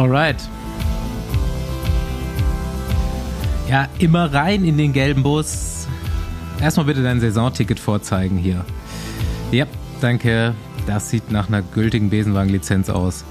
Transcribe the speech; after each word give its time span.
Alright. 0.00 0.48
Ja, 3.68 3.86
immer 3.98 4.32
rein 4.32 4.64
in 4.64 4.78
den 4.78 4.94
gelben 4.94 5.22
Bus. 5.22 5.86
Erstmal 6.58 6.86
bitte 6.86 7.02
dein 7.02 7.20
Saisonticket 7.20 7.78
vorzeigen 7.78 8.38
hier. 8.38 8.64
Ja, 9.52 9.66
danke. 10.00 10.54
Das 10.86 11.10
sieht 11.10 11.30
nach 11.30 11.48
einer 11.48 11.60
gültigen 11.60 12.08
Besenwagenlizenz 12.08 12.88
aus. 12.88 13.26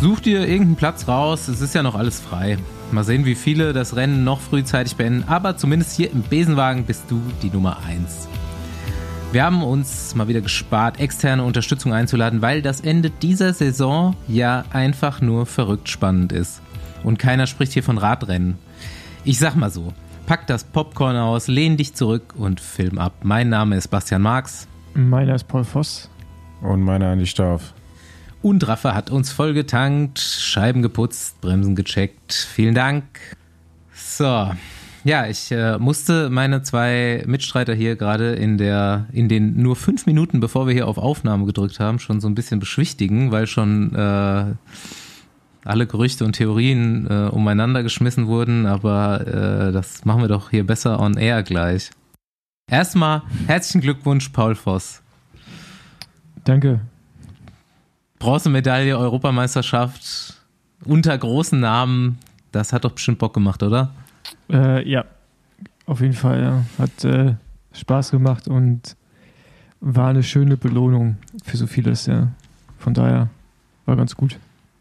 Such 0.00 0.20
dir 0.20 0.46
irgendeinen 0.46 0.76
Platz 0.76 1.08
raus, 1.08 1.48
es 1.48 1.60
ist 1.60 1.74
ja 1.74 1.82
noch 1.82 1.96
alles 1.96 2.20
frei. 2.20 2.56
Mal 2.92 3.02
sehen, 3.02 3.24
wie 3.24 3.34
viele 3.34 3.72
das 3.72 3.96
Rennen 3.96 4.22
noch 4.22 4.40
frühzeitig 4.40 4.94
beenden, 4.94 5.24
aber 5.26 5.56
zumindest 5.56 5.96
hier 5.96 6.12
im 6.12 6.22
Besenwagen 6.22 6.84
bist 6.84 7.10
du 7.10 7.20
die 7.42 7.50
Nummer 7.50 7.78
1. 7.88 8.28
Wir 9.32 9.44
haben 9.44 9.62
uns 9.62 10.16
mal 10.16 10.26
wieder 10.26 10.40
gespart, 10.40 10.98
externe 10.98 11.44
Unterstützung 11.44 11.92
einzuladen, 11.92 12.42
weil 12.42 12.62
das 12.62 12.80
Ende 12.80 13.10
dieser 13.10 13.52
Saison 13.52 14.16
ja 14.26 14.64
einfach 14.72 15.20
nur 15.20 15.46
verrückt 15.46 15.88
spannend 15.88 16.32
ist. 16.32 16.60
Und 17.04 17.20
keiner 17.20 17.46
spricht 17.46 17.72
hier 17.72 17.84
von 17.84 17.96
Radrennen. 17.96 18.58
Ich 19.22 19.38
sag 19.38 19.54
mal 19.54 19.70
so, 19.70 19.92
pack 20.26 20.48
das 20.48 20.64
Popcorn 20.64 21.14
aus, 21.14 21.46
lehn 21.46 21.76
dich 21.76 21.94
zurück 21.94 22.34
und 22.36 22.60
film 22.60 22.98
ab. 22.98 23.12
Mein 23.22 23.48
Name 23.48 23.76
ist 23.76 23.86
Bastian 23.86 24.22
Marx. 24.22 24.66
Meiner 24.94 25.36
ist 25.36 25.46
Paul 25.46 25.62
Voss. 25.62 26.10
Und 26.60 26.82
meiner 26.82 27.12
Andi 27.12 27.26
Stauf. 27.26 27.72
Und 28.42 28.66
Raffa 28.66 28.94
hat 28.94 29.10
uns 29.10 29.30
voll 29.30 29.54
getankt, 29.54 30.18
Scheiben 30.18 30.82
geputzt, 30.82 31.40
Bremsen 31.40 31.76
gecheckt. 31.76 32.32
Vielen 32.32 32.74
Dank. 32.74 33.04
So. 33.94 34.50
Ja, 35.02 35.26
ich 35.26 35.50
äh, 35.50 35.78
musste 35.78 36.28
meine 36.28 36.62
zwei 36.62 37.24
Mitstreiter 37.26 37.72
hier 37.72 37.96
gerade 37.96 38.34
in 38.34 38.58
der, 38.58 39.06
in 39.12 39.28
den 39.28 39.62
nur 39.62 39.74
fünf 39.76 40.04
Minuten, 40.04 40.40
bevor 40.40 40.66
wir 40.66 40.74
hier 40.74 40.86
auf 40.86 40.98
Aufnahme 40.98 41.46
gedrückt 41.46 41.80
haben, 41.80 41.98
schon 41.98 42.20
so 42.20 42.28
ein 42.28 42.34
bisschen 42.34 42.60
beschwichtigen, 42.60 43.32
weil 43.32 43.46
schon 43.46 43.94
äh, 43.94 44.44
alle 45.64 45.86
Gerüchte 45.86 46.24
und 46.24 46.32
Theorien 46.32 47.06
äh, 47.08 47.28
umeinander 47.30 47.82
geschmissen 47.82 48.26
wurden, 48.26 48.66
aber 48.66 49.26
äh, 49.26 49.72
das 49.72 50.04
machen 50.04 50.20
wir 50.20 50.28
doch 50.28 50.50
hier 50.50 50.66
besser 50.66 51.00
on 51.00 51.16
air 51.16 51.42
gleich. 51.42 51.90
Erstmal 52.70 53.22
herzlichen 53.46 53.80
Glückwunsch, 53.80 54.28
Paul 54.28 54.54
Voss. 54.54 55.02
Danke. 56.44 56.80
Bronzemedaille, 58.18 58.98
Europameisterschaft 58.98 60.34
unter 60.84 61.16
großen 61.16 61.58
Namen, 61.58 62.18
das 62.52 62.72
hat 62.72 62.84
doch 62.84 62.92
bestimmt 62.92 63.18
Bock 63.18 63.32
gemacht, 63.32 63.62
oder? 63.62 63.92
Äh, 64.50 64.88
ja, 64.88 65.04
auf 65.86 66.00
jeden 66.00 66.14
Fall. 66.14 66.42
Ja. 66.42 66.64
Hat 66.78 67.04
äh, 67.04 67.34
Spaß 67.72 68.10
gemacht 68.10 68.48
und 68.48 68.96
war 69.80 70.08
eine 70.08 70.22
schöne 70.22 70.56
Belohnung 70.56 71.16
für 71.42 71.56
so 71.56 71.66
vieles. 71.66 72.06
Ja. 72.06 72.28
Von 72.78 72.94
daher 72.94 73.28
war 73.86 73.96
ganz 73.96 74.14
gut. 74.16 74.38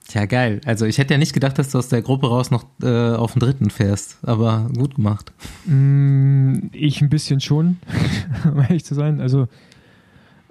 Tja, 0.10 0.26
geil. 0.26 0.60
Also 0.66 0.86
ich 0.86 0.98
hätte 0.98 1.14
ja 1.14 1.20
nicht 1.20 1.34
gedacht, 1.34 1.60
dass 1.60 1.70
du 1.70 1.78
aus 1.78 1.88
der 1.88 2.02
Gruppe 2.02 2.28
raus 2.28 2.50
noch 2.50 2.66
äh, 2.82 3.12
auf 3.12 3.34
den 3.34 3.42
dritten 3.42 3.70
fährst, 3.70 4.18
aber 4.24 4.68
gut 4.76 4.96
gemacht. 4.96 5.32
Mm, 5.66 6.70
ich 6.72 7.02
ein 7.02 7.10
bisschen 7.10 7.40
schon, 7.42 7.78
um 8.44 8.60
ehrlich 8.60 8.84
zu 8.84 8.96
sein. 8.96 9.22
Also, 9.22 9.48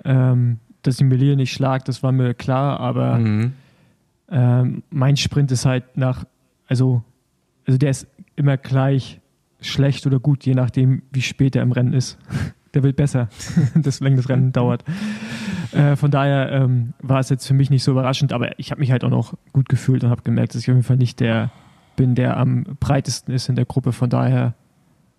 ähm, 0.04 0.60
dass 0.82 0.98
die 0.98 1.04
Melia 1.04 1.34
nicht 1.34 1.52
schlagt, 1.52 1.88
das 1.88 2.04
war 2.04 2.12
mir 2.12 2.34
klar, 2.34 2.78
aber 2.78 3.18
mhm. 3.18 3.52
ähm, 4.30 4.84
mein 4.90 5.16
Sprint 5.16 5.50
ist 5.50 5.66
halt 5.66 5.96
nach, 5.96 6.24
also, 6.68 7.02
also 7.66 7.78
der 7.78 7.90
ist 7.90 8.06
immer 8.38 8.56
gleich 8.56 9.20
schlecht 9.60 10.06
oder 10.06 10.20
gut, 10.20 10.44
je 10.44 10.54
nachdem, 10.54 11.02
wie 11.12 11.22
spät 11.22 11.56
er 11.56 11.62
im 11.62 11.72
Rennen 11.72 11.92
ist. 11.92 12.18
Der 12.74 12.82
wird 12.82 12.96
besser, 12.96 13.30
deswegen 13.74 14.16
das 14.16 14.28
Rennen 14.28 14.52
dauert. 14.52 14.84
Äh, 15.72 15.96
von 15.96 16.10
daher 16.10 16.52
ähm, 16.52 16.92
war 17.00 17.18
es 17.18 17.30
jetzt 17.30 17.46
für 17.46 17.54
mich 17.54 17.70
nicht 17.70 17.82
so 17.82 17.92
überraschend, 17.92 18.32
aber 18.32 18.58
ich 18.58 18.70
habe 18.70 18.80
mich 18.80 18.90
halt 18.90 19.04
auch 19.04 19.10
noch 19.10 19.34
gut 19.52 19.70
gefühlt 19.70 20.04
und 20.04 20.10
habe 20.10 20.20
gemerkt, 20.22 20.54
dass 20.54 20.62
ich 20.62 20.68
auf 20.68 20.74
jeden 20.74 20.84
Fall 20.84 20.98
nicht 20.98 21.18
der 21.18 21.50
bin, 21.96 22.14
der 22.14 22.36
am 22.36 22.64
breitesten 22.78 23.34
ist 23.34 23.48
in 23.48 23.56
der 23.56 23.64
Gruppe. 23.64 23.92
Von 23.92 24.10
daher 24.10 24.54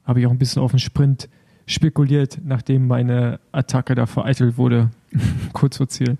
habe 0.06 0.20
ich 0.20 0.28
auch 0.28 0.32
ein 0.32 0.38
bisschen 0.38 0.62
auf 0.62 0.72
den 0.72 0.80
Sprint 0.80 1.28
spekuliert, 1.66 2.40
nachdem 2.44 2.88
meine 2.88 3.40
Attacke 3.52 3.96
da 3.96 4.06
vereitelt 4.06 4.58
wurde, 4.58 4.92
kurz 5.54 5.78
vor 5.78 5.88
Ziel. 5.88 6.18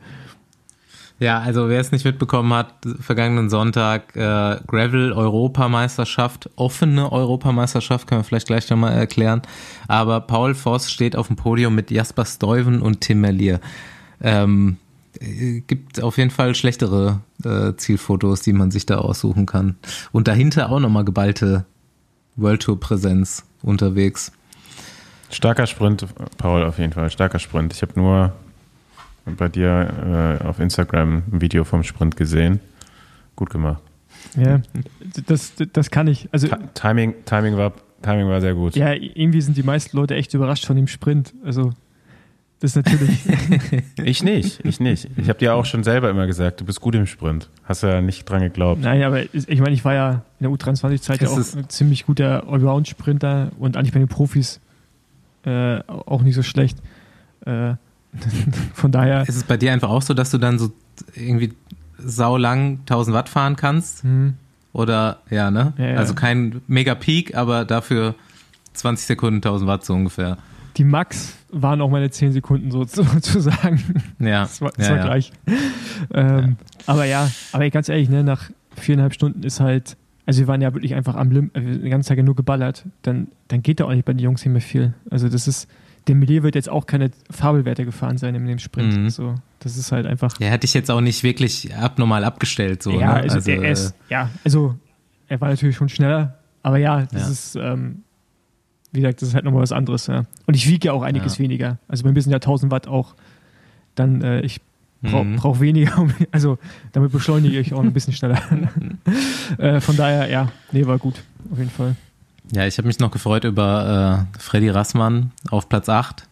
Ja, 1.20 1.40
also 1.40 1.68
wer 1.68 1.82
es 1.82 1.92
nicht 1.92 2.06
mitbekommen 2.06 2.54
hat, 2.54 2.74
vergangenen 3.02 3.50
Sonntag 3.50 4.16
äh, 4.16 4.58
Gravel 4.68 5.12
Europameisterschaft, 5.12 6.50
offene 6.56 7.12
Europameisterschaft, 7.12 8.08
können 8.08 8.22
wir 8.22 8.24
vielleicht 8.24 8.48
gleich 8.48 8.70
nochmal 8.70 8.94
erklären. 8.94 9.42
Aber 9.90 10.22
Paul 10.22 10.56
Voss 10.56 10.90
steht 10.90 11.18
auf 11.18 11.28
dem 11.28 11.36
Podium 11.36 11.76
mit 11.76 11.92
Jasper 11.92 12.26
Stuyven 12.26 12.82
und 12.82 13.02
Tim 13.02 13.20
Merlier. 13.20 13.60
Ähm, 14.22 14.78
gibt 15.68 16.02
auf 16.02 16.18
jeden 16.18 16.32
Fall 16.32 16.56
schlechtere 16.56 17.20
äh, 17.44 17.74
Zielfotos, 17.76 18.42
die 18.42 18.54
man 18.54 18.72
sich 18.72 18.86
da 18.86 19.00
aussuchen 19.00 19.46
kann. 19.46 19.76
Und 20.14 20.30
dahinter 20.30 20.72
auch 20.72 20.80
nochmal 20.80 21.04
geballte 21.04 21.66
World 22.38 22.62
Tour 22.62 22.80
Präsenz 22.80 23.44
unterwegs. 23.62 24.32
Starker 25.32 25.68
Sprint, 25.68 26.06
Paul, 26.38 26.64
auf 26.64 26.80
jeden 26.80 26.94
Fall. 26.94 27.10
Starker 27.10 27.40
Sprint. 27.40 27.74
Ich 27.74 27.82
habe 27.82 28.00
nur 28.00 28.34
bei 29.38 29.50
dir 29.50 30.40
äh, 30.42 30.46
auf 30.46 30.60
Instagram 30.60 31.24
ein 31.32 31.42
Video 31.42 31.64
vom 31.64 31.84
Sprint 31.84 32.16
gesehen. 32.16 32.60
Gut 33.36 33.50
gemacht. 33.50 33.82
Ja, 34.38 34.62
das, 35.28 35.54
das 35.74 35.92
kann 35.92 36.08
ich. 36.08 36.30
Also, 36.32 36.48
Timing, 36.74 37.14
Timing, 37.26 37.58
war, 37.58 37.74
Timing 38.02 38.28
war 38.28 38.42
sehr 38.42 38.54
gut. 38.54 38.76
Ja, 38.76 38.94
irgendwie 38.94 39.42
sind 39.42 39.58
die 39.58 39.64
meisten 39.64 39.96
Leute 39.98 40.16
echt 40.16 40.34
überrascht 40.34 40.66
von 40.66 40.76
dem 40.76 40.88
Sprint. 40.88 41.34
Also, 41.44 41.72
das 42.60 42.76
ist 42.76 42.76
natürlich. 42.76 43.22
ich 44.04 44.24
nicht, 44.24 44.66
ich 44.66 44.80
nicht. 44.80 45.08
Ich 45.16 45.30
habe 45.30 45.40
dir 45.40 45.56
auch 45.56 45.66
schon 45.66 45.84
selber 45.84 46.10
immer 46.10 46.28
gesagt, 46.28 46.60
du 46.60 46.66
bist 46.66 46.82
gut 46.82 46.96
im 46.96 47.08
Sprint. 47.08 47.50
Hast 47.64 47.84
ja 47.84 48.02
nicht 48.02 48.30
dran 48.30 48.42
geglaubt. 48.42 48.82
Nein, 48.82 49.02
aber 49.04 49.24
ich 49.34 49.62
meine, 49.62 49.74
ich 49.74 49.86
war 49.86 49.94
ja 49.94 50.24
in 50.40 50.44
der 50.44 50.52
U23-Zeit 50.52 51.22
ja 51.22 51.30
auch 51.30 51.38
ein 51.38 51.70
ziemlich 51.70 52.06
guter 52.06 52.48
Allround-Sprinter 52.48 53.52
und 53.58 53.78
eigentlich 53.78 53.94
bei 53.94 54.00
den 54.00 54.10
Profis 54.10 54.60
äh, 55.46 55.80
auch 55.88 56.22
nicht 56.22 56.36
so 56.36 56.44
schlecht. 56.44 56.80
Äh, 57.46 57.76
Von 58.74 58.92
daher. 58.92 59.28
Ist 59.28 59.36
es 59.36 59.44
bei 59.44 59.58
dir 59.58 59.72
einfach 59.74 59.90
auch 59.90 60.02
so, 60.02 60.14
dass 60.14 60.32
du 60.32 60.38
dann 60.38 60.60
so 60.60 60.72
irgendwie 61.16 61.54
saulang 61.98 62.80
1000 62.82 63.16
Watt 63.16 63.30
fahren 63.30 63.56
kannst? 63.56 64.04
Mhm. 64.04 64.36
Oder, 64.74 65.20
ja, 65.30 65.52
ne? 65.52 65.74
Ja, 65.78 65.86
ja. 65.86 65.96
Also 65.98 66.14
kein 66.14 66.62
mega 66.68 66.96
Peak, 66.96 67.36
aber 67.36 67.66
dafür 67.66 68.16
20 68.74 69.08
Sekunden 69.08 69.38
1000 69.38 69.68
Watt 69.68 69.86
so 69.86 69.94
ungefähr. 69.94 70.38
Die 70.78 70.84
Max 70.84 71.36
waren 71.52 71.82
auch 71.82 71.90
meine 71.90 72.10
10 72.10 72.32
Sekunden 72.32 72.72
sozusagen. 72.72 74.04
Ja. 74.20 74.44
Das 74.44 74.62
war, 74.62 74.72
das 74.76 74.88
ja, 74.88 74.96
war 74.96 75.06
gleich. 75.06 75.32
Ähm, 76.14 76.56
aber 76.86 77.04
ja, 77.04 77.30
aber 77.52 77.70
ganz 77.70 77.90
ehrlich, 77.90 78.10
ne, 78.10 78.24
nach 78.24 78.50
viereinhalb 78.74 79.14
Stunden 79.14 79.44
ist 79.44 79.60
halt, 79.60 79.98
also 80.26 80.40
wir 80.40 80.48
waren 80.48 80.62
ja 80.62 80.74
wirklich 80.74 80.96
einfach 80.96 81.16
am 81.16 81.30
Lim, 81.30 81.52
äh, 81.54 81.60
den 81.60 81.90
ganzen 81.90 82.08
Tag 82.08 82.24
nur 82.24 82.38
geballert, 82.38 82.86
dann, 83.02 83.28
dann 83.50 83.62
geht 83.62 83.82
da 83.82 83.84
auch 83.84 83.94
nicht 83.94 84.06
bei 84.06 84.14
den 84.14 84.20
Jungs 84.20 84.46
nicht 84.46 84.54
mehr 84.54 84.62
viel. 84.62 84.94
Also 85.10 85.28
das 85.28 85.50
ist, 85.50 85.68
dem 86.10 86.20
Melier 86.20 86.44
wird 86.44 86.56
jetzt 86.56 86.70
auch 86.70 86.88
keine 86.88 87.12
Fabelwerte 87.30 87.86
gefahren 87.86 88.18
sein 88.18 88.36
in 88.36 88.46
dem 88.46 88.60
Sprint. 88.60 88.98
Mhm. 88.98 89.10
So, 89.10 89.36
das 89.60 89.78
ist 89.78 89.92
halt 89.92 90.06
einfach. 90.06 90.34
Der 90.38 90.50
hätte 90.50 90.66
ich 90.66 90.74
jetzt 90.74 90.90
auch 90.90 91.02
nicht 91.02 91.24
wirklich 91.24 91.74
abnormal 91.76 92.24
abgestellt. 92.24 92.84
So, 92.84 92.92
ja, 92.92 92.98
ne? 92.98 93.14
also, 93.14 93.36
also 93.36 93.52
der 93.52 93.72
ist, 93.72 93.96
ja, 94.10 94.30
also 94.44 94.76
er 95.28 95.40
war 95.40 95.50
natürlich 95.50 95.76
schon 95.76 95.88
schneller, 95.88 96.40
aber 96.64 96.78
ja, 96.78 97.04
das 97.04 97.22
ja. 97.22 97.30
ist, 97.30 97.56
ähm, 97.56 98.04
wie 98.92 99.02
gesagt, 99.02 99.22
das 99.22 99.30
ist 99.30 99.36
halt 99.36 99.46
nochmal 99.46 99.62
was 99.62 99.72
anderes. 99.72 100.08
Ja. 100.08 100.26
Und 100.48 100.56
ich 100.56 100.68
wiege 100.68 100.88
ja 100.88 100.94
auch 100.94 101.04
einiges 101.04 101.38
ja. 101.38 101.44
weniger. 101.44 101.78
Also 101.88 102.04
bei 102.04 102.12
mir 102.12 102.22
sind 102.22 102.32
ja 102.32 102.38
1000 102.38 102.72
Watt 102.72 102.88
auch, 102.88 103.16
dann, 103.94 104.22
äh, 104.24 104.42
ich 104.42 104.60
brauche 105.04 105.24
mhm. 105.24 105.36
brauch 105.36 105.60
weniger, 105.60 106.08
also 106.32 106.58
damit 106.92 107.12
beschleunige 107.12 107.60
ich 107.60 107.74
auch 107.74 107.84
ein 107.84 107.94
bisschen 107.94 108.14
schneller. 108.14 108.42
äh, 109.60 109.80
von 109.80 109.96
daher, 109.96 110.28
ja, 110.30 110.52
nee, 110.72 110.86
war 110.88 110.98
gut, 110.98 111.24
auf 111.52 111.60
jeden 111.60 111.70
Fall. 111.70 111.96
Ja, 112.52 112.66
ich 112.66 112.78
habe 112.80 112.88
mich 112.88 113.00
noch 113.00 113.12
gefreut 113.12 113.44
über 113.44 114.28
äh, 114.36 114.40
Freddy 114.40 114.70
Rassmann 114.70 115.32
auf 115.52 115.70
Platz 115.70 115.88
8. 115.88 116.28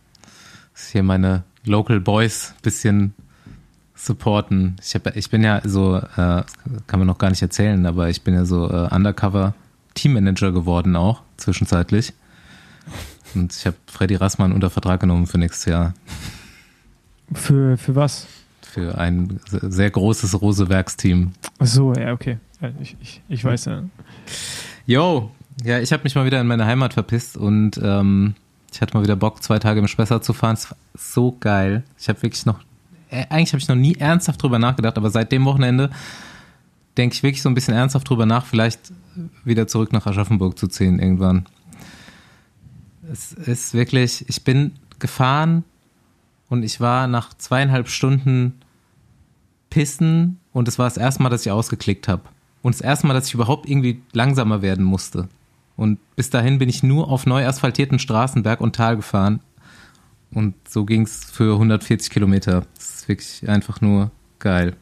Das 0.74 0.84
ist 0.84 0.92
hier 0.92 1.04
meine 1.04 1.44
Local 1.64 2.00
Boys 2.00 2.56
bisschen 2.64 3.14
supporten. 3.94 4.78
Ich, 4.82 4.96
hab, 4.96 5.16
ich 5.16 5.30
bin 5.30 5.44
ja 5.44 5.62
so, 5.64 5.98
äh, 5.98 6.44
kann 6.88 7.00
man 7.00 7.06
noch 7.06 7.20
gar 7.20 7.30
nicht 7.30 7.42
erzählen, 7.44 7.86
aber 7.86 8.10
ich 8.10 8.24
bin 8.24 8.34
ja 8.34 8.46
so 8.46 8.68
äh, 8.70 8.88
Undercover 8.94 9.54
Teammanager 9.94 10.52
geworden 10.52 10.96
auch, 10.96 11.22
zwischenzeitlich. 11.38 12.14
Und 13.36 13.56
ich 13.56 13.66
habe 13.68 13.78
Freddy 13.86 14.16
Rassmann 14.16 14.54
unter 14.54 14.72
Vertrag 14.72 15.00
genommen 15.00 15.28
für 15.28 15.38
nächstes 15.38 15.66
Jahr. 15.66 15.94
Für, 17.34 17.78
für 17.78 17.96
was? 17.96 18.26
Für 18.62 18.98
ein 18.98 19.40
sehr 19.46 19.92
großes 19.92 20.42
Rosewerksteam. 20.42 21.34
Ach 21.60 21.66
so, 21.66 21.94
ja, 21.94 22.14
okay. 22.14 22.38
Ich, 22.82 22.96
ich, 23.02 23.22
ich 23.30 23.44
weiß 23.44 23.66
ja. 23.66 23.84
Yo, 24.86 25.32
ja, 25.64 25.80
ich 25.80 25.92
habe 25.92 26.04
mich 26.04 26.16
mal 26.16 26.26
wieder 26.26 26.40
in 26.40 26.48
meine 26.48 26.66
Heimat 26.66 26.94
verpisst 26.94 27.38
und 27.38 27.80
ähm, 27.84 28.36
ich 28.72 28.82
hatte 28.82 28.96
mal 28.96 29.04
wieder 29.04 29.16
Bock, 29.16 29.42
zwei 29.42 29.60
Tage 29.60 29.80
im 29.80 29.88
Spessart 29.88 30.24
zu 30.24 30.34
fahren. 30.34 30.54
Es 30.54 30.70
war 30.70 30.78
so 30.96 31.36
geil. 31.40 31.84
Ich 32.00 32.10
habe 32.10 32.22
wirklich 32.22 32.46
noch, 32.46 32.60
äh, 33.10 33.26
eigentlich 33.30 33.54
habe 33.54 33.60
ich 33.60 33.68
noch 33.68 33.76
nie 33.76 33.96
ernsthaft 33.96 34.42
drüber 34.42 34.60
nachgedacht, 34.60 34.98
aber 34.98 35.10
seit 35.10 35.32
dem 35.32 35.46
Wochenende 35.46 35.90
denke 36.98 37.16
ich 37.16 37.24
wirklich 37.24 37.42
so 37.42 37.50
ein 37.50 37.56
bisschen 37.56 37.74
ernsthaft 37.74 38.10
drüber 38.10 38.26
nach, 38.26 38.46
vielleicht 38.46 38.92
wieder 39.46 39.68
zurück 39.68 39.94
nach 39.94 40.06
Aschaffenburg 40.06 40.58
zu 40.58 40.68
ziehen 40.68 41.00
irgendwann. 41.00 41.46
Es 43.12 43.32
ist 43.32 43.74
wirklich, 43.74 44.26
ich 44.28 44.44
bin 44.44 44.74
gefahren 45.00 45.64
und 46.50 46.64
ich 46.64 46.82
war 46.82 47.08
nach 47.08 47.34
zweieinhalb 47.34 47.88
Stunden 47.88 48.54
pissen 49.70 50.40
und 50.54 50.68
es 50.68 50.78
war 50.78 50.88
das 50.88 50.98
erste 50.98 51.24
Mal, 51.24 51.30
dass 51.30 51.46
ich 51.46 51.52
ausgeklickt 51.52 52.08
habe. 52.08 52.24
und 52.64 52.76
das 52.76 52.82
erste 52.82 53.08
Mal, 53.08 53.14
dass 53.14 53.28
ich 53.28 53.34
überhaupt 53.34 53.70
irgendwie 53.70 54.02
langsamer 54.12 54.62
werden 54.62 54.84
musste. 54.84 55.30
Und 55.78 56.00
bis 56.16 56.30
dahin 56.30 56.58
bin 56.60 56.68
ich 56.70 56.84
nur 56.84 57.08
auf 57.10 57.26
neu 57.26 57.46
asphaltierten 57.46 58.00
Straßen 58.00 58.44
Berg 58.44 58.60
und 58.62 58.76
Tal 58.76 58.96
gefahren. 58.98 59.40
Und 60.34 60.56
so 60.68 60.84
ging 60.86 61.04
es 61.04 61.24
für 61.32 61.54
140 61.54 62.10
Kilometer. 62.10 62.66
Das 62.76 62.96
ist 62.96 63.08
wirklich 63.08 63.48
einfach 63.48 63.80
nur 63.80 64.12
geil. 64.40 64.76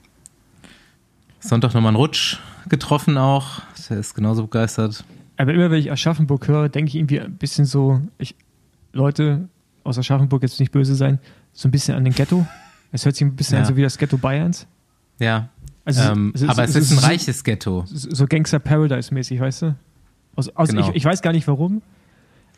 Sonntag 1.40 1.74
nochmal 1.74 1.90
einen 1.90 1.98
Rutsch 1.98 2.38
getroffen 2.70 3.18
auch. 3.18 3.62
Der 3.90 4.00
ist 4.00 4.16
genauso 4.16 4.44
begeistert. 4.44 5.04
Aber 5.38 5.54
immer 5.54 5.70
wenn 5.70 5.80
ich 5.80 5.92
Aschaffenburg 5.92 6.48
höre, 6.48 6.70
denke 6.70 6.90
ich 6.90 6.96
irgendwie 6.96 7.20
ein 7.20 7.36
bisschen 7.36 7.66
so, 7.66 8.02
ich, 8.18 8.36
Leute 8.94 9.48
aus 9.84 9.98
Aschaffenburg 10.00 10.42
jetzt 10.42 10.60
nicht 10.60 10.72
böse 10.72 10.96
sein, 10.96 11.20
so 11.54 11.68
ein 11.68 11.72
bisschen 11.72 11.96
an 11.96 12.04
den 12.06 12.14
Ghetto. 12.14 12.48
Es 12.92 13.06
hört 13.06 13.16
sich 13.16 13.28
ein 13.28 13.36
bisschen 13.36 13.56
Ja. 13.58 13.62
an 13.62 13.68
so 13.68 13.76
wie 13.76 13.82
das 13.82 13.98
Ghetto 13.98 14.18
Bayerns. 14.18 14.66
Ja. 15.20 15.50
Also 15.84 16.02
ähm, 16.02 16.32
es 16.34 16.42
ist- 16.42 16.50
aber 16.50 16.64
es 16.64 16.74
es 16.76 16.90
ist 16.92 16.98
ein 16.98 17.04
reiches 17.06 17.44
Ghetto. 17.44 17.84
So 17.88 18.26
Gangster 18.26 18.58
Paradise-mäßig, 18.60 19.40
weißt 19.40 19.62
du? 19.64 19.76
Aus, 20.36 20.50
aus, 20.56 20.70
Genau. 20.70 20.90
ich, 20.90 20.96
ich 20.98 21.06
weiß 21.06 21.22
gar 21.22 21.32
nicht 21.34 21.48
warum, 21.48 21.82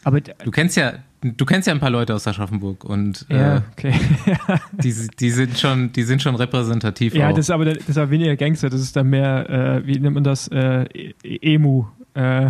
aber 0.04 0.22
Du 0.22 0.52
kennst 0.52 0.78
ja, 0.78 0.94
du 1.22 1.46
kennst 1.46 1.68
ja 1.68 1.74
ein 1.74 1.80
paar 1.80 1.90
Leute 1.90 2.14
aus 2.16 2.28
Aschaffenburg 2.28 2.84
und 2.84 3.26
ja, 3.30 3.58
äh, 3.58 3.62
okay. 3.74 3.94
die, 4.84 4.94
die 5.20 5.30
sind 5.32 5.58
schon, 5.58 5.92
die 5.92 6.04
sind 6.04 6.22
schon 6.22 6.36
repräsentativ. 6.36 7.14
ja, 7.14 7.30
auch. 7.30 7.34
das 7.36 7.46
ist 7.46 7.50
aber 7.52 7.66
das 7.66 7.88
ist 7.90 7.98
aber 7.98 8.10
weniger 8.12 8.36
Gangster, 8.36 8.70
das 8.70 8.82
ist 8.82 8.96
dann 8.96 9.10
mehr, 9.10 9.50
äh, 9.50 9.86
wie 9.88 10.00
nennt 10.00 10.16
man 10.16 10.24
das? 10.24 10.48
Äh, 10.48 10.84
E- 10.94 11.14
Emu. 11.56 11.86
Äh, 12.14 12.50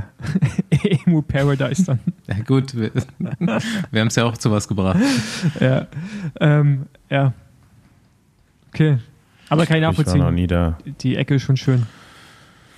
Emu 1.06 1.22
Paradise 1.24 1.84
dann. 1.84 2.00
ja, 2.28 2.36
gut, 2.46 2.74
wir, 2.74 2.92
wir 3.92 4.00
haben 4.02 4.08
es 4.08 4.16
ja 4.16 4.24
auch 4.26 4.38
zu 4.38 4.50
was 4.52 4.68
gebracht. 4.68 5.00
ja. 5.60 5.88
Ähm, 6.40 6.84
ja. 7.10 7.34
Okay. 8.74 8.98
Aber 9.50 9.66
kann 9.66 9.78
ich 9.78 9.82
Ich 9.82 9.86
war 9.88 9.92
noch 9.92 9.98
nachvollziehen. 9.98 10.36
nie 10.36 10.48
da. 10.48 10.78
Die 11.02 11.16
Ecke 11.16 11.36
ist 11.36 11.44
schon 11.44 11.58
schön. 11.58 11.84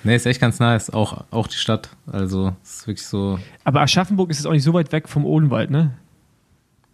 Nee, 0.03 0.15
ist 0.15 0.25
echt 0.25 0.39
ganz 0.41 0.59
nice. 0.59 0.89
Auch, 0.89 1.23
auch 1.31 1.47
die 1.47 1.57
Stadt. 1.57 1.89
Also, 2.11 2.53
es 2.63 2.77
ist 2.79 2.87
wirklich 2.87 3.05
so. 3.05 3.37
Aber 3.63 3.81
Aschaffenburg 3.81 4.29
ist 4.29 4.37
jetzt 4.37 4.45
auch 4.45 4.51
nicht 4.53 4.63
so 4.63 4.73
weit 4.73 4.91
weg 4.91 5.09
vom 5.09 5.25
Odenwald, 5.25 5.69
ne? 5.71 5.91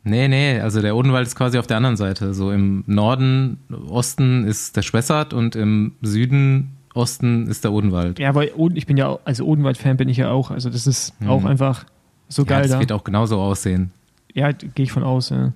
Nee, 0.04 0.28
nee, 0.28 0.60
also 0.60 0.82
der 0.82 0.96
Odenwald 0.96 1.26
ist 1.26 1.36
quasi 1.36 1.58
auf 1.58 1.66
der 1.68 1.78
anderen 1.78 1.98
Seite. 1.98 2.34
So 2.36 2.52
im 2.52 2.84
Norden, 2.86 3.58
Osten 3.90 4.44
ist 4.46 4.76
der 4.78 4.84
Spessart 4.84 5.34
und 5.34 5.56
im 5.56 5.94
Süden, 6.02 6.72
Osten 6.94 7.48
ist 7.48 7.64
der 7.64 7.72
Odenwald. 7.74 8.20
Ja, 8.20 8.36
weil 8.36 8.52
ich 8.76 8.86
bin 8.86 8.98
ja, 8.98 9.08
auch- 9.08 9.20
also 9.26 9.46
Odenwald-Fan 9.46 9.98
bin 9.98 10.08
ich 10.10 10.18
ja 10.18 10.30
auch. 10.30 10.52
Also 10.52 10.70
das 10.70 10.86
ist 10.86 11.14
auch 11.28 11.44
einfach 11.44 11.86
so 12.30 12.44
Mhm. 12.44 12.48
Ja, 12.48 12.54
geil 12.56 12.62
das 12.64 12.72
da. 12.72 12.80
wird 12.80 12.92
auch 12.92 13.04
genauso 13.04 13.40
aussehen. 13.40 13.92
Ja, 14.34 14.52
gehe 14.52 14.70
ich 14.84 14.92
von 14.92 15.04
aus. 15.04 15.30
Ja. 15.30 15.54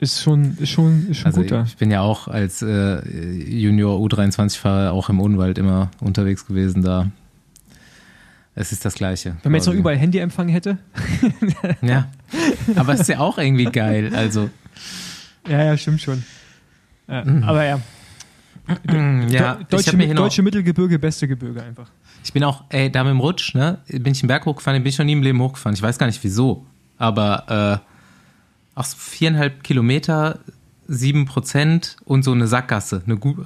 Ist 0.00 0.22
schon, 0.22 0.56
ist 0.58 0.70
schon, 0.70 1.08
ist 1.10 1.18
schon 1.18 1.26
Also 1.26 1.40
gut 1.40 1.50
da. 1.50 1.64
ich 1.66 1.76
bin 1.76 1.90
ja 1.90 2.00
auch 2.02 2.28
als 2.28 2.62
äh, 2.62 3.00
Junior 3.48 3.98
U23-Fahrer 3.98 4.92
auch 4.92 5.08
im 5.08 5.20
Odenwald 5.20 5.58
immer 5.58 5.90
unterwegs 6.00 6.46
gewesen 6.46 6.82
da. 6.82 7.10
Es 8.54 8.72
ist 8.72 8.84
das 8.84 8.94
Gleiche. 8.94 9.36
Wenn 9.42 9.52
man 9.52 9.58
jetzt 9.60 9.66
noch 9.66 9.74
überall 9.74 9.96
Handyempfang 9.96 10.48
hätte. 10.48 10.78
Ja. 11.82 12.08
Aber 12.76 12.94
es 12.94 13.00
ist 13.00 13.08
ja 13.08 13.18
auch 13.20 13.38
irgendwie 13.38 13.64
geil. 13.66 14.12
Also, 14.14 14.50
Ja, 15.48 15.64
ja, 15.64 15.76
stimmt 15.76 16.00
schon. 16.00 16.24
Ja, 17.08 17.24
Mhm. 17.24 17.42
Aber 17.44 17.64
ja, 17.64 17.80
ja, 19.30 19.58
ich, 19.60 19.66
deutsche, 19.68 19.96
mir 19.96 20.14
deutsche 20.14 20.42
Mittelgebirge, 20.42 20.98
beste 20.98 21.26
Gebirge 21.26 21.62
einfach. 21.62 21.88
ich 22.22 22.32
bin 22.32 22.44
auch, 22.44 22.64
ey, 22.68 22.90
da 22.92 23.02
mit 23.02 23.12
dem 23.12 23.20
Rutsch, 23.20 23.54
ne, 23.54 23.78
bin 23.88 24.12
ich 24.12 24.22
einen 24.22 24.28
Berg 24.28 24.44
hochgefahren, 24.44 24.74
den 24.78 24.82
bin 24.84 24.90
ich 24.90 24.98
noch 24.98 25.06
nie 25.06 25.12
im 25.12 25.22
Leben 25.22 25.40
hochgefahren. 25.40 25.74
Ich 25.74 25.82
weiß 25.82 25.96
gar 25.98 26.06
nicht 26.06 26.22
wieso. 26.22 26.66
Aber 26.98 27.80
äh, 27.82 27.97
auch 28.78 28.84
so 28.84 28.96
viereinhalb 28.98 29.62
Kilometer, 29.64 30.38
sieben 30.86 31.26
Prozent 31.26 31.96
und 32.04 32.22
so 32.22 32.32
eine 32.32 32.46
Sackgasse. 32.46 33.02
Eine 33.04 33.16
gut, 33.16 33.36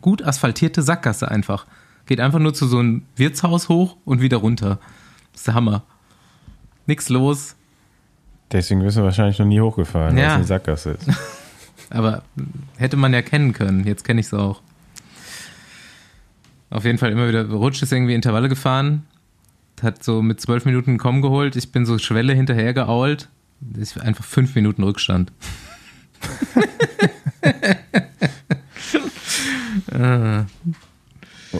gut 0.00 0.22
asphaltierte 0.22 0.82
Sackgasse 0.82 1.30
einfach. 1.30 1.66
Geht 2.06 2.20
einfach 2.20 2.38
nur 2.40 2.54
zu 2.54 2.66
so 2.66 2.78
einem 2.78 3.02
Wirtshaus 3.16 3.68
hoch 3.68 3.96
und 4.04 4.20
wieder 4.20 4.38
runter. 4.38 4.78
Das 5.32 5.42
ist 5.42 5.46
der 5.46 5.54
Hammer. 5.54 5.82
Nix 6.86 7.08
los. 7.08 7.54
Deswegen 8.50 8.82
bist 8.82 8.96
du 8.96 9.02
wahrscheinlich 9.02 9.38
noch 9.38 9.46
nie 9.46 9.60
hochgefahren, 9.60 10.16
weil 10.16 10.22
Ja. 10.22 10.30
es 10.30 10.34
eine 10.36 10.44
Sackgasse 10.44 10.90
ist. 10.92 11.08
Aber 11.90 12.22
hätte 12.76 12.96
man 12.96 13.12
ja 13.12 13.22
kennen 13.22 13.52
können. 13.52 13.84
Jetzt 13.86 14.04
kenne 14.04 14.20
ich 14.20 14.26
es 14.26 14.34
auch. 14.34 14.60
Auf 16.70 16.84
jeden 16.84 16.98
Fall 16.98 17.10
immer 17.10 17.28
wieder 17.28 17.48
Rutsch 17.48 17.82
ist 17.82 17.92
irgendwie 17.92 18.14
Intervalle 18.14 18.48
gefahren. 18.48 19.06
Hat 19.82 20.04
so 20.04 20.20
mit 20.22 20.40
zwölf 20.40 20.64
Minuten 20.66 20.98
Komm 20.98 21.22
geholt. 21.22 21.56
Ich 21.56 21.72
bin 21.72 21.86
so 21.86 21.98
Schwelle 21.98 22.34
hinterher 22.34 22.74
geault. 22.74 23.28
Das 23.60 23.96
ist 23.96 24.00
einfach 24.00 24.24
fünf 24.24 24.54
Minuten 24.54 24.82
Rückstand. 24.82 25.32
äh, 29.92 30.42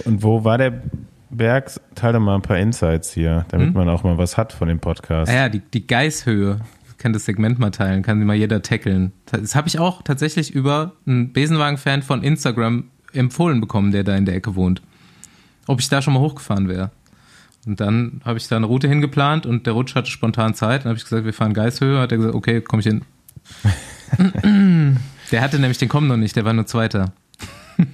Und 0.04 0.22
wo 0.22 0.44
war 0.44 0.58
der 0.58 0.82
Berg? 1.30 1.70
Teile 1.94 2.20
mal 2.20 2.36
ein 2.36 2.42
paar 2.42 2.58
Insights 2.58 3.12
hier, 3.12 3.44
damit 3.48 3.68
Hm? 3.68 3.74
man 3.74 3.88
auch 3.88 4.02
mal 4.02 4.18
was 4.18 4.36
hat 4.36 4.52
von 4.52 4.68
dem 4.68 4.80
Podcast. 4.80 5.30
ah 5.30 5.34
ja, 5.34 5.48
die, 5.48 5.60
die 5.60 5.86
Geißhöhe. 5.86 6.60
Ich 6.90 6.98
kann 6.98 7.12
das 7.12 7.24
Segment 7.24 7.58
mal 7.58 7.70
teilen, 7.70 8.02
kann 8.02 8.18
sie 8.18 8.24
mal 8.26 8.36
jeder 8.36 8.60
tackeln. 8.62 9.12
Das 9.26 9.54
habe 9.54 9.68
ich 9.68 9.78
auch 9.78 10.02
tatsächlich 10.02 10.54
über 10.54 10.92
einen 11.06 11.32
Besenwagen-Fan 11.32 12.02
von 12.02 12.22
Instagram 12.22 12.84
empfohlen 13.12 13.60
bekommen, 13.60 13.90
der 13.90 14.04
da 14.04 14.16
in 14.16 14.26
der 14.26 14.34
Ecke 14.34 14.54
wohnt. 14.54 14.82
Ob 15.66 15.80
ich 15.80 15.88
da 15.88 16.02
schon 16.02 16.14
mal 16.14 16.20
hochgefahren 16.20 16.68
wäre. 16.68 16.90
Und 17.70 17.78
dann 17.78 18.20
habe 18.24 18.36
ich 18.36 18.48
da 18.48 18.56
eine 18.56 18.66
Route 18.66 18.88
hingeplant 18.88 19.46
und 19.46 19.64
der 19.64 19.74
Rutsch 19.74 19.94
hatte 19.94 20.10
spontan 20.10 20.54
Zeit. 20.54 20.80
Dann 20.80 20.88
habe 20.88 20.96
ich 20.98 21.04
gesagt, 21.04 21.24
wir 21.24 21.32
fahren 21.32 21.54
Geißhöhe. 21.54 22.00
Hat 22.00 22.10
er 22.10 22.18
gesagt, 22.18 22.34
okay, 22.34 22.60
komm 22.60 22.80
ich 22.80 22.86
hin. 22.86 23.02
der 25.30 25.40
hatte 25.40 25.60
nämlich 25.60 25.78
den 25.78 25.88
Komm 25.88 26.08
noch 26.08 26.16
nicht, 26.16 26.34
der 26.34 26.44
war 26.44 26.52
nur 26.52 26.66
Zweiter. 26.66 27.12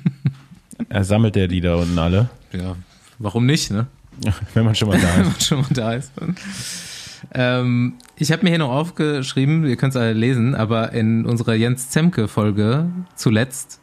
Er 0.89 1.05
sammelt 1.05 1.35
der 1.37 1.49
die 1.49 1.61
da 1.61 1.75
unten 1.75 1.99
alle, 1.99 2.29
Ja, 2.53 2.77
warum 3.19 3.45
nicht, 3.47 3.71
ne? 3.71 3.87
wenn 4.55 4.65
man 4.65 4.75
schon 4.75 4.89
mal 4.89 4.99
da 4.99 5.15
wenn 5.17 5.23
ist. 5.23 5.29
man 5.29 5.41
schon 5.41 5.61
mal 5.61 5.69
da 5.71 5.93
ist. 5.95 6.13
Ähm, 7.33 7.95
ich 8.17 8.31
habe 8.31 8.45
mir 8.45 8.51
hier 8.51 8.59
noch 8.59 8.71
aufgeschrieben, 8.71 9.65
ihr 9.67 9.77
könnt 9.77 9.95
es 9.95 10.01
alle 10.01 10.13
lesen, 10.13 10.55
aber 10.55 10.93
in 10.93 11.25
unserer 11.27 11.55
Jens 11.55 11.89
Zemke-Folge 11.91 12.91
zuletzt 13.15 13.81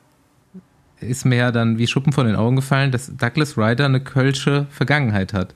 ist 1.02 1.26
mir 1.26 1.36
ja 1.38 1.52
dann 1.52 1.78
wie 1.80 1.88
Schuppen 1.88 2.14
von 2.14 2.28
den 2.28 2.36
Augen 2.36 2.56
gefallen, 2.56 2.92
dass 2.92 3.16
Douglas 3.18 3.58
Ryder 3.58 3.86
eine 3.86 4.00
kölsche 4.00 4.68
Vergangenheit 4.70 5.34
hat. 5.34 5.56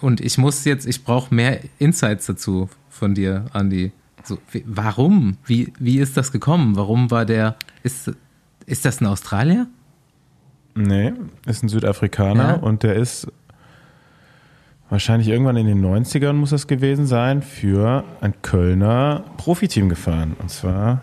Und 0.00 0.20
ich 0.20 0.38
muss 0.38 0.64
jetzt, 0.64 0.86
ich 0.86 1.04
brauche 1.04 1.34
mehr 1.34 1.60
Insights 1.78 2.26
dazu 2.26 2.68
von 2.88 3.14
dir, 3.14 3.46
Andi. 3.52 3.92
So, 4.24 4.38
warum? 4.64 5.36
Wie, 5.44 5.72
wie 5.78 5.98
ist 5.98 6.16
das 6.16 6.32
gekommen? 6.32 6.76
Warum 6.76 7.10
war 7.10 7.24
der, 7.24 7.56
ist, 7.82 8.12
ist 8.66 8.84
das 8.84 9.00
ein 9.00 9.06
Australier? 9.06 9.66
Nee, 10.74 11.12
ist 11.46 11.62
ein 11.62 11.68
Südafrikaner 11.68 12.48
Ja. 12.48 12.54
und 12.54 12.82
der 12.82 12.96
ist 12.96 13.28
wahrscheinlich 14.90 15.28
irgendwann 15.28 15.56
in 15.56 15.66
den 15.66 15.84
90ern 15.84 16.34
muss 16.34 16.50
das 16.50 16.66
gewesen 16.66 17.06
sein, 17.06 17.42
für 17.42 18.04
ein 18.20 18.34
Kölner 18.42 19.24
Profiteam 19.36 19.88
gefahren. 19.88 20.36
Und 20.38 20.50
zwar, 20.50 21.02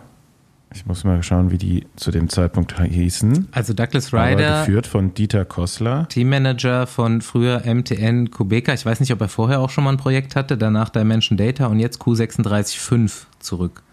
ich 0.74 0.86
muss 0.86 1.04
mal 1.04 1.22
schauen, 1.24 1.52
wie 1.52 1.58
die 1.58 1.86
zu 1.96 2.12
dem 2.12 2.30
Zeitpunkt 2.30 2.80
hießen. 2.82 3.50
Also 3.52 3.74
Douglas 3.74 4.14
Ryder. 4.14 4.62
geführt 4.62 4.88
von 4.88 5.14
Dieter 5.14 5.46
Kossler. 5.46 6.08
Teammanager 6.10 6.88
von 6.88 7.22
früher 7.22 7.64
MTN 7.66 8.32
Kubeka. 8.32 8.74
Ich 8.74 8.86
weiß 8.86 9.00
nicht, 9.00 9.12
ob 9.14 9.22
er 9.22 9.30
vorher 9.30 9.60
auch 9.60 9.70
schon 9.70 9.84
mal 9.84 9.92
ein 9.92 9.98
Projekt 9.98 10.36
hatte, 10.36 10.58
danach 10.58 10.90
Dimension 10.90 11.38
Data 11.38 11.68
und 11.68 11.80
jetzt 11.80 12.02
Q365 12.02 13.26
zurück. 13.40 13.84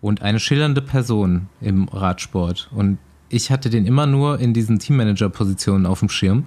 Und 0.00 0.22
eine 0.22 0.40
schillernde 0.40 0.82
Person 0.82 1.48
im 1.60 1.88
Radsport. 1.88 2.68
Und 2.72 2.98
ich 3.28 3.50
hatte 3.50 3.70
den 3.70 3.86
immer 3.86 4.06
nur 4.06 4.38
in 4.38 4.54
diesen 4.54 4.78
Teammanager-Positionen 4.78 5.86
auf 5.86 6.00
dem 6.00 6.08
Schirm 6.08 6.46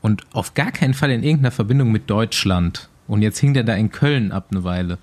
und 0.00 0.22
auf 0.32 0.54
gar 0.54 0.70
keinen 0.70 0.94
Fall 0.94 1.10
in 1.10 1.22
irgendeiner 1.22 1.50
Verbindung 1.50 1.92
mit 1.92 2.10
Deutschland. 2.10 2.88
Und 3.06 3.22
jetzt 3.22 3.38
hing 3.38 3.54
der 3.54 3.64
da 3.64 3.74
in 3.74 3.90
Köln 3.90 4.32
ab 4.32 4.48
eine 4.50 4.64
Weile. 4.64 4.98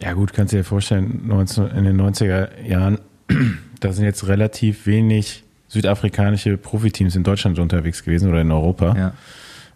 Ja 0.00 0.12
gut, 0.12 0.32
kannst 0.32 0.52
du 0.52 0.56
dir 0.58 0.64
vorstellen, 0.64 1.22
19, 1.26 1.68
in 1.68 1.84
den 1.84 2.00
90er 2.00 2.60
Jahren, 2.66 2.98
da 3.80 3.92
sind 3.92 4.04
jetzt 4.04 4.26
relativ 4.26 4.86
wenig 4.86 5.44
südafrikanische 5.68 6.56
Profiteams 6.56 7.16
in 7.16 7.22
Deutschland 7.24 7.58
unterwegs 7.58 8.04
gewesen 8.04 8.28
oder 8.28 8.40
in 8.40 8.50
Europa. 8.52 8.94
Ja. 8.96 9.12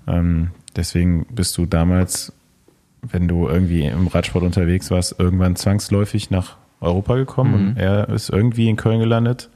Ähm, 0.06 0.50
deswegen 0.76 1.26
bist 1.30 1.56
du 1.58 1.66
damals, 1.66 2.32
wenn 3.02 3.26
du 3.28 3.48
irgendwie 3.48 3.84
im 3.86 4.06
Radsport 4.08 4.44
unterwegs 4.44 4.90
warst, 4.90 5.18
irgendwann 5.18 5.56
zwangsläufig 5.56 6.30
nach 6.30 6.56
Europa 6.80 7.16
gekommen 7.16 7.50
Mhm. 7.62 7.68
und 7.70 7.76
er 7.78 8.08
ist 8.10 8.28
irgendwie 8.30 8.68
in 8.68 8.76
Köln 8.76 9.00
gelandet. 9.00 9.48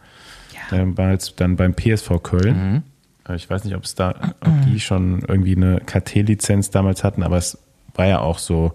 Dann 0.71 0.97
war 0.97 1.11
jetzt 1.11 1.35
dann 1.41 1.57
beim 1.57 1.75
PSV 1.75 2.23
Köln. 2.23 2.73
Mhm. 2.73 2.83
Äh, 3.29 3.37
Ich 3.37 3.49
weiß 3.51 3.65
nicht, 3.65 3.77
ob 3.77 3.85
es 3.85 3.95
da, 3.95 4.15
ob 4.41 4.53
die 4.67 4.81
schon 4.81 5.21
irgendwie 5.29 5.55
eine 5.55 5.81
KT-Lizenz 5.85 6.71
damals 6.71 7.05
hatten, 7.05 7.23
aber 7.23 7.37
es 7.37 7.59
war 7.95 8.07
ja 8.07 8.21
auch 8.21 8.39
so, 8.39 8.73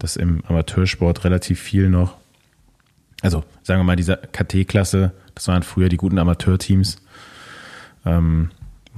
dass 0.00 0.16
im 0.16 0.42
Amateursport 0.46 1.24
relativ 1.24 1.60
viel 1.60 1.88
noch, 1.88 2.16
also 3.22 3.44
sagen 3.62 3.80
wir 3.80 3.84
mal, 3.84 3.96
diese 3.96 4.16
KT-Klasse, 4.16 5.12
das 5.34 5.46
waren 5.48 5.62
früher 5.62 5.88
die 5.88 5.96
guten 5.96 6.18
Amateurteams. 6.18 6.96
Ähm, 8.04 8.50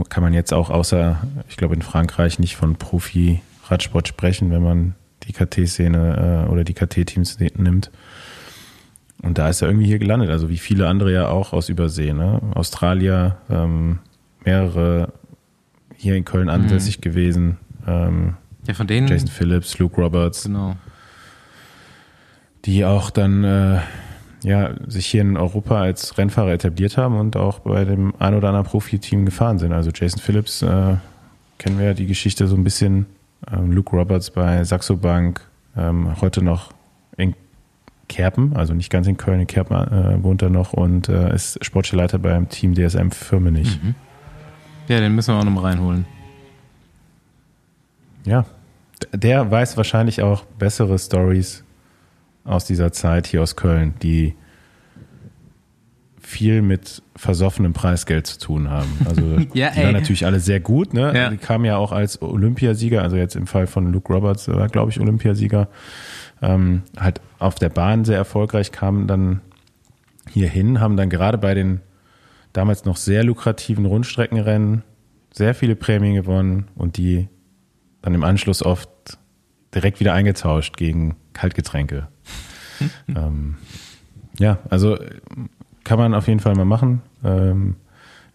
kann 0.08 0.22
man 0.22 0.32
jetzt 0.32 0.52
auch 0.52 0.70
außer, 0.70 1.20
ich 1.48 1.56
glaube 1.56 1.74
in 1.74 1.82
Frankreich 1.82 2.38
nicht 2.38 2.56
von 2.56 2.76
Profi-Radsport 2.76 4.08
sprechen, 4.08 4.50
wenn 4.50 4.62
man 4.62 4.94
die 5.24 5.32
KT-Szene 5.32 6.46
äh, 6.46 6.50
oder 6.50 6.64
die 6.64 6.74
KT-Teams 6.74 7.38
nimmt. 7.38 7.90
Und 9.22 9.38
da 9.38 9.48
ist 9.48 9.62
er 9.62 9.68
irgendwie 9.68 9.86
hier 9.86 9.98
gelandet, 9.98 10.30
also 10.30 10.48
wie 10.48 10.58
viele 10.58 10.88
andere 10.88 11.12
ja 11.12 11.28
auch 11.28 11.52
aus 11.52 11.68
Übersee, 11.68 12.12
ne? 12.12 12.40
Australier, 12.54 13.36
ähm, 13.48 14.00
mehrere 14.44 15.12
hier 15.96 16.16
in 16.16 16.24
Köln 16.24 16.48
ansässig 16.48 16.98
mhm. 16.98 17.02
gewesen. 17.02 17.56
Ähm, 17.86 18.34
ja, 18.66 18.74
von 18.74 18.88
denen. 18.88 19.06
Jason 19.06 19.28
Phillips, 19.28 19.78
Luke 19.78 20.00
Roberts. 20.00 20.44
Genau. 20.44 20.76
Die 22.64 22.84
auch 22.84 23.10
dann 23.10 23.44
äh, 23.44 23.80
ja, 24.44 24.70
sich 24.86 25.06
hier 25.06 25.22
in 25.22 25.36
Europa 25.36 25.80
als 25.80 26.16
Rennfahrer 26.18 26.52
etabliert 26.52 26.96
haben 26.96 27.18
und 27.18 27.36
auch 27.36 27.60
bei 27.60 27.84
dem 27.84 28.14
ein 28.18 28.34
oder 28.34 28.48
anderen 28.48 28.66
Profiteam 28.66 29.24
gefahren 29.24 29.58
sind. 29.58 29.72
Also 29.72 29.90
Jason 29.94 30.20
Phillips 30.20 30.62
äh, 30.62 30.96
kennen 31.58 31.78
wir 31.78 31.86
ja 31.86 31.94
die 31.94 32.06
Geschichte 32.06 32.46
so 32.46 32.56
ein 32.56 32.64
bisschen. 32.64 33.06
Ähm, 33.52 33.72
Luke 33.72 33.96
Roberts 33.96 34.30
bei 34.30 34.62
Saxo 34.64 34.96
Bank, 34.96 35.40
ähm, 35.76 36.20
heute 36.20 36.42
noch 36.42 36.72
in 37.16 37.34
Kerpen, 38.08 38.54
also 38.56 38.74
nicht 38.74 38.90
ganz 38.90 39.06
in 39.06 39.16
Köln, 39.16 39.40
in 39.40 39.46
Kerpen 39.46 39.76
äh, 39.76 40.22
wohnt 40.22 40.42
er 40.42 40.50
noch 40.50 40.72
und 40.72 41.08
äh, 41.08 41.34
ist 41.34 41.64
Sportleiter 41.64 42.18
beim 42.18 42.48
Team 42.48 42.74
DSM 42.74 43.10
Firmenich. 43.10 43.82
Mhm. 43.82 43.94
Ja, 44.88 45.00
den 45.00 45.14
müssen 45.14 45.34
wir 45.34 45.40
auch 45.40 45.44
noch 45.44 45.52
mal 45.52 45.62
reinholen. 45.62 46.04
Ja, 48.24 48.44
der 49.12 49.50
weiß 49.50 49.76
wahrscheinlich 49.76 50.22
auch 50.22 50.44
bessere 50.58 50.98
Stories 50.98 51.64
aus 52.44 52.64
dieser 52.64 52.92
Zeit 52.92 53.26
hier 53.26 53.42
aus 53.42 53.56
Köln, 53.56 53.94
die 54.02 54.34
viel 56.20 56.62
mit 56.62 57.02
versoffenem 57.14 57.72
Preisgeld 57.72 58.26
zu 58.26 58.38
tun 58.38 58.70
haben. 58.70 58.90
Also 59.04 59.22
ja, 59.54 59.70
die 59.70 59.82
waren 59.82 59.92
natürlich 59.92 60.24
alle 60.24 60.40
sehr 60.40 60.60
gut. 60.60 60.94
Ne? 60.94 61.12
Ja. 61.14 61.30
Die 61.30 61.36
kamen 61.36 61.64
ja 61.64 61.76
auch 61.76 61.92
als 61.92 62.22
Olympiasieger, 62.22 63.02
also 63.02 63.16
jetzt 63.16 63.36
im 63.36 63.46
Fall 63.46 63.66
von 63.66 63.92
Luke 63.92 64.12
Roberts 64.12 64.48
war, 64.48 64.68
glaube 64.68 64.90
ich, 64.90 65.00
Olympiasieger, 65.00 65.68
ähm, 66.40 66.82
halt 66.98 67.20
auf 67.38 67.56
der 67.56 67.68
Bahn 67.68 68.04
sehr 68.04 68.16
erfolgreich, 68.16 68.72
kamen 68.72 69.06
dann 69.06 69.40
hierhin, 70.30 70.80
haben 70.80 70.96
dann 70.96 71.10
gerade 71.10 71.38
bei 71.38 71.54
den 71.54 71.80
damals 72.52 72.84
noch 72.84 72.96
sehr 72.96 73.24
lukrativen 73.24 73.84
Rundstreckenrennen 73.84 74.84
sehr 75.32 75.54
viele 75.54 75.76
Prämien 75.76 76.14
gewonnen 76.14 76.68
und 76.74 76.96
die 76.96 77.28
dann 78.02 78.14
im 78.14 78.22
Anschluss 78.22 78.62
oft 78.62 78.90
direkt 79.74 80.00
wieder 80.00 80.12
eingetauscht 80.12 80.76
gegen 80.76 81.16
Kaltgetränke. 81.32 82.08
Ähm, 83.08 83.56
ja, 84.38 84.58
also 84.70 84.98
kann 85.84 85.98
man 85.98 86.14
auf 86.14 86.28
jeden 86.28 86.40
Fall 86.40 86.54
mal 86.54 86.64
machen. 86.64 87.02
Ähm, 87.24 87.76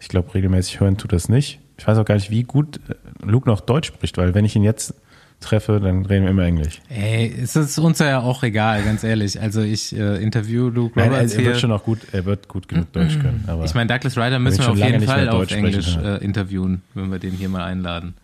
ich 0.00 0.08
glaube, 0.08 0.34
regelmäßig 0.34 0.80
hören 0.80 0.96
tut 0.96 1.12
das 1.12 1.28
nicht. 1.28 1.60
Ich 1.76 1.86
weiß 1.86 1.98
auch 1.98 2.04
gar 2.04 2.14
nicht, 2.14 2.30
wie 2.30 2.42
gut 2.42 2.80
äh, 2.88 2.94
Luke 3.24 3.48
noch 3.48 3.60
Deutsch 3.60 3.88
spricht, 3.88 4.16
weil 4.18 4.34
wenn 4.34 4.44
ich 4.44 4.54
ihn 4.56 4.62
jetzt 4.62 4.94
treffe, 5.40 5.78
dann 5.80 6.04
reden 6.04 6.24
wir 6.24 6.30
immer 6.30 6.44
Englisch. 6.44 6.80
Ey, 6.88 7.32
es 7.40 7.54
ist 7.54 7.78
uns 7.78 8.00
ja 8.00 8.20
auch 8.20 8.42
egal, 8.42 8.82
ganz 8.82 9.04
ehrlich. 9.04 9.40
Also 9.40 9.62
ich 9.62 9.96
äh, 9.96 10.22
interview 10.22 10.68
Luke 10.68 11.00
Roberts 11.00 11.12
Nein, 11.12 11.30
er, 11.30 11.38
er 11.38 11.44
wird 11.52 11.60
schon 11.60 11.72
auch 11.72 11.84
gut, 11.84 12.00
er 12.12 12.24
wird 12.24 12.48
gut 12.48 12.68
genug 12.68 12.92
Deutsch 12.92 13.18
können. 13.20 13.44
Aber 13.46 13.64
ich 13.64 13.74
meine, 13.74 13.86
Douglas 13.86 14.16
Ryder 14.16 14.38
müssen 14.38 14.58
wir 14.58 14.70
auf 14.70 14.78
jeden 14.78 15.02
Fall 15.02 15.28
auf 15.28 15.50
Englisch 15.50 15.96
äh, 15.96 16.24
interviewen, 16.24 16.82
wenn 16.94 17.10
wir 17.10 17.18
den 17.18 17.32
hier 17.32 17.48
mal 17.48 17.64
einladen. 17.64 18.14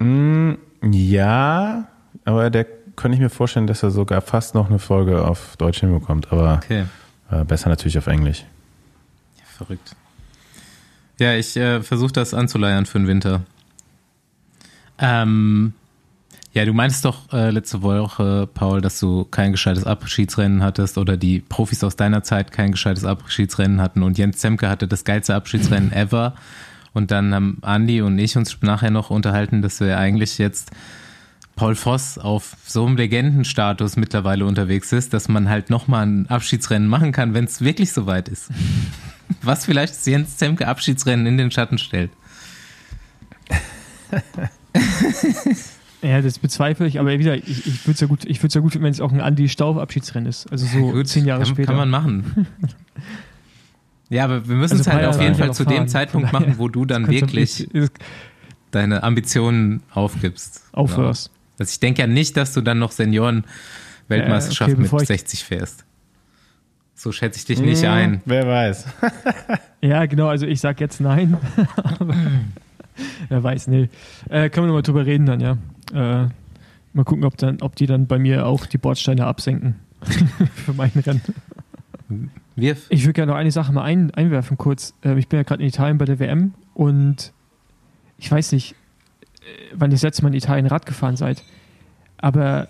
Mm, 0.00 0.52
ja, 0.90 1.88
aber 2.24 2.50
der 2.50 2.66
könnte 2.96 3.16
ich 3.16 3.20
mir 3.20 3.30
vorstellen, 3.30 3.66
dass 3.66 3.82
er 3.82 3.90
sogar 3.90 4.20
fast 4.20 4.54
noch 4.54 4.68
eine 4.68 4.78
Folge 4.78 5.24
auf 5.24 5.56
Deutsch 5.56 5.80
hinbekommt, 5.80 6.32
aber 6.32 6.60
okay. 6.62 6.84
äh, 7.30 7.44
besser 7.44 7.68
natürlich 7.68 7.98
auf 7.98 8.06
Englisch. 8.06 8.44
Ja, 9.38 9.44
verrückt. 9.44 9.96
Ja, 11.18 11.34
ich 11.34 11.56
äh, 11.56 11.82
versuche 11.82 12.12
das 12.12 12.34
anzuleiern 12.34 12.86
für 12.86 12.98
den 12.98 13.06
Winter. 13.06 13.42
Ähm, 14.98 15.74
ja, 16.52 16.66
du 16.66 16.74
meintest 16.74 17.04
doch 17.04 17.32
äh, 17.32 17.50
letzte 17.50 17.82
Woche, 17.82 18.46
Paul, 18.52 18.82
dass 18.82 19.00
du 19.00 19.24
kein 19.24 19.52
gescheites 19.52 19.84
Abschiedsrennen 19.84 20.62
hattest 20.62 20.98
oder 20.98 21.16
die 21.16 21.40
Profis 21.40 21.82
aus 21.82 21.96
deiner 21.96 22.22
Zeit 22.22 22.52
kein 22.52 22.72
gescheites 22.72 23.04
Abschiedsrennen 23.04 23.80
hatten 23.80 24.02
und 24.02 24.18
Jens 24.18 24.38
Zemke 24.38 24.68
hatte 24.68 24.86
das 24.86 25.04
geilste 25.04 25.34
Abschiedsrennen 25.34 25.92
ever. 25.92 26.34
Und 26.92 27.10
dann 27.10 27.34
haben 27.34 27.58
Andi 27.62 28.02
und 28.02 28.18
ich 28.18 28.36
uns 28.36 28.60
nachher 28.60 28.90
noch 28.90 29.08
unterhalten, 29.08 29.62
dass 29.62 29.80
wir 29.80 29.96
eigentlich 29.96 30.36
jetzt 30.36 30.70
Paul 31.56 31.74
Voss 31.74 32.18
auf 32.18 32.56
so 32.66 32.86
einem 32.86 32.96
Legendenstatus 32.96 33.96
mittlerweile 33.96 34.46
unterwegs 34.46 34.92
ist, 34.92 35.12
dass 35.12 35.28
man 35.28 35.48
halt 35.48 35.70
nochmal 35.70 36.06
ein 36.06 36.26
Abschiedsrennen 36.28 36.88
machen 36.88 37.12
kann, 37.12 37.34
wenn 37.34 37.44
es 37.44 37.60
wirklich 37.60 37.92
soweit 37.92 38.28
ist. 38.28 38.50
Was 39.42 39.64
vielleicht 39.64 40.06
Jens 40.06 40.36
Zemke 40.36 40.68
Abschiedsrennen 40.68 41.26
in 41.26 41.38
den 41.38 41.50
Schatten 41.50 41.78
stellt. 41.78 42.10
Ja, 46.02 46.20
das 46.20 46.40
bezweifle 46.40 46.88
ich, 46.88 46.98
aber 46.98 47.16
wieder, 47.20 47.36
ich, 47.36 47.64
ich 47.64 47.86
würde 47.86 47.92
es 47.92 48.00
ja 48.00 48.08
gut, 48.08 48.24
ich 48.24 48.42
würde 48.42 48.52
ja 48.52 48.60
gut, 48.60 48.74
wenn 48.74 48.90
es 48.90 49.00
auch 49.00 49.12
ein 49.12 49.20
Andi 49.20 49.48
Stauf 49.48 49.78
Abschiedsrennen 49.78 50.28
ist. 50.28 50.50
Also 50.50 50.66
so 50.66 50.86
ja, 50.86 50.92
gut, 50.92 51.06
zehn 51.06 51.24
Jahre 51.24 51.44
kann, 51.44 51.50
später. 51.50 51.68
Kann 51.68 51.76
man 51.76 51.90
machen. 51.90 52.48
ja, 54.10 54.24
aber 54.24 54.48
wir 54.48 54.56
müssen 54.56 54.78
also 54.78 54.90
es 54.90 54.92
halt 54.92 55.06
auf 55.06 55.20
jeden 55.20 55.36
Fall 55.36 55.54
zu 55.54 55.62
fahren. 55.62 55.76
dem 55.76 55.88
Zeitpunkt 55.88 56.32
machen, 56.32 56.54
wo 56.58 56.68
du 56.68 56.86
dann 56.86 57.06
wirklich 57.06 57.68
deine 58.72 59.04
Ambitionen 59.04 59.84
aufgibst. 59.92 60.64
Aufhörst. 60.72 61.30
Also 61.62 61.70
ich 61.70 61.80
denke 61.80 62.02
ja 62.02 62.08
nicht, 62.08 62.36
dass 62.36 62.54
du 62.54 62.60
dann 62.60 62.80
noch 62.80 62.90
Senioren-Weltmeisterschaft 62.90 64.70
äh, 64.70 64.74
okay, 64.74 64.96
mit 64.96 65.06
60 65.06 65.44
fährst. 65.44 65.84
So 66.96 67.12
schätze 67.12 67.38
ich 67.38 67.44
dich 67.44 67.60
nicht 67.60 67.82
mmh, 67.82 67.88
ein. 67.88 68.20
Wer 68.24 68.48
weiß. 68.48 68.86
ja, 69.80 70.06
genau, 70.06 70.26
also 70.26 70.44
ich 70.44 70.60
sag 70.60 70.80
jetzt 70.80 71.00
nein. 71.00 71.36
wer 73.28 73.42
weiß, 73.44 73.68
nee. 73.68 73.88
Äh, 74.28 74.50
können 74.50 74.64
wir 74.64 74.68
nochmal 74.68 74.82
drüber 74.82 75.06
reden 75.06 75.26
dann, 75.26 75.38
ja. 75.38 75.52
Äh, 75.92 76.28
mal 76.94 77.04
gucken, 77.04 77.22
ob, 77.22 77.36
dann, 77.36 77.62
ob 77.62 77.76
die 77.76 77.86
dann 77.86 78.08
bei 78.08 78.18
mir 78.18 78.44
auch 78.44 78.66
die 78.66 78.78
Bordsteine 78.78 79.24
absenken 79.24 79.76
für 80.66 80.72
mein 80.72 80.90
Rennen. 80.90 81.22
Wirf. 82.56 82.86
Ich 82.88 83.04
würde 83.04 83.12
gerne 83.12 83.30
noch 83.30 83.38
eine 83.38 83.52
Sache 83.52 83.72
mal 83.72 83.84
ein, 83.84 84.10
einwerfen 84.10 84.58
kurz. 84.58 84.94
Äh, 85.04 85.16
ich 85.16 85.28
bin 85.28 85.38
ja 85.38 85.44
gerade 85.44 85.62
in 85.62 85.68
Italien 85.68 85.96
bei 85.96 86.06
der 86.06 86.18
WM 86.18 86.54
und 86.74 87.32
ich 88.18 88.28
weiß 88.28 88.50
nicht, 88.50 88.74
äh, 89.46 89.74
wann 89.74 89.90
ihr 89.90 89.94
das 89.94 90.02
letzte 90.02 90.22
Mal 90.22 90.28
in 90.28 90.34
Italien 90.34 90.66
Rad 90.66 90.86
gefahren 90.86 91.16
seid, 91.16 91.42
aber 92.18 92.68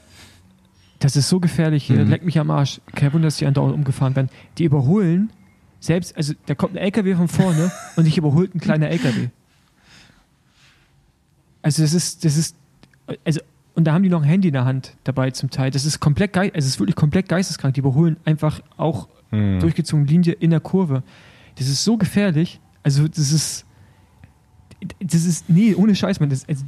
das 0.99 1.17
ist 1.17 1.29
so 1.29 1.41
gefährlich 1.41 1.85
hier, 1.85 2.05
mhm. 2.05 2.11
leck 2.11 2.25
mich 2.25 2.39
am 2.39 2.51
Arsch. 2.51 2.81
Kein 2.95 3.13
Wunder, 3.13 3.27
dass 3.27 3.37
die 3.37 3.47
andauernd 3.47 3.75
umgefahren 3.75 4.15
werden. 4.15 4.31
Die 4.59 4.65
überholen, 4.65 5.31
selbst, 5.81 6.17
also 6.17 6.35
da 6.47 6.55
kommt 6.55 6.75
ein 6.75 6.79
LKW 6.79 7.17
von 7.17 7.29
vorne 7.29 7.73
und 7.97 8.05
dich 8.05 8.17
überholt 8.19 8.55
ein 8.55 8.61
kleiner 8.61 8.89
LKW. 8.89 9.29
Also 11.61 11.83
das 11.83 11.93
ist, 11.93 12.25
das 12.25 12.37
ist, 12.37 12.57
also 13.25 13.41
und 13.75 13.85
da 13.85 13.95
haben 13.95 14.03
die 14.03 14.11
noch 14.11 14.23
ein 14.23 14.29
Handy 14.29 14.49
in 14.49 14.55
der 14.55 14.65
Hand 14.65 14.97
dabei 15.05 15.31
zum 15.31 15.51
Teil. 15.51 15.71
Das 15.71 15.85
ist 15.85 15.99
komplett 15.99 16.33
geil, 16.33 16.51
also 16.55 16.67
es 16.67 16.75
ist 16.75 16.81
wirklich 16.81 16.97
komplett 16.97 17.29
geisteskrank. 17.29 17.75
Die 17.75 17.81
überholen 17.81 18.17
einfach 18.25 18.61
auch 18.77 19.09
hm. 19.31 19.61
durchgezogene 19.61 20.09
Linie 20.09 20.35
in 20.35 20.51
der 20.51 20.61
Kurve. 20.61 21.03
Das 21.57 21.69
ist 21.69 21.83
so 21.83 21.97
gefährlich. 21.97 22.61
Also 22.83 23.09
das 23.09 23.33
ist, 23.33 23.65
das 25.01 25.25
ist, 25.25 25.49
nee, 25.49 25.75
ohne 25.75 25.95
Scheiß, 25.95 26.21
man, 26.21 26.31
das, 26.31 26.49
also, 26.49 26.65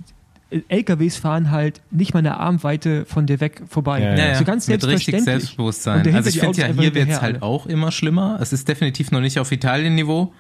LKWs 0.69 1.17
fahren 1.17 1.51
halt 1.51 1.81
nicht 1.91 2.15
mal 2.15 2.21
eine 2.21 2.37
Armweite 2.37 3.07
von 3.07 3.27
dir 3.27 3.41
weg 3.41 3.63
vorbei. 3.69 4.01
Ja, 4.01 4.15
ja. 4.15 4.35
So 4.37 4.45
ganz 4.45 4.69
Mit 4.69 4.87
richtig 4.87 5.21
Selbstbewusstsein. 5.21 6.15
Also 6.15 6.29
ich 6.29 6.39
finde 6.39 6.61
ja, 6.61 6.67
hier 6.69 6.95
wird 6.95 7.09
es 7.09 7.21
halt 7.21 7.43
auch 7.43 7.67
immer 7.67 7.91
schlimmer. 7.91 8.39
Es 8.41 8.53
ist 8.53 8.69
definitiv 8.69 9.11
noch 9.11 9.21
nicht 9.21 9.39
auf 9.39 9.51
Italien-Niveau. 9.51 10.33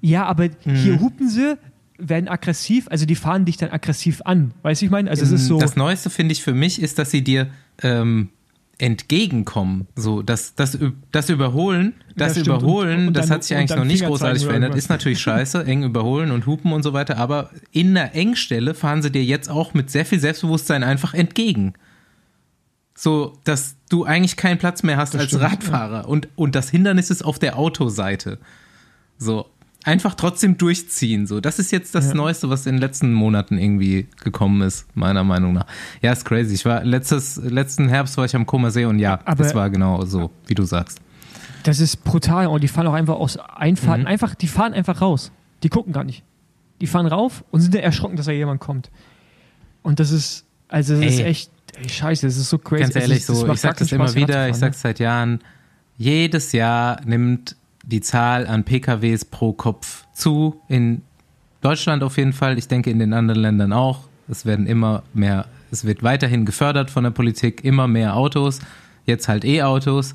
Ja, 0.00 0.26
aber 0.26 0.44
hm. 0.44 0.76
hier 0.76 1.00
hupen 1.00 1.28
sie, 1.28 1.56
werden 1.98 2.28
aggressiv, 2.28 2.86
also 2.88 3.06
die 3.06 3.14
fahren 3.14 3.44
dich 3.44 3.56
dann 3.56 3.70
aggressiv 3.70 4.20
an. 4.24 4.52
Weißt 4.62 4.82
du, 4.82 4.86
ich 4.86 4.90
meine? 4.90 5.10
Also 5.10 5.24
es 5.24 5.30
ist 5.30 5.46
so. 5.46 5.58
Das 5.58 5.76
Neueste 5.76 6.10
finde 6.10 6.32
ich 6.32 6.42
für 6.42 6.54
mich 6.54 6.80
ist, 6.80 6.98
dass 6.98 7.10
sie 7.10 7.24
dir 7.24 7.48
ähm, 7.82 8.28
entgegenkommen. 8.78 9.86
So, 9.96 10.22
das, 10.22 10.54
das, 10.54 10.78
das 11.12 11.30
Überholen, 11.30 11.94
das 12.16 12.36
ja, 12.36 12.42
Überholen, 12.42 13.00
und, 13.00 13.08
und 13.08 13.16
das 13.16 13.30
hat 13.30 13.44
sich 13.44 13.56
eigentlich 13.56 13.76
noch 13.76 13.84
nicht 13.84 14.04
großartig 14.04 14.44
verändert. 14.44 14.74
Ist 14.74 14.88
natürlich 14.88 15.20
scheiße, 15.20 15.64
eng 15.66 15.84
überholen 15.84 16.30
und 16.30 16.46
hupen 16.46 16.72
und 16.72 16.82
so 16.82 16.92
weiter, 16.92 17.16
aber 17.18 17.50
in 17.72 17.94
der 17.94 18.14
Engstelle 18.14 18.74
fahren 18.74 19.02
sie 19.02 19.10
dir 19.10 19.24
jetzt 19.24 19.48
auch 19.48 19.74
mit 19.74 19.90
sehr 19.90 20.04
viel 20.04 20.18
Selbstbewusstsein 20.18 20.82
einfach 20.82 21.14
entgegen. 21.14 21.74
So, 22.96 23.38
dass 23.44 23.76
du 23.88 24.04
eigentlich 24.04 24.36
keinen 24.36 24.58
Platz 24.58 24.82
mehr 24.82 24.96
hast 24.96 25.14
das 25.14 25.22
als 25.22 25.30
stimmt, 25.30 25.44
Radfahrer. 25.44 26.02
Ja. 26.02 26.06
Und, 26.06 26.28
und 26.36 26.54
das 26.54 26.70
Hindernis 26.70 27.10
ist 27.10 27.24
auf 27.24 27.38
der 27.38 27.58
Autoseite. 27.58 28.38
So, 29.18 29.46
einfach 29.84 30.14
trotzdem 30.14 30.56
durchziehen. 30.58 31.26
So, 31.26 31.40
das 31.40 31.58
ist 31.58 31.70
jetzt 31.70 31.94
das 31.94 32.08
ja. 32.08 32.14
Neueste, 32.14 32.50
was 32.50 32.66
in 32.66 32.76
den 32.76 32.80
letzten 32.80 33.12
Monaten 33.12 33.58
irgendwie 33.58 34.08
gekommen 34.22 34.62
ist, 34.62 34.86
meiner 34.96 35.22
Meinung 35.22 35.52
nach. 35.52 35.66
Ja, 36.00 36.12
ist 36.12 36.24
crazy. 36.24 36.54
Ich 36.54 36.64
war 36.64 36.82
letztes, 36.82 37.36
letzten 37.36 37.88
Herbst 37.88 38.16
war 38.16 38.24
ich 38.24 38.34
am 38.34 38.46
Koma 38.46 38.70
See 38.70 38.86
und 38.86 38.98
ja, 38.98 39.20
Aber 39.24 39.42
das 39.42 39.54
war 39.54 39.70
genau 39.70 40.04
so, 40.04 40.30
wie 40.46 40.54
du 40.54 40.64
sagst. 40.64 41.00
Das 41.62 41.80
ist 41.80 42.04
brutal 42.04 42.46
und 42.46 42.62
die 42.62 42.68
fahren 42.68 42.86
auch 42.86 42.94
einfach 42.94 43.14
aus 43.14 43.38
Einfahrten, 43.38 44.02
mhm. 44.02 44.08
einfach, 44.08 44.34
die 44.34 44.48
fahren 44.48 44.74
einfach 44.74 45.00
raus. 45.00 45.30
Die 45.62 45.68
gucken 45.68 45.92
gar 45.92 46.04
nicht. 46.04 46.22
Die 46.80 46.86
fahren 46.86 47.06
rauf 47.06 47.44
und 47.50 47.60
sind 47.60 47.74
erschrocken, 47.74 48.16
dass 48.16 48.26
da 48.26 48.32
jemand 48.32 48.60
kommt. 48.60 48.90
Und 49.82 50.00
das 50.00 50.10
ist, 50.10 50.44
also 50.68 50.94
das 50.94 51.02
ey. 51.02 51.08
ist 51.08 51.20
echt, 51.20 51.50
ey, 51.76 51.88
scheiße, 51.88 52.26
das 52.26 52.36
ist 52.36 52.50
so 52.50 52.58
crazy. 52.58 52.82
Ganz 52.82 52.96
ehrlich, 52.96 53.24
so, 53.24 53.50
ich 53.50 53.60
sag 53.60 53.76
das 53.76 53.92
immer 53.92 54.14
wieder, 54.14 54.48
ich 54.48 54.56
sag's 54.56 54.80
seit 54.80 54.98
Jahren, 54.98 55.40
jedes 55.96 56.52
Jahr 56.52 57.00
nimmt 57.06 57.56
die 57.86 58.00
Zahl 58.00 58.46
an 58.46 58.64
PKWs 58.64 59.24
pro 59.24 59.52
Kopf 59.52 60.06
zu. 60.12 60.60
In 60.68 61.02
Deutschland 61.60 62.02
auf 62.02 62.16
jeden 62.16 62.32
Fall, 62.32 62.58
ich 62.58 62.68
denke 62.68 62.90
in 62.90 62.98
den 62.98 63.12
anderen 63.12 63.40
Ländern 63.40 63.72
auch. 63.72 64.00
Es 64.28 64.46
werden 64.46 64.66
immer 64.66 65.02
mehr, 65.12 65.46
es 65.70 65.84
wird 65.84 66.02
weiterhin 66.02 66.46
gefördert 66.46 66.90
von 66.90 67.04
der 67.04 67.10
Politik, 67.10 67.64
immer 67.64 67.86
mehr 67.86 68.16
Autos, 68.16 68.60
jetzt 69.06 69.28
halt 69.28 69.44
E-Autos. 69.44 70.14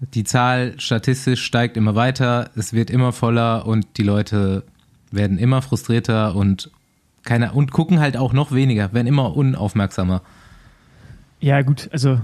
Die 0.00 0.24
Zahl 0.24 0.78
statistisch 0.78 1.42
steigt 1.42 1.76
immer 1.76 1.94
weiter, 1.94 2.50
es 2.56 2.72
wird 2.72 2.90
immer 2.90 3.12
voller 3.12 3.66
und 3.66 3.86
die 3.96 4.02
Leute 4.02 4.64
werden 5.10 5.38
immer 5.38 5.62
frustrierter 5.62 6.34
und 6.34 6.70
keiner 7.24 7.54
und 7.54 7.72
gucken 7.72 8.00
halt 8.00 8.16
auch 8.16 8.32
noch 8.32 8.52
weniger, 8.52 8.92
werden 8.92 9.06
immer 9.06 9.36
unaufmerksamer. 9.36 10.22
Ja, 11.40 11.62
gut, 11.62 11.88
also 11.92 12.20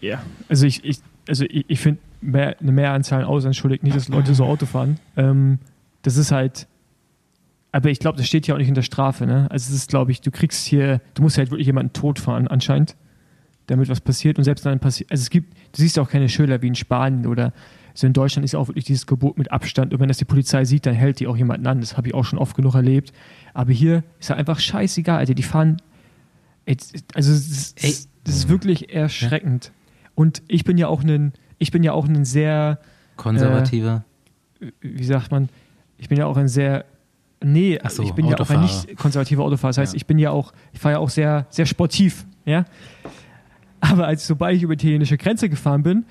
ja, 0.00 0.22
also 0.48 0.66
ich, 0.66 0.84
ich 0.84 1.00
also 1.28 1.44
ich, 1.48 1.64
ich 1.68 1.80
finde 1.80 2.00
mehr, 2.24 2.56
eine 2.60 2.72
Mehranzahl 2.72 3.20
an 3.20 3.26
Autos 3.26 3.44
entschuldigt 3.44 3.82
nicht, 3.82 3.96
dass 3.96 4.08
Leute 4.08 4.34
so 4.34 4.44
Auto 4.44 4.66
fahren. 4.66 4.98
Ähm, 5.16 5.58
das 6.02 6.16
ist 6.16 6.32
halt, 6.32 6.66
aber 7.72 7.90
ich 7.90 7.98
glaube, 7.98 8.18
das 8.18 8.26
steht 8.26 8.46
ja 8.46 8.54
auch 8.54 8.58
nicht 8.58 8.68
in 8.68 8.74
der 8.74 8.82
Strafe, 8.82 9.26
ne? 9.26 9.48
Also 9.50 9.70
es 9.70 9.76
ist, 9.76 9.90
glaube 9.90 10.12
ich, 10.12 10.20
du 10.20 10.30
kriegst 10.30 10.66
hier, 10.66 11.00
du 11.14 11.22
musst 11.22 11.38
halt 11.38 11.50
wirklich 11.50 11.66
jemanden 11.66 11.92
tot 11.92 12.18
fahren 12.18 12.48
anscheinend, 12.48 12.96
damit 13.66 13.88
was 13.88 14.00
passiert 14.00 14.38
und 14.38 14.44
selbst 14.44 14.66
dann 14.66 14.80
passiert, 14.80 15.10
also 15.10 15.22
es 15.22 15.30
gibt, 15.30 15.54
du 15.54 15.82
siehst 15.82 15.98
auch 15.98 16.08
keine 16.08 16.28
Schilder 16.28 16.62
wie 16.62 16.68
in 16.68 16.74
Spanien 16.74 17.26
oder 17.26 17.52
so 17.94 18.08
in 18.08 18.12
Deutschland 18.12 18.44
ist 18.44 18.56
auch 18.56 18.66
wirklich 18.68 18.84
dieses 18.84 19.06
Gebot 19.06 19.38
mit 19.38 19.52
Abstand 19.52 19.94
und 19.94 20.00
wenn 20.00 20.08
das 20.08 20.18
die 20.18 20.24
Polizei 20.24 20.64
sieht, 20.64 20.84
dann 20.84 20.94
hält 20.94 21.20
die 21.20 21.28
auch 21.28 21.36
jemanden 21.36 21.66
an. 21.68 21.80
Das 21.80 21.96
habe 21.96 22.08
ich 22.08 22.14
auch 22.14 22.24
schon 22.24 22.40
oft 22.40 22.56
genug 22.56 22.74
erlebt. 22.74 23.12
Aber 23.54 23.72
hier 23.72 24.02
ist 24.18 24.30
halt 24.30 24.40
einfach 24.40 24.58
scheißegal, 24.58 25.18
Alter. 25.18 25.34
Die 25.34 25.44
fahren, 25.44 25.80
also 26.66 27.32
das 27.32 27.74
ist, 27.76 28.10
das 28.24 28.34
ist 28.34 28.48
wirklich 28.48 28.92
erschreckend. 28.92 29.70
Und 30.16 30.42
ich 30.48 30.64
bin 30.64 30.76
ja 30.76 30.88
auch 30.88 31.04
ein, 31.04 31.34
ich 31.64 31.70
bin 31.70 31.82
ja 31.82 31.92
auch 31.92 32.06
ein 32.06 32.26
sehr 32.26 32.78
konservativer. 33.16 34.04
Äh, 34.60 34.66
wie 34.82 35.04
sagt 35.04 35.30
man? 35.30 35.48
Ich 35.96 36.10
bin 36.10 36.18
ja 36.18 36.26
auch 36.26 36.36
ein 36.36 36.48
sehr 36.48 36.84
Nee, 37.42 37.78
so, 37.88 38.02
ich 38.02 38.12
bin 38.12 38.26
Autofahrer. 38.26 38.60
ja 38.60 38.66
auch 38.66 38.70
ein 38.70 38.86
nicht 38.88 38.98
konservativer 38.98 39.44
Autofahrer. 39.44 39.70
Das 39.70 39.78
heißt, 39.78 39.92
ja. 39.92 39.96
ich 39.96 40.06
bin 40.06 40.18
ja 40.18 40.30
auch, 40.30 40.52
ich 40.72 40.80
fahre 40.80 40.94
ja 40.94 40.98
auch 40.98 41.10
sehr, 41.10 41.46
sehr 41.50 41.66
sportiv, 41.66 42.24
ja. 42.44 42.64
Aber 43.80 44.06
als 44.06 44.26
sobald 44.26 44.56
ich 44.56 44.62
über 44.62 44.76
die 44.76 44.86
italienische 44.86 45.18
Grenze 45.18 45.50
gefahren 45.50 45.82
bin, 45.82 46.04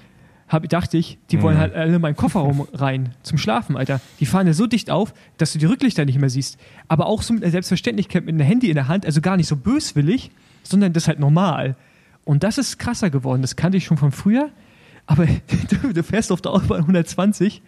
hab, 0.47 0.67
dachte 0.69 0.97
ich, 0.97 1.17
die 1.31 1.41
wollen 1.41 1.57
halt 1.57 1.73
alle 1.73 1.95
in 1.95 2.01
meinen 2.01 2.15
Kofferraum 2.15 2.67
rein 2.73 3.15
zum 3.23 3.39
Schlafen, 3.39 3.77
Alter. 3.77 3.99
Die 4.19 4.27
fahren 4.27 4.45
ja 4.45 4.53
so 4.53 4.67
dicht 4.67 4.91
auf, 4.91 5.13
dass 5.37 5.53
du 5.53 5.59
die 5.59 5.65
Rücklichter 5.65 6.05
nicht 6.05 6.19
mehr 6.19 6.29
siehst. 6.29 6.59
Aber 6.87 7.07
auch 7.07 7.23
so 7.23 7.33
mit 7.33 7.43
einer 7.43 7.51
Selbstverständlichkeit 7.51 8.25
mit 8.25 8.35
einem 8.35 8.45
Handy 8.45 8.69
in 8.69 8.75
der 8.75 8.87
Hand, 8.87 9.05
also 9.05 9.21
gar 9.21 9.37
nicht 9.37 9.47
so 9.47 9.55
böswillig, 9.55 10.29
sondern 10.61 10.93
das 10.93 11.07
halt 11.07 11.19
normal. 11.19 11.75
Und 12.25 12.43
das 12.43 12.57
ist 12.57 12.77
krasser 12.77 13.09
geworden. 13.09 13.41
Das 13.41 13.55
kannte 13.55 13.77
ich 13.77 13.85
schon 13.85 13.97
von 13.97 14.11
früher. 14.11 14.49
Aber 15.05 15.25
du, 15.69 15.93
du 15.93 16.03
fährst 16.03 16.31
auf 16.31 16.41
der 16.41 16.51
Autobahn 16.51 16.81
120 16.81 17.61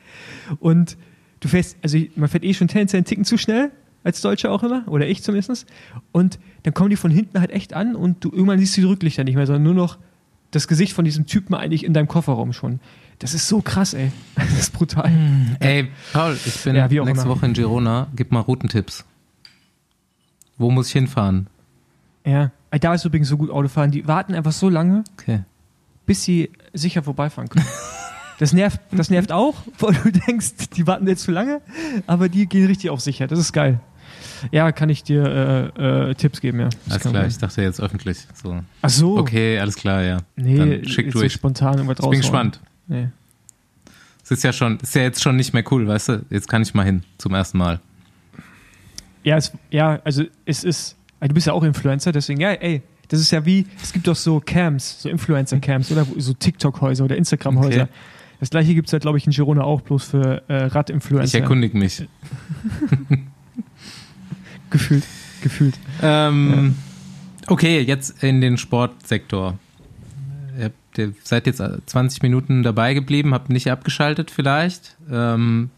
und 0.59 0.97
du 1.39 1.47
fährst, 1.47 1.77
also 1.83 1.97
man 2.15 2.29
fährt 2.29 2.43
eh 2.43 2.53
schon 2.53 2.67
tendenziell 2.67 2.99
einen 2.99 3.05
Ticken 3.05 3.25
zu 3.25 3.37
schnell, 3.37 3.71
als 4.03 4.21
Deutscher 4.21 4.51
auch 4.51 4.63
immer, 4.63 4.83
oder 4.87 5.07
ich 5.07 5.23
zumindest. 5.23 5.65
Und 6.11 6.39
dann 6.63 6.73
kommen 6.73 6.91
die 6.91 6.95
von 6.95 7.11
hinten 7.11 7.39
halt 7.39 7.51
echt 7.51 7.73
an 7.73 7.95
und 7.95 8.23
du 8.23 8.31
irgendwann 8.31 8.59
siehst 8.59 8.77
du 8.77 8.81
die 8.81 8.87
Rücklichter 8.87 9.23
nicht 9.23 9.35
mehr, 9.35 9.47
sondern 9.47 9.63
nur 9.63 9.73
noch 9.73 9.97
das 10.51 10.67
Gesicht 10.67 10.93
von 10.93 11.05
diesem 11.05 11.25
Typen 11.25 11.55
eigentlich 11.55 11.83
in 11.83 11.93
deinem 11.93 12.07
Kofferraum 12.07 12.53
schon. 12.53 12.79
Das 13.19 13.33
ist 13.33 13.47
so 13.47 13.61
krass, 13.61 13.93
ey. 13.93 14.11
Das 14.35 14.59
ist 14.59 14.73
brutal. 14.73 15.09
Mm, 15.09 15.55
ey, 15.59 15.89
Paul, 16.13 16.37
ich 16.45 16.63
bin 16.63 16.75
ja, 16.75 16.87
nächste. 16.87 17.27
Woche 17.27 17.45
in 17.45 17.53
Girona. 17.53 18.07
Gib 18.15 18.31
mal 18.31 18.41
Routentipps. 18.41 19.05
Wo 20.57 20.71
muss 20.71 20.87
ich 20.87 20.93
hinfahren? 20.93 21.47
Ja, 22.25 22.51
da 22.71 22.93
ist 22.93 23.05
übrigens 23.05 23.27
so 23.27 23.37
gut 23.37 23.49
Autofahren. 23.49 23.91
Die 23.91 24.07
warten 24.07 24.33
einfach 24.33 24.51
so 24.51 24.69
lange, 24.69 25.03
okay. 25.13 25.41
bis 26.05 26.23
sie 26.23 26.49
sicher 26.75 27.03
vorbeifahren 27.03 27.49
können. 27.49 27.65
Das 28.37 28.51
nervt, 28.51 28.81
das 28.91 29.09
nervt 29.09 29.31
auch, 29.31 29.55
weil 29.79 29.93
du 29.93 30.11
denkst, 30.11 30.69
die 30.75 30.85
warten 30.85 31.07
jetzt 31.07 31.23
zu 31.23 31.31
lange, 31.31 31.61
aber 32.05 32.27
die 32.27 32.47
gehen 32.47 32.67
richtig 32.67 32.89
auf 32.89 32.99
sicher. 32.99 33.27
Das 33.27 33.39
ist 33.39 33.53
geil. 33.53 33.79
Ja, 34.51 34.71
kann 34.71 34.89
ich 34.89 35.03
dir 35.03 35.73
äh, 35.77 36.09
äh, 36.09 36.15
Tipps 36.15 36.41
geben, 36.41 36.59
ja. 36.59 36.65
Das 36.65 36.79
alles 36.91 37.01
klar, 37.01 37.13
sein. 37.13 37.27
ich 37.27 37.37
dachte 37.37 37.61
jetzt 37.61 37.79
öffentlich. 37.79 38.17
So. 38.33 38.61
Ach 38.81 38.89
so. 38.89 39.17
Okay, 39.17 39.57
alles 39.59 39.75
klar, 39.75 40.03
ja. 40.03 40.17
Nee, 40.35 40.57
Dann 40.57 40.85
schick 40.85 41.11
durch. 41.11 41.33
Spontan 41.33 41.75
irgendwas 41.75 41.99
Ich 41.99 42.09
bin 42.09 42.19
gespannt. 42.19 42.59
Nee. 42.87 43.07
Es 44.23 44.31
ist 44.31 44.43
ja 44.43 44.51
schon, 44.51 44.79
ist 44.79 44.95
ja 44.95 45.03
jetzt 45.03 45.21
schon 45.21 45.35
nicht 45.35 45.53
mehr 45.53 45.63
cool, 45.71 45.87
weißt 45.87 46.09
du? 46.09 46.25
Jetzt 46.29 46.49
kann 46.49 46.61
ich 46.61 46.73
mal 46.73 46.83
hin, 46.83 47.03
zum 47.17 47.33
ersten 47.33 47.57
Mal. 47.57 47.79
Ja, 49.23 49.37
es, 49.37 49.51
ja, 49.71 49.99
also 50.03 50.23
es 50.45 50.63
ist, 50.63 50.95
du 51.21 51.33
bist 51.33 51.47
ja 51.47 51.53
auch 51.53 51.63
Influencer, 51.63 52.11
deswegen, 52.11 52.41
ja, 52.41 52.51
ey, 52.51 52.81
das 53.09 53.19
ist 53.19 53.31
ja 53.31 53.45
wie, 53.45 53.65
es 53.81 53.93
gibt 53.93 54.07
doch 54.07 54.15
so 54.15 54.39
Camps, 54.39 55.01
so 55.01 55.09
Influencer-Camps 55.09 55.91
oder 55.91 56.05
so 56.17 56.33
TikTok-Häuser 56.33 57.05
oder 57.05 57.17
Instagram-Häuser. 57.17 57.83
Okay. 57.83 57.91
Das 58.39 58.49
gleiche 58.49 58.73
gibt 58.73 58.87
es 58.87 58.93
halt, 58.93 59.03
glaube 59.03 59.17
ich, 59.17 59.25
in 59.25 59.31
Girona 59.31 59.63
auch, 59.63 59.81
bloß 59.81 60.05
für 60.05 60.43
äh, 60.47 60.65
Radinfluencer. 60.65 61.37
Ich 61.37 61.41
erkundige 61.41 61.77
mich. 61.77 62.05
gefühlt. 64.69 65.05
Gefühlt. 65.41 65.75
Ähm, 66.01 66.75
ja. 67.41 67.51
Okay, 67.51 67.81
jetzt 67.81 68.23
in 68.23 68.41
den 68.41 68.57
Sportsektor. 68.57 69.57
Ihr 70.97 71.13
seid 71.23 71.45
jetzt 71.45 71.61
20 71.85 72.21
Minuten 72.23 72.63
dabei 72.63 72.93
geblieben, 72.93 73.33
habt 73.33 73.49
nicht 73.49 73.69
abgeschaltet 73.69 74.31
vielleicht. 74.31 74.95
Ähm, 75.11 75.69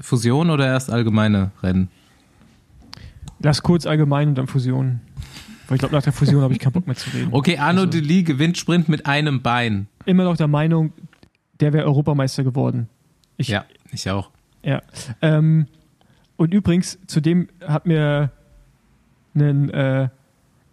Fusion 0.00 0.50
oder 0.50 0.66
erst 0.66 0.90
allgemeine 0.90 1.50
Rennen? 1.62 1.88
Lass 3.40 3.62
kurz 3.62 3.86
allgemein 3.86 4.28
und 4.28 4.34
dann 4.36 4.46
Fusion. 4.46 5.00
Weil 5.68 5.76
ich 5.76 5.80
glaube, 5.80 5.94
nach 5.94 6.02
der 6.02 6.14
Fusion 6.14 6.42
habe 6.42 6.52
ich 6.54 6.58
keinen 6.58 6.72
Bock 6.72 6.86
mehr 6.86 6.96
zu 6.96 7.10
reden. 7.10 7.28
Okay, 7.30 7.58
Arno 7.58 7.82
also, 7.82 7.92
Deli 7.92 8.22
gewinnt 8.22 8.56
Sprint 8.56 8.88
mit 8.88 9.06
einem 9.06 9.42
Bein. 9.42 9.86
Immer 10.06 10.24
noch 10.24 10.36
der 10.36 10.48
Meinung, 10.48 10.92
der 11.60 11.74
wäre 11.74 11.84
Europameister 11.84 12.42
geworden. 12.42 12.88
Ich, 13.36 13.48
ja, 13.48 13.64
ich 13.92 14.10
auch. 14.10 14.30
Ja. 14.62 14.82
Ähm, 15.20 15.66
und 16.36 16.54
übrigens, 16.54 16.98
zudem 17.06 17.48
hat 17.66 17.86
mir 17.86 18.30
ein, 19.34 19.70
äh, 19.70 20.08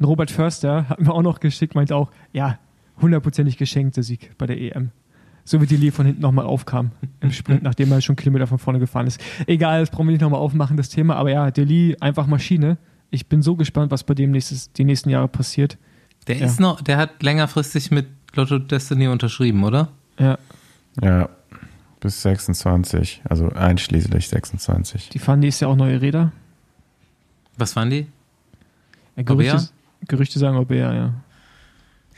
Robert 0.02 0.32
Förster, 0.32 0.88
hat 0.90 1.00
mir 1.00 1.12
auch 1.12 1.22
noch 1.22 1.40
geschickt, 1.40 1.76
meint 1.76 1.92
auch, 1.92 2.12
ja, 2.34 2.58
hundertprozentig 3.02 3.58
geschenkter 3.58 4.04
Sieg 4.04 4.32
bei 4.38 4.46
der 4.46 4.60
EM. 4.60 4.92
So 5.44 5.62
wie 5.62 5.68
die 5.68 5.78
Lee 5.78 5.92
von 5.92 6.06
hinten 6.06 6.22
nochmal 6.22 6.46
aufkam 6.46 6.92
im 7.20 7.32
Sprint, 7.32 7.64
nachdem 7.64 7.92
er 7.92 8.02
schon 8.02 8.16
Kilometer 8.16 8.48
von 8.48 8.60
vorne 8.60 8.80
gefahren 8.80 9.08
ist. 9.08 9.22
Egal, 9.46 9.82
das 9.82 9.90
brauchen 9.90 10.08
wir 10.08 10.14
nicht 10.14 10.22
nochmal 10.22 10.40
aufmachen, 10.40 10.78
das 10.78 10.90
Thema. 10.90 11.16
Aber 11.18 11.30
ja, 11.30 11.52
Deli 11.52 11.98
einfach 12.00 12.28
Maschine. 12.28 12.78
Ich 13.16 13.28
bin 13.28 13.42
so 13.42 13.56
gespannt, 13.56 13.92
was 13.92 14.04
bei 14.04 14.14
dem 14.14 14.32
nächstes, 14.32 14.72
die 14.74 14.84
nächsten 14.84 15.10
Jahre 15.10 15.30
passiert. 15.30 15.78
Der 16.28 16.38
ja. 16.38 16.46
ist 16.46 16.60
noch, 16.60 16.82
der 16.82 16.98
hat 16.98 17.24
längerfristig 17.24 17.92
mit 17.92 18.08
Lotto 18.34 18.60
Destiny 18.60 19.08
unterschrieben, 19.08 19.64
oder? 19.64 19.90
Ja. 20.20 20.38
Ja, 21.02 21.30
bis 22.02 22.22
26, 22.22 23.22
also 23.28 23.50
einschließlich 23.50 24.28
26. 24.28 25.10
Die 25.10 25.20
fahren 25.20 25.40
nächstes 25.40 25.62
Jahr 25.62 25.72
auch 25.72 25.76
neue 25.76 26.02
Räder. 26.02 26.32
Was 27.58 27.74
fahren 27.74 27.90
die? 27.90 28.08
Ja, 29.16 29.24
Gerüchte, 29.24 29.70
Gerüchte 30.08 30.40
sagen 30.40 30.58
Orbea, 30.58 30.94
ja. 30.94 31.14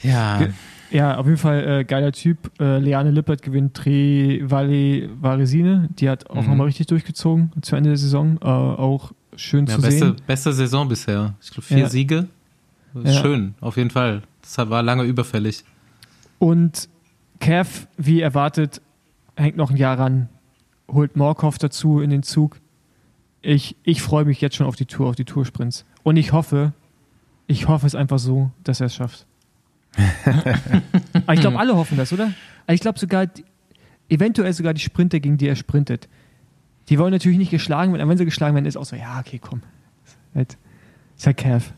Ja. 0.01 0.37
Ge 0.39 0.49
ja, 0.89 1.17
auf 1.17 1.25
jeden 1.25 1.37
Fall 1.37 1.67
äh, 1.67 1.83
geiler 1.83 2.13
Typ. 2.13 2.51
Äh, 2.61 2.79
Leane 2.79 3.11
Lippert 3.11 3.41
gewinnt 3.41 3.73
Tre 3.73 4.39
Valle 4.43 5.09
Varesine. 5.21 5.89
Die 5.99 6.09
hat 6.09 6.29
auch 6.29 6.41
mhm. 6.41 6.47
nochmal 6.47 6.67
richtig 6.67 6.87
durchgezogen 6.87 7.51
zu 7.61 7.75
Ende 7.75 7.89
der 7.89 7.97
Saison. 7.97 8.37
Äh, 8.41 8.45
auch 8.45 9.11
schön 9.37 9.65
ja, 9.65 9.75
zu 9.75 9.81
beste, 9.81 9.99
sehen. 9.99 10.15
Beste 10.25 10.53
Saison 10.53 10.87
bisher. 10.87 11.35
Ich 11.41 11.51
glaube, 11.51 11.63
vier 11.63 11.77
ja. 11.79 11.89
Siege. 11.89 12.27
Schön, 13.05 13.55
auf 13.61 13.77
jeden 13.77 13.91
Fall. 13.91 14.23
Das 14.41 14.57
war 14.69 14.81
lange 14.81 15.03
überfällig. 15.03 15.63
Und 16.39 16.89
Kev, 17.39 17.87
wie 17.97 18.21
erwartet, 18.21 18.81
hängt 19.35 19.57
noch 19.57 19.69
ein 19.69 19.77
Jahr 19.77 19.99
ran, 19.99 20.29
holt 20.91 21.15
Morkov 21.15 21.57
dazu 21.57 21.99
in 21.99 22.09
den 22.09 22.23
Zug. 22.23 22.59
Ich, 23.41 23.75
ich 23.83 24.01
freue 24.01 24.25
mich 24.25 24.41
jetzt 24.41 24.55
schon 24.55 24.65
auf 24.65 24.75
die 24.75 24.85
Tour, 24.85 25.09
auf 25.09 25.15
die 25.15 25.25
Toursprints. 25.25 25.85
Und 26.03 26.17
ich 26.17 26.31
hoffe, 26.31 26.73
ich 27.45 27.67
hoffe 27.67 27.85
es 27.85 27.95
einfach 27.95 28.19
so, 28.19 28.51
dass 28.63 28.81
er 28.81 28.87
es 28.87 28.95
schafft. 28.95 29.25
Ich 31.29 31.41
glaube, 31.41 31.59
alle 31.59 31.75
hoffen 31.75 31.97
das, 31.97 32.13
oder? 32.13 32.33
Ich 32.67 32.79
glaube 32.79 32.97
sogar, 32.99 33.27
eventuell 34.07 34.53
sogar 34.53 34.73
die 34.73 34.81
Sprinter, 34.81 35.19
gegen 35.19 35.37
die 35.37 35.47
er 35.47 35.57
sprintet. 35.57 36.07
Die 36.89 36.99
wollen 36.99 37.11
natürlich 37.11 37.37
nicht 37.37 37.51
geschlagen 37.51 37.91
werden, 37.91 38.01
aber 38.01 38.11
wenn 38.11 38.17
sie 38.17 38.25
geschlagen 38.25 38.55
werden, 38.55 38.65
ist 38.65 38.77
auch 38.77 38.85
so, 38.85 38.95
ja, 38.95 39.19
okay, 39.19 39.39
komm. 39.39 39.61
Halt, 40.35 40.57
ist 41.17 41.25
halt 41.25 41.37
Cav. 41.37 41.73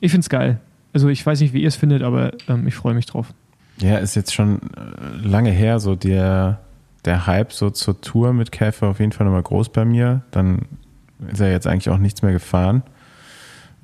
Ich 0.00 0.10
finde 0.10 0.24
es 0.24 0.28
geil. 0.28 0.60
Also 0.92 1.08
ich 1.08 1.24
weiß 1.24 1.40
nicht, 1.40 1.52
wie 1.52 1.62
ihr 1.62 1.68
es 1.68 1.76
findet, 1.76 2.02
aber 2.02 2.32
ähm, 2.48 2.66
ich 2.66 2.74
freue 2.74 2.94
mich 2.94 3.06
drauf. 3.06 3.32
Ja, 3.78 3.98
ist 3.98 4.14
jetzt 4.14 4.34
schon 4.34 4.60
äh, 4.76 5.26
lange 5.26 5.50
her, 5.50 5.78
so 5.78 5.94
der 5.94 6.60
der 7.06 7.26
Hype 7.26 7.52
so 7.52 7.70
zur 7.70 8.00
Tour 8.00 8.32
mit 8.32 8.52
Käfer 8.52 8.88
auf 8.88 9.00
jeden 9.00 9.12
Fall 9.12 9.26
nochmal 9.26 9.42
groß 9.42 9.70
bei 9.70 9.84
mir. 9.84 10.22
Dann 10.32 10.62
ist 11.30 11.40
er 11.40 11.50
jetzt 11.50 11.66
eigentlich 11.66 11.88
auch 11.88 11.98
nichts 11.98 12.22
mehr 12.22 12.32
gefahren. 12.32 12.82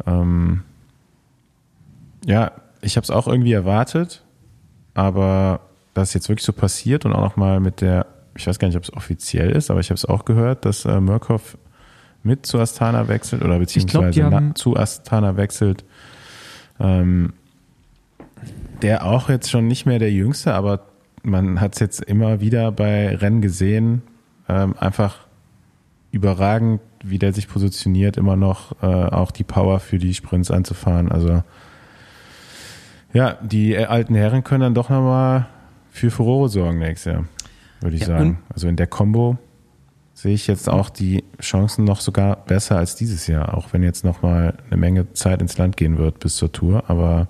Ähm, 0.07 0.63
ja, 2.27 2.53
ich 2.81 2.97
habe 2.97 3.05
es 3.05 3.11
auch 3.11 3.29
irgendwie 3.29 3.53
erwartet, 3.53 4.23
aber 4.95 5.61
dass 5.95 6.15
jetzt 6.15 6.29
wirklich 6.29 6.45
so 6.45 6.53
passiert 6.53 7.05
und 7.05 7.13
auch 7.13 7.21
nochmal 7.21 7.61
mit 7.61 7.81
der, 7.81 8.07
ich 8.35 8.47
weiß 8.47 8.59
gar 8.59 8.69
nicht, 8.69 8.77
ob 8.77 8.85
es 8.85 8.93
offiziell 8.93 9.51
ist, 9.51 9.71
aber 9.71 9.81
ich 9.81 9.91
habe 9.91 9.97
es 9.97 10.05
auch 10.05 10.25
gehört, 10.25 10.65
dass 10.65 10.85
äh, 10.85 11.01
Murkoff 11.01 11.57
mit 12.23 12.47
zu 12.47 12.59
Astana 12.59 13.09
wechselt 13.09 13.43
oder 13.43 13.59
beziehungsweise 13.59 14.21
glaub, 14.21 14.57
zu 14.57 14.77
Astana 14.77 15.37
wechselt. 15.37 15.85
Ähm, 16.81 17.33
der 18.81 19.05
auch 19.07 19.29
jetzt 19.29 19.51
schon 19.51 19.69
nicht 19.69 19.87
mehr 19.87 19.99
der 19.99 20.11
Jüngste, 20.11 20.55
aber 20.55 20.87
man 21.23 21.61
hat 21.61 21.75
es 21.75 21.81
jetzt 21.81 22.03
immer 22.03 22.41
wieder 22.41 22.73
bei 22.73 23.15
Rennen 23.15 23.41
gesehen, 23.41 24.03
ähm, 24.49 24.75
einfach 24.79 25.27
überragend, 26.11 26.81
wie 27.03 27.19
der 27.19 27.33
sich 27.33 27.49
positioniert, 27.49 28.17
immer 28.17 28.37
noch 28.37 28.83
äh, 28.83 28.87
auch 28.87 29.31
die 29.31 29.45
Power 29.45 29.81
für 29.81 29.99
die 29.99 30.15
Sprints 30.15 30.51
anzufahren. 30.51 31.11
Also 31.11 31.43
ja, 33.13 33.39
die 33.43 33.77
alten 33.77 34.15
Herren 34.15 34.45
können 34.45 34.61
dann 34.63 34.75
doch 34.75 34.91
nochmal 34.91 35.47
für 35.91 36.11
Furore 36.11 36.49
sorgen 36.49 36.79
nächstes 36.79 37.13
Jahr, 37.13 37.25
würde 37.83 37.97
ich 37.97 38.03
ja, 38.03 38.09
sagen. 38.09 38.39
Also 38.53 38.69
in 38.69 38.77
der 38.77 38.87
Combo. 38.87 39.39
sehe 40.15 40.35
ich 40.35 40.47
jetzt 40.47 40.69
auch 40.69 40.91
die 40.91 41.25
Chancen 41.41 41.85
noch 41.85 42.01
sogar 42.01 42.37
besser 42.37 42.77
als 42.77 42.97
dieses 42.97 43.27
Jahr, 43.27 43.55
auch 43.55 43.73
wenn 43.73 43.83
jetzt 43.83 44.05
noch 44.05 44.23
mal 44.23 44.55
eine 44.67 44.77
Menge 44.77 45.13
Zeit 45.15 45.41
ins 45.41 45.59
Land 45.59 45.77
gehen 45.77 45.99
wird 45.99 46.21
bis 46.21 46.37
zur 46.37 46.53
Tour. 46.53 46.85
Aber 46.89 47.29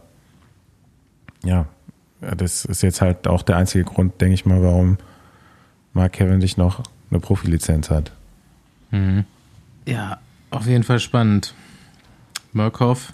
ja, 1.44 1.66
das 2.20 2.64
ist 2.64 2.82
jetzt 2.82 3.00
halt 3.00 3.26
auch 3.26 3.42
der 3.42 3.56
einzige 3.56 3.84
Grund, 3.84 4.20
denke 4.20 4.34
ich 4.34 4.46
mal, 4.46 4.62
warum 4.62 4.98
Mark 5.92 6.14
Cavendish 6.14 6.56
noch 6.56 6.82
eine 7.10 7.20
Profilizenz 7.20 7.90
hat. 7.90 8.12
Mhm. 8.90 9.24
Ja, 9.86 10.18
auf 10.50 10.66
jeden 10.66 10.84
Fall 10.84 11.00
spannend. 11.00 11.54
Murkoff. 12.52 13.12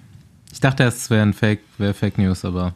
Ich 0.52 0.60
dachte 0.60 0.82
erst, 0.82 0.98
es 0.98 1.10
wäre 1.10 1.32
Fake, 1.32 1.60
wär 1.78 1.94
Fake 1.94 2.18
News, 2.18 2.44
aber. 2.44 2.74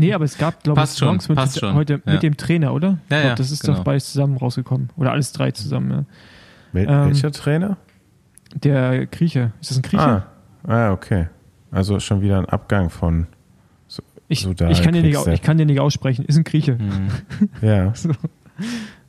Nee, 0.00 0.14
aber 0.14 0.24
es 0.24 0.38
gab, 0.38 0.62
glaube 0.62 0.80
ich, 0.82 0.90
Songs 0.90 1.28
mit, 1.28 1.38
passt 1.38 1.60
schon. 1.60 1.74
heute 1.74 2.00
ja. 2.04 2.12
mit 2.12 2.22
dem 2.22 2.36
Trainer, 2.36 2.74
oder? 2.74 2.88
Ja, 2.88 2.94
ich 2.94 3.08
glaub, 3.08 3.24
ja, 3.24 3.34
das 3.34 3.50
ist 3.50 3.62
genau. 3.62 3.78
doch 3.78 3.84
beides 3.84 4.12
zusammen 4.12 4.36
rausgekommen. 4.36 4.90
Oder 4.96 5.12
alles 5.12 5.32
drei 5.32 5.50
zusammen, 5.52 5.90
ja. 5.90 6.04
Wel 6.72 6.86
Ähm, 6.88 7.06
welcher 7.06 7.32
Trainer? 7.32 7.76
Der 8.54 9.06
Grieche. 9.06 9.52
Ist 9.60 9.70
das 9.70 9.78
ein 9.78 9.82
Grieche? 9.82 10.02
Ah, 10.02 10.26
ah, 10.66 10.92
okay. 10.92 11.28
Also 11.70 12.00
schon 12.00 12.20
wieder 12.20 12.38
ein 12.38 12.46
Abgang 12.46 12.90
von. 12.90 13.26
ich, 14.28 14.40
Sudal 14.40 14.72
ich, 14.72 14.82
kann 14.82 14.92
den 14.92 15.02
nicht, 15.02 15.26
ich 15.26 15.42
kann 15.42 15.58
den 15.58 15.66
nicht 15.66 15.80
aussprechen. 15.80 16.24
Ist 16.24 16.36
ein 16.36 16.44
Grieche. 16.44 16.74
Mhm. 16.74 17.08
Ja. 17.62 17.94
So. 17.94 18.10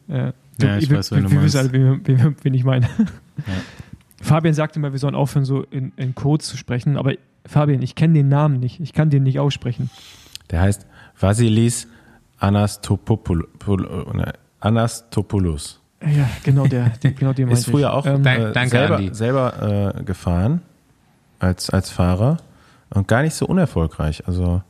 Ja, 0.07 0.33
Ja, 0.61 0.77
ich 0.77 0.89
wir, 0.89 0.97
weiß, 0.97 1.11
wen 1.11 1.23
du 1.23 1.31
wir, 1.31 1.41
wissen 1.41 1.57
alle, 1.57 1.71
wen, 1.71 2.01
wen, 2.05 2.35
wen 2.41 2.53
ich 2.53 2.63
meine. 2.63 2.87
Fabian 4.21 4.53
sagte 4.53 4.79
mal, 4.79 4.91
wir 4.91 4.99
sollen 4.99 5.15
aufhören, 5.15 5.45
so 5.45 5.63
in, 5.63 5.93
in 5.95 6.13
Codes 6.13 6.47
zu 6.47 6.57
sprechen. 6.57 6.97
Aber 6.97 7.13
Fabian, 7.45 7.81
ich 7.81 7.95
kenne 7.95 8.13
den 8.13 8.27
Namen 8.27 8.59
nicht. 8.59 8.79
Ich 8.79 8.93
kann 8.93 9.09
den 9.09 9.23
nicht 9.23 9.39
aussprechen. 9.39 9.89
Der 10.51 10.61
heißt 10.61 10.85
Vasilis 11.19 11.87
Anastopoulos. 12.39 13.47
ne, 14.13 14.33
Anastopoulos. 14.59 15.79
Ja, 16.03 16.27
genau 16.43 16.65
der. 16.65 16.89
der 17.03 17.11
genau 17.11 17.33
den 17.33 17.47
Ist 17.51 17.69
früher 17.69 17.93
auch 17.93 18.05
Ähm, 18.05 18.25
äh, 18.25 18.51
danke, 18.51 18.69
selber, 18.69 19.13
selber 19.13 19.93
äh, 19.97 20.03
gefahren 20.03 20.61
als, 21.39 21.69
als 21.69 21.89
Fahrer 21.91 22.37
und 22.89 23.07
gar 23.07 23.21
nicht 23.21 23.35
so 23.35 23.45
unerfolgreich. 23.45 24.27
Also 24.27 24.61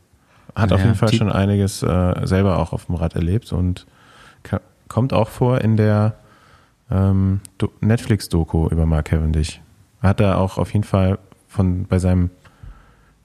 hat 0.55 0.71
auf 0.73 0.79
Ja, 0.81 0.87
jeden 0.87 0.97
Fall 0.97 1.13
schon 1.13 1.31
einiges 1.31 1.81
äh, 1.83 2.13
selber 2.25 2.59
auch 2.59 2.73
auf 2.73 2.85
dem 2.87 2.95
Rad 2.95 3.15
erlebt 3.15 3.51
und 3.53 3.85
kommt 4.89 5.13
auch 5.13 5.29
vor 5.29 5.61
in 5.61 5.77
der 5.77 6.15
ähm, 6.89 7.39
Do- 7.57 7.71
Netflix-Doku 7.79 8.67
über 8.67 8.85
Mark 8.85 9.05
Cavendish. 9.05 9.61
Hat 10.01 10.19
er 10.19 10.37
auch 10.37 10.57
auf 10.57 10.73
jeden 10.73 10.83
Fall 10.83 11.17
von 11.47 11.85
bei 11.85 11.97
seinem 11.99 12.29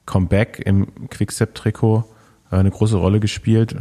Comeback 0.05 0.63
im 0.65 0.87
Quickstep-Trikot 1.09 2.05
eine 2.51 2.71
große 2.71 2.97
Rolle 2.97 3.21
gespielt. 3.21 3.77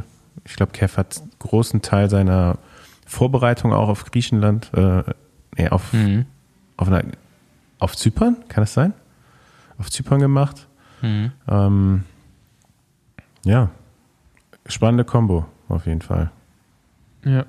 Ich 0.45 0.55
glaube, 0.55 0.71
Kev 0.71 0.97
hat 0.97 1.17
einen 1.19 1.31
großen 1.39 1.81
Teil 1.81 2.09
seiner 2.09 2.57
Vorbereitung 3.05 3.73
auch 3.73 3.89
auf 3.89 4.05
Griechenland, 4.05 4.71
äh, 4.73 5.03
nee, 5.57 5.69
auf, 5.69 5.93
Mhm. 5.93 6.25
auf, 6.77 6.87
einer, 6.87 7.03
auf 7.79 7.95
Zypern, 7.95 8.37
kann 8.47 8.61
das 8.63 8.73
sein? 8.73 8.93
Auf 9.77 9.89
Zypern 9.91 10.19
gemacht. 10.19 10.67
Mhm. 11.01 11.31
Ähm, 11.47 12.03
ja, 13.43 13.69
spannende 14.65 15.03
Kombo 15.05 15.45
auf 15.69 15.85
jeden 15.85 16.01
Fall. 16.01 16.31
Ja. 17.23 17.45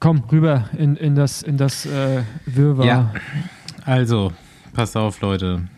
Komm, 0.00 0.24
rüber 0.32 0.68
in, 0.76 0.96
in 0.96 1.14
das, 1.14 1.42
in 1.42 1.56
das 1.56 1.86
äh, 1.86 2.22
Wirrwarr. 2.46 2.86
Ja. 2.86 3.14
Also, 3.84 4.32
passt 4.72 4.96
auf, 4.96 5.20
Leute. 5.20 5.68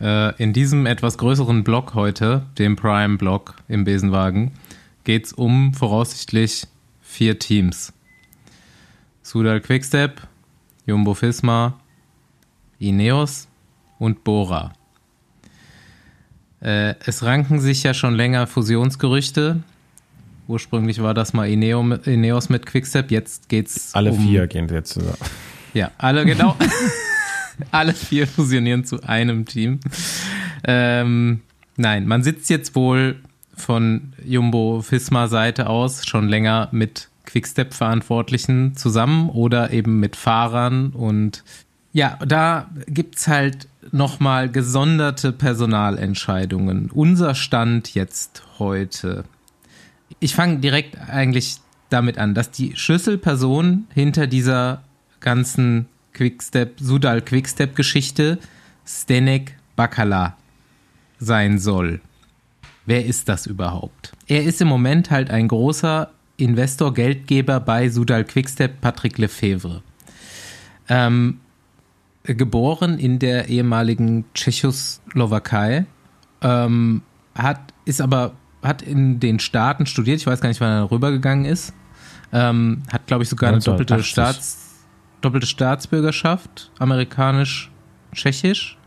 Äh, 0.00 0.34
in 0.42 0.52
diesem 0.52 0.86
etwas 0.86 1.18
größeren 1.18 1.62
Block 1.62 1.94
heute, 1.94 2.46
dem 2.58 2.76
Prime-Block 2.76 3.56
im 3.68 3.84
Besenwagen, 3.84 4.52
geht 5.04 5.26
es 5.26 5.32
um 5.32 5.74
voraussichtlich 5.74 6.66
vier 7.02 7.38
Teams. 7.38 7.92
Sudal 9.22 9.60
Quickstep, 9.60 10.22
Jumbo 10.86 11.14
Fisma, 11.14 11.78
Ineos 12.78 13.46
und 13.98 14.24
Bora. 14.24 14.72
Äh, 16.62 16.94
es 17.04 17.22
ranken 17.22 17.60
sich 17.60 17.82
ja 17.82 17.92
schon 17.92 18.14
länger 18.14 18.46
Fusionsgerüchte. 18.46 19.62
Ursprünglich 20.48 21.02
war 21.02 21.14
das 21.14 21.32
mal 21.32 21.48
Ineos 21.48 22.48
mit 22.48 22.66
Quickstep, 22.66 23.10
jetzt 23.10 23.48
geht's 23.48 23.94
Alle 23.94 24.12
um 24.12 24.18
vier 24.18 24.46
gehen 24.46 24.68
jetzt 24.68 24.94
zusammen. 24.94 25.16
ja, 25.74 25.90
alle 25.98 26.24
genau. 26.24 26.56
alle 27.70 27.94
vier 27.94 28.26
fusionieren 28.26 28.84
zu 28.84 29.02
einem 29.02 29.46
Team. 29.46 29.80
Ähm, 30.64 31.40
nein, 31.76 32.06
man 32.06 32.22
sitzt 32.22 32.50
jetzt 32.50 32.74
wohl 32.74 33.16
von 33.56 34.12
Jumbo 34.24 34.82
Fisma 34.82 35.28
Seite 35.28 35.68
aus 35.68 36.06
schon 36.06 36.28
länger 36.28 36.68
mit 36.72 37.08
Quickstep 37.26 37.74
Verantwortlichen 37.74 38.76
zusammen 38.76 39.28
oder 39.28 39.70
eben 39.72 40.00
mit 40.00 40.16
Fahrern 40.16 40.90
und 40.90 41.44
ja, 41.92 42.18
da 42.24 42.70
gibt's 42.86 43.26
halt 43.26 43.66
nochmal 43.90 44.48
gesonderte 44.48 45.32
Personalentscheidungen. 45.32 46.90
Unser 46.92 47.34
Stand 47.34 47.94
jetzt 47.94 48.44
heute. 48.58 49.24
Ich 50.20 50.34
fange 50.34 50.58
direkt 50.58 50.96
eigentlich 51.08 51.56
damit 51.88 52.18
an, 52.18 52.34
dass 52.34 52.52
die 52.52 52.76
Schlüsselperson 52.76 53.86
hinter 53.92 54.28
dieser 54.28 54.82
ganzen 55.18 55.86
Quickstep, 56.12 56.80
Sudal 56.80 57.22
Quickstep 57.22 57.74
Geschichte 57.76 58.38
Stenek 58.86 59.56
Bakala 59.76 60.36
sein 61.18 61.58
soll. 61.58 62.00
Wer 62.86 63.06
ist 63.06 63.28
das 63.28 63.46
überhaupt? 63.46 64.12
Er 64.26 64.42
ist 64.44 64.60
im 64.60 64.68
Moment 64.68 65.10
halt 65.10 65.30
ein 65.30 65.48
großer 65.48 66.10
Investor, 66.38 66.92
Geldgeber 66.94 67.60
bei 67.60 67.88
Sudal 67.88 68.24
Quickstep, 68.24 68.80
Patrick 68.80 69.18
Lefevre. 69.18 69.82
Ähm, 70.88 71.40
geboren 72.24 72.98
in 72.98 73.18
der 73.18 73.48
ehemaligen 73.48 74.24
Tschechoslowakei, 74.34 75.86
ähm, 76.42 77.02
hat, 77.34 77.60
ist 77.84 78.00
aber, 78.00 78.32
hat 78.62 78.82
in 78.82 79.20
den 79.20 79.38
Staaten 79.38 79.86
studiert, 79.86 80.18
ich 80.18 80.26
weiß 80.26 80.40
gar 80.40 80.48
nicht, 80.48 80.60
wann 80.60 80.72
er 80.72 80.90
rübergegangen 80.90 81.44
ist, 81.44 81.72
ähm, 82.32 82.82
hat, 82.90 83.06
glaube 83.06 83.22
ich, 83.22 83.28
sogar 83.28 83.50
eine 83.50 83.60
doppelte, 83.60 83.94
1980. 83.94 84.10
Staats, 84.10 84.69
doppelte 85.20 85.46
Staatsbürgerschaft, 85.46 86.70
amerikanisch-tschechisch, 86.78 88.78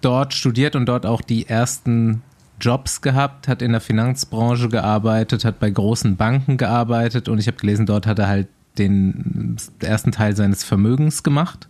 dort 0.00 0.34
studiert 0.34 0.76
und 0.76 0.86
dort 0.86 1.06
auch 1.06 1.22
die 1.22 1.48
ersten 1.48 2.22
Jobs 2.60 3.00
gehabt, 3.00 3.48
hat 3.48 3.62
in 3.62 3.72
der 3.72 3.80
Finanzbranche 3.80 4.68
gearbeitet, 4.68 5.44
hat 5.44 5.58
bei 5.58 5.70
großen 5.70 6.16
Banken 6.16 6.56
gearbeitet 6.56 7.28
und 7.28 7.38
ich 7.38 7.46
habe 7.46 7.56
gelesen, 7.56 7.86
dort 7.86 8.06
hat 8.06 8.18
er 8.18 8.28
halt 8.28 8.48
den 8.78 9.56
ersten 9.80 10.12
Teil 10.12 10.36
seines 10.36 10.64
Vermögens 10.64 11.22
gemacht. 11.22 11.68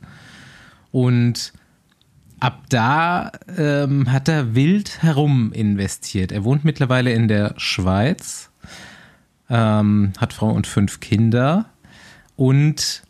Und 0.90 1.52
ab 2.40 2.64
da 2.68 3.33
ähm, 3.57 4.12
hat 4.12 4.28
er 4.28 4.54
wild 4.54 5.02
herum 5.02 5.52
investiert. 5.52 6.33
Er 6.33 6.44
wohnt 6.44 6.64
mittlerweile 6.64 7.12
in 7.12 7.28
der 7.28 7.54
Schweiz, 7.57 8.50
ähm, 9.50 10.12
hat 10.18 10.33
Frau 10.33 10.50
und 10.50 10.66
fünf 10.66 11.00
Kinder 11.00 11.66
und 12.37 13.02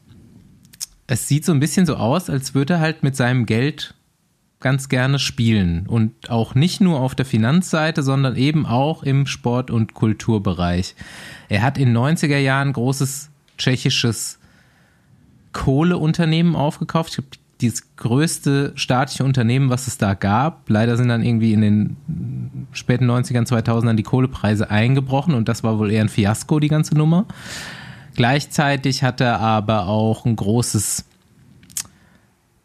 es 1.07 1.29
sieht 1.29 1.45
so 1.45 1.53
ein 1.53 1.61
bisschen 1.61 1.87
so 1.87 1.97
aus, 1.97 2.31
als 2.31 2.55
würde 2.55 2.75
er 2.75 2.81
halt 2.81 3.03
mit 3.03 3.17
seinem 3.17 3.47
Geld 3.47 3.95
ganz 4.61 4.89
gerne 4.89 5.19
spielen 5.19 5.87
und 5.87 6.31
auch 6.31 6.55
nicht 6.55 6.81
nur 6.81 7.01
auf 7.01 7.15
der 7.15 7.27
Finanzseite, 7.27 8.03
sondern 8.03 8.35
eben 8.37 8.65
auch 8.65 9.03
im 9.03 9.27
Sport- 9.27 9.71
und 9.71 9.93
Kulturbereich. 9.93 10.95
Er 11.51 11.61
hat 11.61 11.77
in 11.77 11.95
90er 11.95 12.39
Jahren 12.39 12.73
großes 12.73 13.29
tschechisches 13.59 14.39
Kohleunternehmen 15.53 16.57
aufgekauft. 16.57 17.11
Ich 17.11 17.17
glaube, 17.17 17.29
dieses 17.61 17.97
größte 17.97 18.73
staatliche 18.75 19.25
Unternehmen, 19.25 19.71
was 19.71 19.87
es 19.87 19.99
da 19.99 20.15
gab. 20.15 20.69
Leider 20.69 20.97
sind 20.97 21.09
dann 21.09 21.23
irgendwie 21.23 21.53
in 21.53 21.61
den 21.61 21.97
späten 22.73 23.11
90ern, 23.11 23.47
2000ern 23.47 23.95
die 23.95 24.03
Kohlepreise 24.03 24.71
eingebrochen 24.71 25.35
und 25.35 25.49
das 25.49 25.63
war 25.63 25.79
wohl 25.79 25.91
eher 25.91 26.03
ein 26.03 26.09
Fiasko, 26.09 26.59
die 26.59 26.69
ganze 26.69 26.95
Nummer. 26.97 27.27
Gleichzeitig 28.15 29.03
hat 29.03 29.21
er 29.21 29.41
aber 29.41 29.89
auch 29.89 30.25
ein 30.25 30.37
großes 30.37 31.05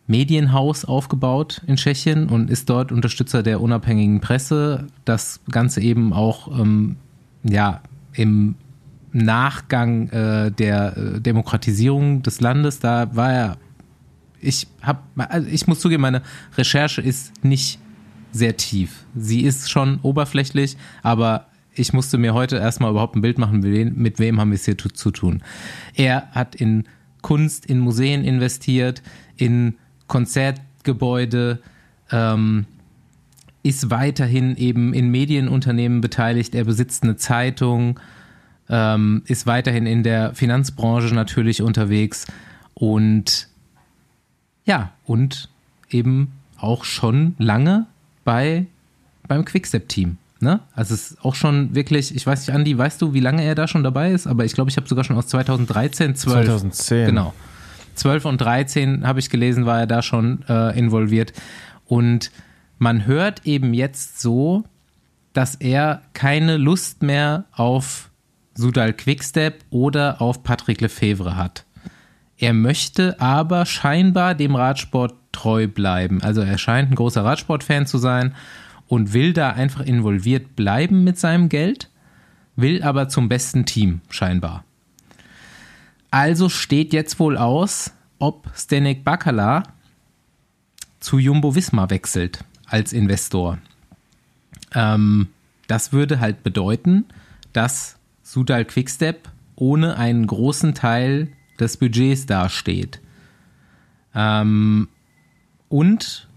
Medienhaus 0.08 0.86
aufgebaut 0.86 1.62
in 1.68 1.76
Tschechien 1.76 2.30
und 2.30 2.50
ist 2.50 2.70
dort 2.70 2.92
Unterstützer 2.92 3.44
der 3.44 3.62
unabhängigen 3.62 4.22
Presse. 4.22 4.88
Das 5.06 5.40
Ganze 5.52 5.82
eben 5.82 6.14
auch 6.14 6.48
ähm, 6.60 6.96
ja, 7.44 7.82
im 8.14 8.56
Nachgang 9.12 10.10
äh, 10.10 10.52
der 10.52 10.98
äh, 10.98 11.22
Demokratisierung 11.22 12.24
des 12.24 12.42
Landes. 12.42 12.80
Da 12.80 13.16
war 13.16 13.32
er, 13.32 13.58
ich 14.42 14.68
habe, 14.82 15.00
also 15.16 15.48
ich 15.48 15.68
muss 15.68 15.80
zugeben, 15.80 16.02
meine 16.02 16.24
Recherche 16.58 17.02
ist 17.02 17.44
nicht 17.44 17.80
sehr 18.32 18.58
tief. 18.58 19.06
Sie 19.16 19.42
ist 19.42 19.70
schon 19.70 20.00
oberflächlich, 20.02 20.78
aber 21.02 21.46
ich 21.80 21.94
musste 21.94 22.18
mir 22.18 22.34
heute 22.34 22.58
erstmal 22.58 22.92
überhaupt 22.92 23.15
ein 23.15 23.22
Bild 23.22 23.38
machen, 23.38 23.60
mit 23.60 23.72
wem, 23.72 23.96
mit 23.96 24.20
wem 24.20 24.39
haben 24.39 24.52
wir 24.52 24.56
es 24.56 24.65
hier 24.65 24.78
zu, 24.78 24.89
zu 24.89 25.12
tun. 25.12 25.42
Er 25.96 26.28
hat 26.32 26.56
in 26.56 26.84
Kunst, 27.22 27.65
in 27.65 27.80
Museen 27.80 28.24
investiert, 28.24 29.02
in 29.38 29.76
Konzertgebäude, 30.08 31.60
ähm, 32.12 32.65
ist 33.63 33.89
weiterhin 33.89 34.56
eben 34.56 34.94
in 34.94 35.10
Medienunternehmen 35.10 36.02
beteiligt. 36.02 36.56
Er 36.56 36.63
besitzt 36.63 37.04
eine 37.04 37.18
Zeitung, 37.18 38.00
ähm, 38.70 39.24
ist 39.26 39.48
weiterhin 39.48 39.86
in 39.86 40.04
der 40.04 40.34
Finanzbranche 40.34 41.13
natürlich 41.13 41.62
unterwegs 41.62 42.26
Und 42.74 43.50
ja, 44.65 44.94
und 45.06 45.50
eben 45.89 46.32
auch 46.58 46.84
schon 46.84 47.36
lange 47.38 47.88
bei, 48.24 48.68
beim 49.28 49.44
Quickstep-Team. 49.44 50.18
Ne? 50.41 50.62
Also 50.73 50.93
es 50.93 51.12
ist 51.12 51.25
auch 51.25 51.36
schon 51.36 51.75
wirklich, 51.75 52.15
ich 52.15 52.25
weiß 52.25 52.47
nicht, 52.47 52.56
Andi, 52.56 52.78
weißt 52.78 53.02
du, 53.02 53.13
wie 53.13 53.19
lange 53.19 53.43
er 53.43 53.56
da 53.56 53.67
schon 53.67 53.84
dabei 53.84 54.12
ist? 54.12 54.25
Aber 54.25 54.45
ich 54.45 54.54
glaube, 54.54 54.69
ich 54.69 54.78
habe 54.78 54.88
sogar 54.88 55.04
schon 55.04 55.17
aus 55.17 55.28
2013, 55.28 56.15
12. 56.15 56.45
2010. 56.45 57.06
Genau. 57.08 57.34
12 57.95 58.25
und 58.25 58.39
13 58.39 59.06
habe 59.06 59.19
ich 59.19 59.30
gelesen, 59.30 59.65
war 59.65 59.80
er 59.80 59.88
da 59.88 60.02
schon 60.02 60.43
äh, 60.47 60.78
involviert. 60.80 61.34
Und 61.86 62.32
man 62.78 63.06
hört 63.06 63.45
eben 63.45 63.73
jetzt 63.73 64.21
so, 64.21 64.63
dass 65.34 65.56
er 65.56 66.04
keine 66.13 66.56
Lust 66.56 67.04
mehr 67.04 67.45
auf 67.52 68.10
Sudal 68.56 68.93
Quickstep 68.93 69.65
oder 69.69 70.21
auf 70.21 70.43
Patrick 70.43 70.80
Lefevre 70.80 71.36
hat. 71.36 71.65
Er 72.38 72.54
möchte 72.54 73.19
aber 73.19 73.65
scheinbar 73.65 74.34
dem 74.34 74.56
Radsport 74.56 75.13
treu 75.34 75.67
bleiben. 75.67 76.21
Also 76.23 76.41
er 76.41 76.58
scheint 76.58 76.91
ein 76.91 76.95
großer 76.95 77.23
Radsportfan 77.23 77.86
zu 77.86 77.97
sein 77.97 78.34
und 78.89 79.13
will 79.13 79.34
da 79.34 79.52
einfach 79.52 79.86
involviert 79.86 80.56
bleiben 80.56 81.04
mit 81.04 81.17
seinem 81.17 81.47
Geld, 81.47 81.89
will 82.56 82.84
aber 82.84 83.08
zum 83.08 83.30
besten 83.30 83.65
Team 83.65 84.02
scheinbar. 84.10 84.65
Also 86.12 86.49
steht 86.49 86.91
jetzt 86.91 87.19
wohl 87.19 87.38
aus, 87.38 87.93
ob 88.17 88.49
Stenek 88.56 89.06
Bakala 89.06 89.63
zu 90.99 91.19
Jumbo 91.19 91.56
Visma 91.56 91.89
wechselt 91.91 92.43
als 92.65 92.91
Investor. 92.91 93.60
Ähm, 94.73 95.28
das 95.67 95.93
würde 95.93 96.19
halt 96.19 96.41
bedeuten, 96.41 97.06
dass 97.54 97.97
Sudal 98.23 98.65
Quickstep 98.65 99.30
ohne 99.56 99.97
einen 99.97 100.25
großen 100.25 100.73
Teil 100.73 101.30
des 101.60 101.78
Budgets 101.78 102.25
dasteht. 102.25 103.02
Ähm, 104.15 104.88
und 105.67 106.28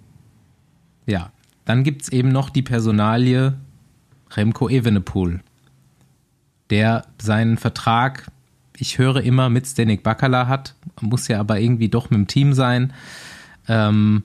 ja, 1.07 1.33
dann 1.65 1.85
gibt 1.85 2.03
es 2.03 2.09
eben 2.09 2.31
noch 2.31 2.51
die 2.51 2.63
Personalie 2.63 3.55
Remco 4.31 4.69
Evenepoel, 4.69 5.41
der 6.71 7.07
seinen 7.21 7.59
Vertrag, 7.59 8.31
ich 8.77 8.99
höre 8.99 9.23
immer, 9.23 9.49
mit 9.51 9.67
Stenik 9.67 10.03
Bakala 10.03 10.49
hat, 10.49 10.75
muss 11.01 11.29
ja 11.29 11.39
aber 11.39 11.61
irgendwie 11.61 11.89
doch 11.89 12.11
mit 12.11 12.19
dem 12.19 12.27
Team 12.27 12.53
sein. 12.55 12.93
Ähm, 13.69 14.25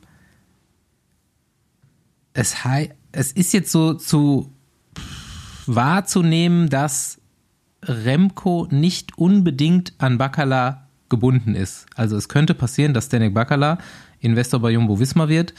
es, 2.34 2.56
es 3.12 3.32
ist 3.32 3.54
jetzt 3.54 3.72
so 3.72 3.94
zu 3.94 4.52
wahrzunehmen, 5.66 6.70
dass 6.70 7.20
Remco 7.84 8.68
nicht 8.72 9.18
unbedingt 9.18 9.94
an 9.98 10.18
Bakala 10.18 10.88
gebunden 11.10 11.56
ist. 11.56 11.86
Also 11.96 12.18
es 12.18 12.30
könnte 12.30 12.54
passieren, 12.54 12.94
dass 12.94 13.10
Danik 13.10 13.34
Bakala 13.34 13.78
Investor 14.20 14.60
bei 14.60 14.72
Jumbo 14.72 15.00
Visma 15.00 15.30
wird 15.30 15.54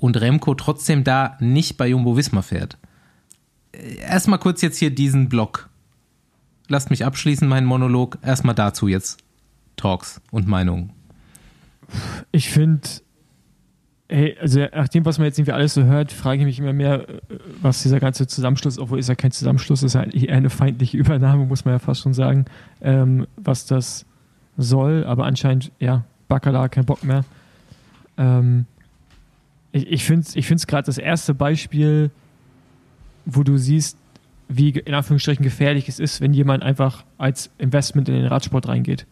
und 0.00 0.18
Remco 0.18 0.54
trotzdem 0.54 1.04
da 1.04 1.36
nicht 1.40 1.76
bei 1.76 1.88
Jumbo 1.88 2.16
Visma 2.16 2.40
fährt. 2.40 2.78
Erstmal 3.72 4.38
kurz 4.38 4.62
jetzt 4.62 4.78
hier 4.78 4.90
diesen 4.90 5.28
Block. 5.28 5.68
Lasst 6.68 6.88
mich 6.88 7.04
abschließen, 7.04 7.46
meinen 7.46 7.66
Monolog. 7.66 8.16
Erstmal 8.22 8.54
dazu 8.54 8.88
jetzt 8.88 9.18
Talks 9.76 10.22
und 10.30 10.48
Meinungen. 10.48 10.92
Ich 12.32 12.48
finde, 12.48 12.88
Ey, 14.08 14.36
also 14.40 14.66
nach 14.74 14.88
dem, 14.88 15.04
was 15.04 15.18
man 15.18 15.26
jetzt 15.26 15.38
irgendwie 15.38 15.52
alles 15.52 15.74
so 15.74 15.84
hört, 15.84 16.10
frage 16.10 16.40
ich 16.40 16.44
mich 16.46 16.58
immer 16.58 16.72
mehr, 16.72 17.08
äh, 17.08 17.20
was 17.62 17.82
dieser 17.82 18.00
ganze 18.00 18.26
Zusammenschluss, 18.26 18.76
obwohl 18.76 18.98
ist 18.98 19.08
ja 19.08 19.14
kein 19.14 19.30
Zusammenschluss, 19.30 19.84
ist 19.84 19.94
ja 19.94 20.00
eigentlich 20.00 20.28
eine 20.30 20.50
feindliche 20.50 20.96
Übernahme, 20.96 21.46
muss 21.46 21.64
man 21.64 21.74
ja 21.74 21.78
fast 21.78 22.00
schon 22.00 22.12
sagen, 22.12 22.46
ähm, 22.80 23.28
was 23.36 23.66
das 23.66 24.06
soll. 24.56 25.04
Aber 25.04 25.26
anscheinend, 25.26 25.70
ja, 25.78 26.04
Bacala 26.26 26.68
kein 26.68 26.86
Bock 26.86 27.04
mehr. 27.04 27.24
Ähm, 28.18 28.66
ich 29.72 29.90
ich 29.90 30.04
finde 30.04 30.26
es 30.26 30.36
ich 30.36 30.66
gerade 30.66 30.86
das 30.86 30.98
erste 30.98 31.34
Beispiel, 31.34 32.10
wo 33.24 33.42
du 33.42 33.56
siehst, 33.56 33.96
wie 34.48 34.70
in 34.70 34.94
Anführungsstrichen 34.94 35.44
gefährlich 35.44 35.88
es 35.88 35.98
ist, 35.98 36.20
wenn 36.20 36.34
jemand 36.34 36.62
einfach 36.62 37.04
als 37.18 37.50
Investment 37.58 38.08
in 38.08 38.16
den 38.16 38.26
Radsport 38.26 38.66
reingeht 38.68 39.06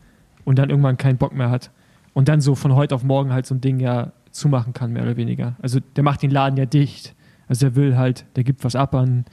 und 0.45 0.59
dann 0.59 0.71
irgendwann 0.71 0.97
keinen 0.97 1.19
Bock 1.19 1.35
mehr 1.35 1.51
hat. 1.51 1.71
Und 2.15 2.29
dann 2.29 2.41
so 2.41 2.57
von 2.57 2.75
heute 2.75 2.95
auf 2.95 3.05
morgen 3.05 3.33
halt 3.33 3.47
so 3.47 3.55
ein 3.55 3.61
Ding 3.61 3.79
ja 3.79 4.13
zumachen 4.33 4.73
kann, 4.73 4.93
mehr 4.93 5.03
oder 5.03 5.17
weniger. 5.17 5.57
Also 5.63 5.79
der 5.95 6.03
macht 6.03 6.23
den 6.23 6.31
Laden 6.31 6.57
ja 6.57 6.67
dicht. 6.67 7.15
Also 7.47 7.67
der 7.67 7.77
will 7.77 7.97
halt, 7.97 8.25
der 8.35 8.45
gibt 8.45 8.65
was 8.65 8.75
ab 8.75 8.95
an 8.95 9.25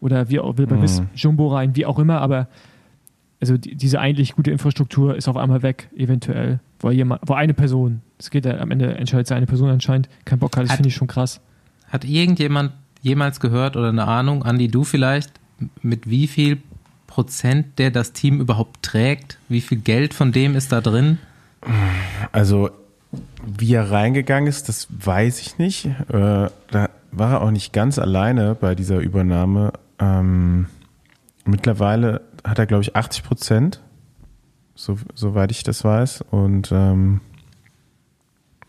oder 0.00 0.28
wie 0.28 0.40
auch 0.40 0.56
will 0.58 0.66
bei 0.66 0.76
mhm. 0.76 1.08
Jumbo 1.14 1.54
rein, 1.54 1.76
wie 1.76 1.86
auch 1.86 1.98
immer, 1.98 2.20
aber 2.20 2.48
also 3.42 3.58
die, 3.58 3.74
diese 3.74 3.98
eigentlich 3.98 4.36
gute 4.36 4.52
Infrastruktur 4.52 5.16
ist 5.16 5.26
auf 5.26 5.36
einmal 5.36 5.62
weg, 5.62 5.88
eventuell, 5.96 6.60
wo 6.78 6.92
jemand, 6.92 7.22
wo 7.26 7.34
eine 7.34 7.54
Person, 7.54 8.00
es 8.16 8.30
geht 8.30 8.46
ja 8.46 8.56
am 8.58 8.70
Ende 8.70 8.94
entscheidet 8.94 9.26
sich 9.26 9.36
eine 9.36 9.46
Person 9.46 9.68
anscheinend, 9.68 10.08
keinen 10.24 10.38
Bock 10.38 10.56
hat, 10.56 10.64
das 10.64 10.74
finde 10.74 10.88
ich 10.88 10.94
schon 10.94 11.08
krass. 11.08 11.40
Hat 11.88 12.04
irgendjemand 12.04 12.72
jemals 13.02 13.40
gehört 13.40 13.76
oder 13.76 13.88
eine 13.88 14.06
Ahnung, 14.06 14.44
Andi, 14.44 14.68
du 14.68 14.84
vielleicht, 14.84 15.32
mit 15.82 16.08
wie 16.08 16.28
viel 16.28 16.62
Prozent 17.08 17.80
der 17.80 17.90
das 17.90 18.12
Team 18.12 18.40
überhaupt 18.40 18.84
trägt? 18.84 19.38
Wie 19.48 19.60
viel 19.60 19.78
Geld 19.78 20.14
von 20.14 20.30
dem 20.30 20.54
ist 20.54 20.70
da 20.70 20.80
drin? 20.80 21.18
Also 22.30 22.70
wie 23.44 23.74
er 23.74 23.90
reingegangen 23.90 24.48
ist, 24.48 24.68
das 24.68 24.86
weiß 24.88 25.40
ich 25.40 25.58
nicht. 25.58 25.86
Äh, 25.86 25.90
da 26.10 26.90
war 27.10 27.32
er 27.32 27.42
auch 27.42 27.50
nicht 27.50 27.72
ganz 27.72 27.98
alleine 27.98 28.54
bei 28.54 28.76
dieser 28.76 29.00
Übernahme. 29.00 29.72
Ähm, 29.98 30.66
mittlerweile 31.44 32.22
hat 32.44 32.58
er, 32.58 32.66
glaube 32.66 32.82
ich, 32.82 32.96
80 32.96 33.24
Prozent, 33.24 33.80
so, 34.74 34.96
soweit 35.14 35.50
ich 35.50 35.62
das 35.62 35.84
weiß. 35.84 36.22
Und 36.30 36.72
ähm, 36.72 37.20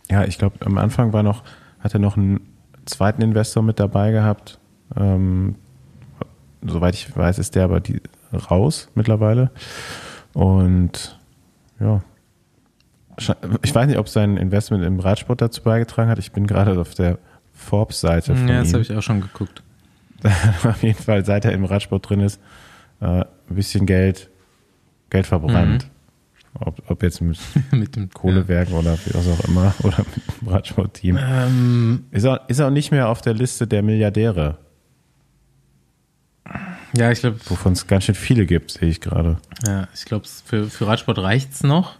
ja, 0.10 0.26
ich 0.26 0.38
glaube, 0.38 0.66
am 0.66 0.78
Anfang 0.78 1.14
war 1.14 1.24
noch, 1.24 1.44
hat 1.80 1.94
er 1.94 2.00
noch 2.00 2.18
einen 2.18 2.42
zweiten 2.86 3.22
Investor 3.22 3.64
mit 3.64 3.80
dabei 3.80 4.12
gehabt. 4.12 4.60
Ähm, 4.96 5.56
soweit 6.62 6.96
ich 6.96 7.16
weiß, 7.16 7.40
ist 7.40 7.56
der 7.56 7.66
aber 7.66 7.80
die, 7.80 8.02
raus 8.34 8.90
mittlerweile. 8.96 9.52
Und 10.34 11.20
ja, 11.80 12.02
ich 13.62 13.76
weiß 13.76 13.88
nicht, 13.88 14.00
ob 14.00 14.10
sein 14.10 14.38
Investment 14.38 14.84
im 14.84 15.00
Radsport 15.00 15.42
dazu 15.42 15.62
beigetragen 15.62 16.10
hat. 16.10 16.20
Ich 16.20 16.32
bin 16.32 16.48
gerade 16.48 16.80
auf 16.80 16.96
der 16.96 17.20
Forbes-Seite. 17.54 18.34
Ja, 18.34 18.62
das 18.62 18.74
habe 18.74 18.82
ich 18.82 18.92
auch 18.94 19.04
schon 19.04 19.22
geguckt. 19.22 19.62
auf 20.64 20.82
jeden 20.82 21.02
Fall, 21.02 21.26
seit 21.26 21.46
er 21.46 21.52
im 21.52 21.66
Radsport 21.66 22.10
drin 22.10 22.22
ist, 22.22 22.40
ein 23.04 23.56
bisschen 23.56 23.86
Geld, 23.86 24.30
Geld 25.10 25.28
verbrannt. 25.28 25.86
Mhm. 25.86 25.90
Ob, 26.60 26.84
ob, 26.88 27.02
jetzt 27.02 27.20
mit, 27.20 27.40
mit 27.72 27.96
dem 27.96 28.10
Kohlewerken 28.12 28.74
ja. 28.74 28.80
oder 28.80 28.92
was 28.92 29.28
auch 29.28 29.44
immer 29.48 29.74
oder 29.84 30.06
mit 30.16 30.42
dem 30.42 30.48
Radsportteam. 30.48 31.20
Ähm, 31.20 32.06
ist, 32.12 32.26
er, 32.26 32.42
ist 32.48 32.62
auch 32.62 32.70
nicht 32.70 32.92
mehr 32.92 33.10
auf 33.10 33.22
der 33.22 33.34
Liste 33.34 33.66
der 33.66 33.82
Milliardäre. 33.82 34.60
Ja, 36.96 37.12
ich 37.12 37.22
glaube. 37.22 37.40
Wovon 37.46 37.74
es 37.74 37.88
ganz 37.88 38.04
schön 38.04 38.16
viele 38.16 38.46
gibt, 38.46 38.72
sehe 38.72 38.90
ich 38.90 39.02
gerade. 39.02 39.38
Ja, 39.66 39.88
ich 39.96 40.06
glaube, 40.06 40.28
für, 40.46 40.70
für 40.70 40.88
Radsport 40.88 41.18
reicht 41.18 41.54
es 41.54 41.64
noch. 41.64 41.96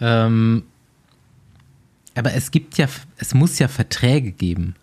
Ähm, 0.00 0.64
aber 2.16 2.34
es 2.34 2.50
gibt 2.50 2.78
ja, 2.78 2.88
es 3.18 3.32
muss 3.34 3.58
ja 3.60 3.68
Verträge 3.68 4.32
geben. 4.32 4.74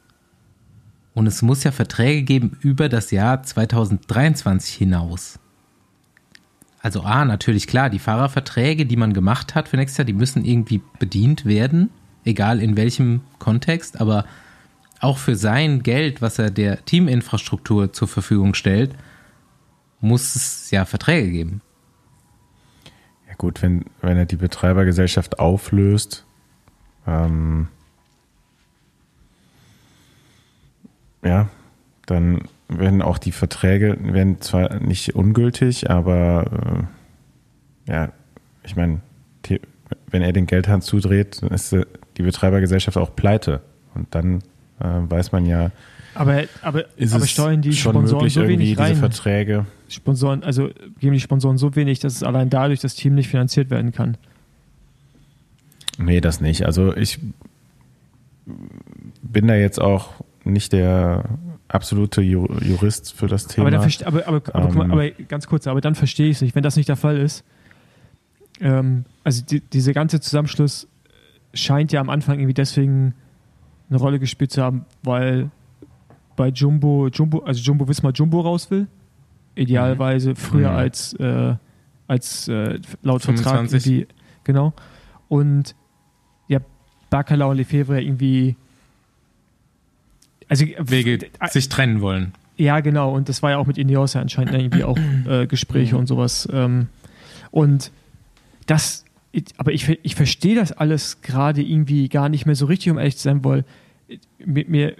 Und 1.15 1.25
es 1.25 1.41
muss 1.41 1.63
ja 1.63 1.71
Verträge 1.71 2.21
geben 2.21 2.57
über 2.61 2.89
das 2.89 3.09
Jahr 3.09 3.41
2023 3.41 4.75
hinaus. 4.75 5.39
Also 6.79 7.01
A, 7.01 7.25
natürlich 7.25 7.65
klar, 7.65 7.89
die 7.89 7.97
Fahrerverträge, 7.97 8.85
die 8.85 8.97
man 8.97 9.13
gemacht 9.13 9.55
hat 9.55 9.69
für 9.69 9.77
nächstes 9.77 9.97
Jahr, 9.97 10.05
die 10.05 10.13
müssen 10.13 10.45
irgendwie 10.45 10.81
bedient 10.99 11.45
werden, 11.45 11.89
egal 12.25 12.61
in 12.61 12.77
welchem 12.77 13.21
Kontext, 13.39 13.99
aber 13.99 14.25
auch 14.99 15.17
für 15.17 15.35
sein 15.35 15.81
Geld, 15.81 16.21
was 16.21 16.37
er 16.37 16.51
der 16.51 16.85
Teaminfrastruktur 16.85 17.91
zur 17.91 18.07
Verfügung 18.07 18.53
stellt, 18.53 18.93
muss 19.99 20.35
es 20.35 20.69
ja 20.69 20.85
Verträge 20.85 21.31
geben 21.31 21.61
gut, 23.37 23.61
wenn, 23.61 23.85
wenn 24.01 24.17
er 24.17 24.25
die 24.25 24.37
Betreibergesellschaft 24.37 25.39
auflöst, 25.39 26.25
ähm, 27.07 27.67
ja, 31.25 31.49
dann 32.05 32.43
werden 32.69 33.01
auch 33.01 33.17
die 33.17 33.31
Verträge, 33.31 33.97
werden 34.01 34.41
zwar 34.41 34.79
nicht 34.79 35.15
ungültig, 35.15 35.89
aber 35.89 36.87
äh, 37.87 37.91
ja, 37.91 38.11
ich 38.63 38.75
meine, 38.75 39.01
wenn 40.09 40.21
er 40.21 40.33
den 40.33 40.47
Geldhahn 40.47 40.81
zudreht, 40.81 41.41
dann 41.41 41.49
ist 41.49 41.75
die 42.17 42.23
Betreibergesellschaft 42.23 42.97
auch 42.97 43.15
pleite. 43.15 43.61
Und 43.93 44.13
dann 44.15 44.37
äh, 44.79 44.85
weiß 45.09 45.31
man 45.31 45.45
ja, 45.45 45.71
aber, 46.15 46.43
aber, 46.61 46.85
ist 46.97 47.13
aber 47.13 47.27
steuern 47.27 47.61
die 47.61 47.73
schon 47.73 47.93
Sponsoren 47.93 48.23
möglich, 48.23 48.33
so 48.33 48.47
wenig 48.47 48.77
rein. 48.77 48.95
Verträge. 48.95 49.65
Sponsoren, 49.89 50.43
also 50.43 50.69
geben 50.99 51.13
die 51.13 51.19
Sponsoren 51.19 51.57
so 51.57 51.75
wenig, 51.75 51.99
dass 51.99 52.15
es 52.15 52.23
allein 52.23 52.49
dadurch 52.49 52.79
das 52.79 52.95
Team 52.95 53.15
nicht 53.15 53.27
finanziert 53.27 53.69
werden 53.69 53.91
kann. 53.91 54.17
Nee, 55.97 56.21
das 56.21 56.39
nicht. 56.39 56.65
Also 56.65 56.95
ich 56.95 57.19
bin 59.21 59.47
da 59.47 59.55
jetzt 59.55 59.79
auch 59.79 60.13
nicht 60.45 60.73
der 60.73 61.25
absolute 61.67 62.21
Jurist 62.21 63.13
für 63.13 63.27
das 63.27 63.47
Thema. 63.47 63.67
Aber, 63.67 63.77
dann, 63.77 63.91
aber, 64.05 64.27
aber, 64.27 64.55
aber, 64.55 64.83
ähm, 64.83 64.91
aber 64.91 65.09
ganz 65.11 65.47
kurz, 65.47 65.67
aber 65.67 65.81
dann 65.81 65.95
verstehe 65.95 66.29
ich 66.29 66.37
es 66.37 66.41
nicht. 66.41 66.55
Wenn 66.55 66.63
das 66.63 66.75
nicht 66.75 66.87
der 66.87 66.95
Fall 66.95 67.17
ist, 67.17 67.43
ähm, 68.61 69.05
also 69.23 69.43
die, 69.43 69.61
dieser 69.61 69.93
ganze 69.93 70.19
Zusammenschluss 70.19 70.87
scheint 71.53 71.91
ja 71.91 71.99
am 71.99 72.09
Anfang 72.09 72.39
irgendwie 72.39 72.53
deswegen 72.53 73.15
eine 73.89 73.99
Rolle 73.99 74.19
gespielt 74.19 74.51
zu 74.51 74.61
haben, 74.61 74.85
weil 75.03 75.49
bei 76.35 76.49
Jumbo, 76.49 77.07
Jumbo, 77.07 77.39
also 77.39 77.61
Jumbo 77.61 77.87
Wismar 77.87 78.11
Jumbo 78.13 78.41
raus 78.41 78.69
will. 78.69 78.87
Idealerweise 79.55 80.31
mhm. 80.31 80.35
früher 80.35 80.71
mhm. 80.71 80.77
als, 80.77 81.13
äh, 81.13 81.55
als 82.07 82.47
äh, 82.47 82.79
laut 83.01 83.21
25. 83.21 83.35
Vertrag 83.43 83.71
irgendwie, 83.71 84.07
genau. 84.43 84.73
Und 85.27 85.75
ja, 86.47 86.59
Bacala 87.09 87.45
und 87.45 87.57
Lefebvre 87.57 88.01
irgendwie 88.01 88.57
also 90.47 90.65
Wege 90.79 91.19
äh, 91.39 91.49
sich 91.49 91.69
trennen 91.69 92.01
wollen. 92.01 92.33
Ja, 92.57 92.79
genau. 92.79 93.13
Und 93.13 93.29
das 93.29 93.43
war 93.43 93.51
ja 93.51 93.57
auch 93.57 93.67
mit 93.67 93.77
Ineos 93.77 94.13
ja 94.13 94.21
anscheinend 94.21 94.53
irgendwie 94.53 94.83
auch 94.83 94.97
äh, 95.29 95.47
Gespräche 95.47 95.95
mhm. 95.95 96.01
und 96.01 96.07
sowas. 96.07 96.47
Ähm, 96.51 96.87
und 97.51 97.91
das, 98.65 99.05
aber 99.57 99.71
ich, 99.71 99.87
ich 100.03 100.15
verstehe 100.15 100.55
das 100.55 100.71
alles 100.71 101.21
gerade 101.21 101.61
irgendwie 101.61 102.09
gar 102.09 102.29
nicht 102.29 102.45
mehr 102.45 102.55
so 102.55 102.65
richtig, 102.65 102.91
um 102.91 102.97
ehrlich 102.97 103.17
zu 103.17 103.23
sein, 103.23 103.43
weil 103.43 103.65
mir, 104.39 104.65
mir 104.67 104.95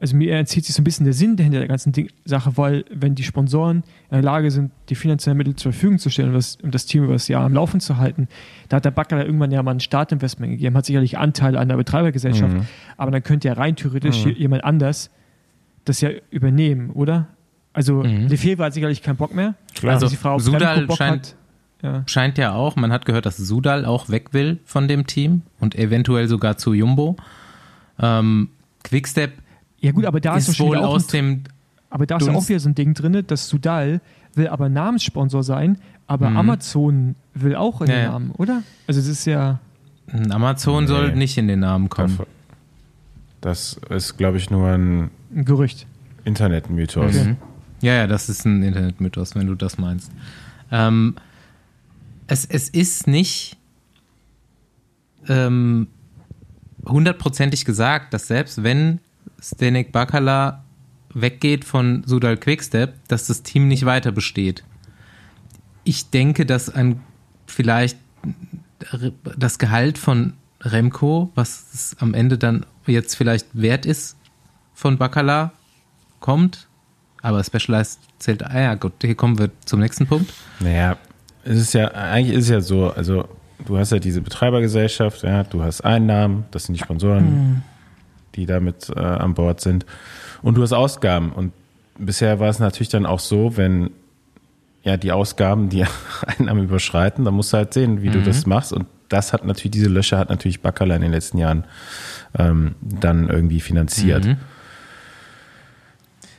also 0.00 0.16
mir 0.16 0.34
entzieht 0.34 0.64
sich 0.64 0.74
so 0.74 0.80
ein 0.80 0.84
bisschen 0.84 1.04
der 1.04 1.12
Sinn 1.12 1.36
dahinter 1.36 1.58
der 1.58 1.68
ganzen 1.68 1.92
Ding 1.92 2.08
Sache, 2.24 2.56
weil 2.56 2.86
wenn 2.90 3.14
die 3.14 3.22
Sponsoren 3.22 3.84
in 4.10 4.12
der 4.12 4.22
Lage 4.22 4.50
sind, 4.50 4.72
die 4.88 4.94
finanziellen 4.94 5.36
Mittel 5.36 5.56
zur 5.56 5.72
Verfügung 5.72 5.98
zu 5.98 6.08
stellen, 6.08 6.30
um 6.30 6.34
das, 6.34 6.56
um 6.62 6.70
das 6.70 6.86
Team 6.86 7.04
über 7.04 7.12
das 7.12 7.28
Jahr 7.28 7.44
am 7.44 7.52
Laufen 7.52 7.80
zu 7.80 7.98
halten, 7.98 8.26
da 8.70 8.78
hat 8.78 8.86
der 8.86 8.92
Backer 8.92 9.24
irgendwann 9.24 9.50
ja 9.50 9.62
mal 9.62 9.72
ein 9.72 9.80
Startinvestment 9.80 10.52
gegeben, 10.52 10.74
hat 10.74 10.86
sicherlich 10.86 11.18
Anteile 11.18 11.58
an 11.58 11.68
der 11.68 11.76
Betreibergesellschaft, 11.76 12.54
mhm. 12.54 12.66
aber 12.96 13.10
dann 13.10 13.22
könnte 13.22 13.48
ja 13.48 13.54
rein 13.54 13.76
theoretisch 13.76 14.24
mhm. 14.24 14.32
jemand 14.32 14.64
anders 14.64 15.10
das 15.84 16.00
ja 16.00 16.10
übernehmen, 16.30 16.90
oder? 16.90 17.28
Also 17.72 18.02
mhm. 18.02 18.26
Lefebvre 18.28 18.64
hat 18.64 18.74
sicherlich 18.74 19.02
keinen 19.02 19.16
Bock 19.16 19.34
mehr. 19.34 19.54
Klar. 19.74 19.94
Also, 19.94 20.06
also 20.06 20.16
die 20.16 20.20
Frau 20.20 20.38
Sudal 20.38 20.88
scheint, 20.92 21.36
hat, 21.82 21.82
ja. 21.82 22.02
scheint 22.06 22.38
ja 22.38 22.54
auch, 22.54 22.76
man 22.76 22.90
hat 22.90 23.04
gehört, 23.04 23.26
dass 23.26 23.36
Sudal 23.36 23.84
auch 23.84 24.08
weg 24.08 24.32
will 24.32 24.58
von 24.64 24.88
dem 24.88 25.06
Team 25.06 25.42
und 25.58 25.74
eventuell 25.74 26.26
sogar 26.26 26.56
zu 26.56 26.72
Jumbo. 26.72 27.16
Ähm, 27.98 28.48
Quickstep 28.82 29.32
ja 29.80 29.92
gut, 29.92 30.04
aber 30.04 30.20
da 30.20 30.36
ist, 30.36 30.48
ist 30.48 30.60
wohl 30.60 30.78
aus 30.78 31.06
dem 31.06 31.44
aber 31.90 32.06
da 32.06 32.18
ist 32.18 32.26
ja 32.26 32.32
auch 32.34 32.48
wieder 32.48 32.60
so 32.60 32.68
ein 32.68 32.76
Ding 32.76 32.94
drin, 32.94 33.24
dass 33.26 33.48
Sudal 33.48 34.00
will 34.34 34.46
aber 34.46 34.68
Namenssponsor 34.68 35.42
sein, 35.42 35.78
aber 36.06 36.30
mhm. 36.30 36.36
Amazon 36.36 37.14
will 37.34 37.56
auch 37.56 37.80
in 37.80 37.88
ja, 37.88 37.96
den 37.96 38.04
Namen, 38.10 38.30
oder? 38.32 38.62
Also 38.86 39.00
es 39.00 39.08
ist 39.08 39.24
ja 39.24 39.58
Amazon 40.12 40.84
nee. 40.84 40.88
soll 40.88 41.16
nicht 41.16 41.36
in 41.36 41.48
den 41.48 41.60
Namen 41.60 41.88
kommen. 41.88 42.18
Das 43.40 43.80
ist, 43.88 44.16
glaube 44.16 44.36
ich, 44.36 44.50
nur 44.50 44.68
ein, 44.68 45.10
ein 45.34 45.44
Gerücht. 45.44 45.86
Internetmythos. 46.24 47.16
Okay. 47.16 47.28
Mhm. 47.30 47.36
Ja, 47.80 47.94
ja, 47.94 48.06
das 48.06 48.28
ist 48.28 48.44
ein 48.44 48.62
Internetmythos, 48.62 49.34
wenn 49.34 49.46
du 49.46 49.54
das 49.54 49.78
meinst. 49.78 50.12
Ähm, 50.70 51.16
es, 52.26 52.44
es 52.44 52.68
ist 52.68 53.06
nicht 53.06 53.56
ähm, 55.28 55.88
hundertprozentig 56.86 57.64
gesagt, 57.64 58.12
dass 58.12 58.26
selbst 58.26 58.62
wenn 58.62 59.00
Stenek 59.40 59.92
Bakala 59.92 60.64
weggeht 61.14 61.64
von 61.64 62.02
Sudal 62.06 62.36
Quickstep, 62.36 62.94
dass 63.08 63.26
das 63.26 63.42
Team 63.42 63.68
nicht 63.68 63.84
weiter 63.84 64.12
besteht. 64.12 64.64
Ich 65.84 66.10
denke, 66.10 66.46
dass 66.46 66.68
ein 66.68 67.00
vielleicht 67.46 67.98
das 69.36 69.58
Gehalt 69.58 69.98
von 69.98 70.34
Remco, 70.60 71.30
was 71.34 71.66
es 71.74 71.96
am 72.00 72.14
Ende 72.14 72.38
dann 72.38 72.64
jetzt 72.86 73.14
vielleicht 73.14 73.46
wert 73.52 73.86
ist 73.86 74.16
von 74.74 74.98
Bakala, 74.98 75.52
kommt. 76.20 76.68
Aber 77.22 77.42
Specialized 77.44 78.00
zählt, 78.18 78.42
ah 78.44 78.60
ja, 78.60 78.74
gut, 78.74 78.92
hier 79.02 79.14
kommen 79.14 79.38
wir 79.38 79.50
zum 79.64 79.80
nächsten 79.80 80.06
Punkt. 80.06 80.32
Naja, 80.60 80.96
es 81.44 81.58
ist 81.58 81.74
ja, 81.74 81.88
eigentlich 81.88 82.36
ist 82.36 82.44
es 82.44 82.50
ja 82.50 82.60
so, 82.60 82.90
also 82.90 83.28
du 83.66 83.76
hast 83.76 83.92
ja 83.92 83.98
diese 83.98 84.20
Betreibergesellschaft, 84.20 85.22
ja, 85.22 85.44
du 85.44 85.62
hast 85.62 85.82
Einnahmen, 85.82 86.44
das 86.50 86.64
sind 86.64 86.76
die 86.76 86.82
Sponsoren, 86.82 87.24
mhm 87.24 87.62
die 88.34 88.46
damit 88.46 88.90
äh, 88.94 89.00
an 89.00 89.34
Bord 89.34 89.60
sind. 89.60 89.86
Und 90.42 90.56
du 90.56 90.62
hast 90.62 90.72
Ausgaben. 90.72 91.32
Und 91.32 91.52
bisher 91.98 92.40
war 92.40 92.48
es 92.48 92.58
natürlich 92.58 92.88
dann 92.88 93.06
auch 93.06 93.20
so, 93.20 93.56
wenn 93.56 93.90
ja 94.82 94.96
die 94.96 95.12
Ausgaben 95.12 95.68
die 95.68 95.84
Einnahmen 96.26 96.64
überschreiten, 96.64 97.24
dann 97.24 97.34
musst 97.34 97.52
du 97.52 97.58
halt 97.58 97.74
sehen, 97.74 98.02
wie 98.02 98.08
mhm. 98.08 98.12
du 98.12 98.22
das 98.22 98.46
machst. 98.46 98.72
Und 98.72 98.86
das 99.08 99.32
hat 99.32 99.44
natürlich, 99.44 99.72
diese 99.72 99.88
Löcher 99.88 100.18
hat 100.18 100.30
natürlich 100.30 100.60
Backerler 100.60 100.96
in 100.96 101.02
den 101.02 101.12
letzten 101.12 101.38
Jahren 101.38 101.64
ähm, 102.38 102.74
dann 102.80 103.28
irgendwie 103.28 103.60
finanziert. 103.60 104.24
Mhm. 104.24 104.36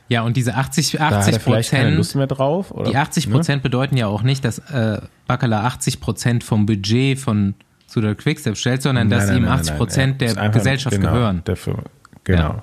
Ja, 0.08 0.22
und 0.22 0.36
diese 0.36 0.56
80, 0.56 1.00
80 1.00 1.42
Prozent. 1.42 1.96
Lust 1.96 2.16
mehr 2.16 2.26
drauf? 2.26 2.70
Oder? 2.70 2.90
Die 2.90 2.96
80 2.96 3.30
Prozent 3.30 3.60
ne? 3.60 3.62
bedeuten 3.62 3.96
ja 3.96 4.08
auch 4.08 4.22
nicht, 4.22 4.44
dass 4.44 4.58
äh, 4.58 5.00
Bacala 5.26 5.64
80 5.64 6.00
Prozent 6.00 6.44
vom 6.44 6.66
Budget 6.66 7.18
von 7.18 7.54
zu 7.92 8.00
der 8.00 8.14
Quickstep 8.14 8.56
stellt, 8.56 8.80
sondern 8.80 9.08
nein, 9.08 9.18
dass 9.18 9.28
nein, 9.28 9.42
ihm 9.42 9.48
80 9.48 9.76
Prozent 9.76 10.20
der 10.22 10.30
einfach, 10.30 10.52
Gesellschaft 10.52 10.96
genau, 10.96 11.12
gehören. 11.12 11.42
Der 11.46 11.56
Firma, 11.56 11.82
genau. 12.24 12.62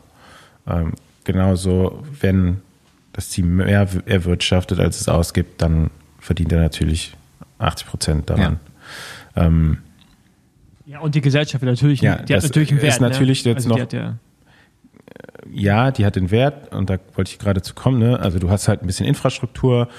Ja. 0.65 0.81
Ähm, 0.81 0.93
genauso, 1.23 2.03
wenn 2.19 2.61
das 3.13 3.29
Team 3.29 3.57
mehr 3.57 3.87
erwirtschaftet, 4.05 4.79
als 4.79 4.99
es 4.99 5.07
ausgibt, 5.07 5.61
dann 5.61 5.91
verdient 6.19 6.51
er 6.51 6.61
natürlich 6.61 7.15
80 7.59 7.87
Prozent 7.87 8.29
daran. 8.31 8.59
Ja. 9.35 9.45
Ähm, 9.45 9.77
ja, 10.87 10.99
und 10.99 11.13
die 11.13 11.21
Gesellschaft 11.21 11.63
natürlich, 11.63 12.01
ja, 12.01 12.15
die 12.15 12.33
hat 12.33 12.41
natürlich 12.41 12.71
einen 12.71 12.81
Wert. 12.81 12.93
Ist 12.93 12.99
natürlich 12.99 13.45
ne? 13.45 13.51
jetzt 13.51 13.67
also 13.67 13.77
noch, 13.77 13.93
ja, 13.93 14.15
ja, 15.51 15.91
die 15.91 16.07
hat 16.07 16.15
den 16.15 16.31
Wert 16.31 16.73
und 16.73 16.89
da 16.89 16.97
wollte 17.13 17.31
ich 17.31 17.37
gerade 17.37 17.61
zu 17.61 17.75
kommen. 17.75 17.99
Ne? 17.99 18.19
Also 18.19 18.39
du 18.39 18.49
hast 18.49 18.67
halt 18.67 18.81
ein 18.81 18.87
bisschen 18.87 19.05
Infrastruktur, 19.05 19.89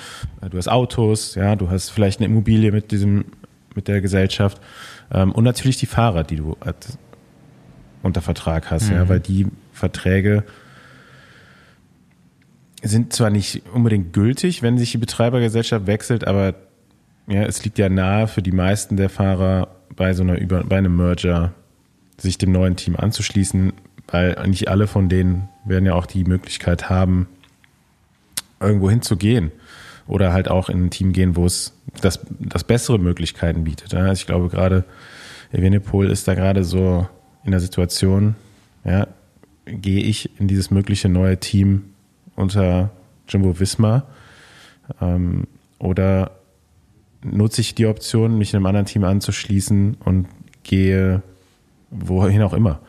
du 0.40 0.58
hast 0.58 0.68
Autos, 0.68 1.36
ja, 1.36 1.54
du 1.54 1.70
hast 1.70 1.90
vielleicht 1.90 2.18
eine 2.18 2.26
Immobilie 2.26 2.72
mit 2.72 2.90
diesem, 2.90 3.26
mit 3.76 3.86
der 3.86 4.00
Gesellschaft 4.00 4.60
und 5.10 5.44
natürlich 5.44 5.76
die 5.76 5.86
Fahrer, 5.86 6.24
die 6.24 6.36
du 6.36 6.56
unter 8.02 8.22
Vertrag 8.22 8.70
hast, 8.70 8.90
mhm. 8.90 8.96
ja, 8.96 9.08
weil 9.08 9.20
die 9.20 9.46
Verträge 9.72 10.44
sind 12.82 13.12
zwar 13.12 13.30
nicht 13.30 13.62
unbedingt 13.74 14.12
gültig, 14.12 14.62
wenn 14.62 14.78
sich 14.78 14.92
die 14.92 14.98
Betreibergesellschaft 14.98 15.86
wechselt, 15.86 16.26
aber 16.26 16.54
ja, 17.26 17.42
es 17.42 17.62
liegt 17.64 17.78
ja 17.78 17.88
nahe 17.88 18.26
für 18.26 18.42
die 18.42 18.52
meisten 18.52 18.96
der 18.96 19.10
Fahrer 19.10 19.68
bei 19.94 20.14
so 20.14 20.22
einer 20.22 20.38
Über 20.38 20.64
bei 20.64 20.78
einem 20.78 20.96
Merger 20.96 21.52
sich 22.16 22.38
dem 22.38 22.52
neuen 22.52 22.76
Team 22.76 22.96
anzuschließen, 22.96 23.72
weil 24.08 24.36
nicht 24.46 24.68
alle 24.68 24.86
von 24.86 25.08
denen 25.08 25.48
werden 25.64 25.84
ja 25.86 25.94
auch 25.94 26.06
die 26.06 26.24
Möglichkeit 26.24 26.88
haben, 26.88 27.28
irgendwo 28.60 28.90
hinzugehen 28.90 29.52
oder 30.10 30.32
halt 30.32 30.50
auch 30.50 30.68
in 30.68 30.86
ein 30.86 30.90
Team 30.90 31.12
gehen, 31.12 31.36
wo 31.36 31.46
es 31.46 31.72
das, 32.00 32.20
das 32.38 32.64
bessere 32.64 32.98
Möglichkeiten 32.98 33.64
bietet. 33.64 33.94
Also 33.94 34.12
ich 34.12 34.26
glaube 34.26 34.48
gerade, 34.48 34.84
Evenepoel 35.52 36.10
ist 36.10 36.26
da 36.28 36.34
gerade 36.34 36.64
so 36.64 37.06
in 37.44 37.52
der 37.52 37.60
Situation, 37.60 38.34
ja, 38.84 39.06
gehe 39.66 40.02
ich 40.02 40.38
in 40.40 40.48
dieses 40.48 40.70
mögliche 40.70 41.08
neue 41.08 41.38
Team 41.38 41.84
unter 42.34 42.90
Jumbo 43.28 43.58
Visma 43.58 44.04
ähm, 45.00 45.46
oder 45.78 46.32
nutze 47.22 47.60
ich 47.60 47.74
die 47.74 47.86
Option, 47.86 48.36
mich 48.36 48.54
einem 48.54 48.66
anderen 48.66 48.86
Team 48.86 49.04
anzuschließen 49.04 49.96
und 50.04 50.26
gehe 50.64 51.22
wohin 51.90 52.42
auch 52.42 52.52
immer. 52.52 52.80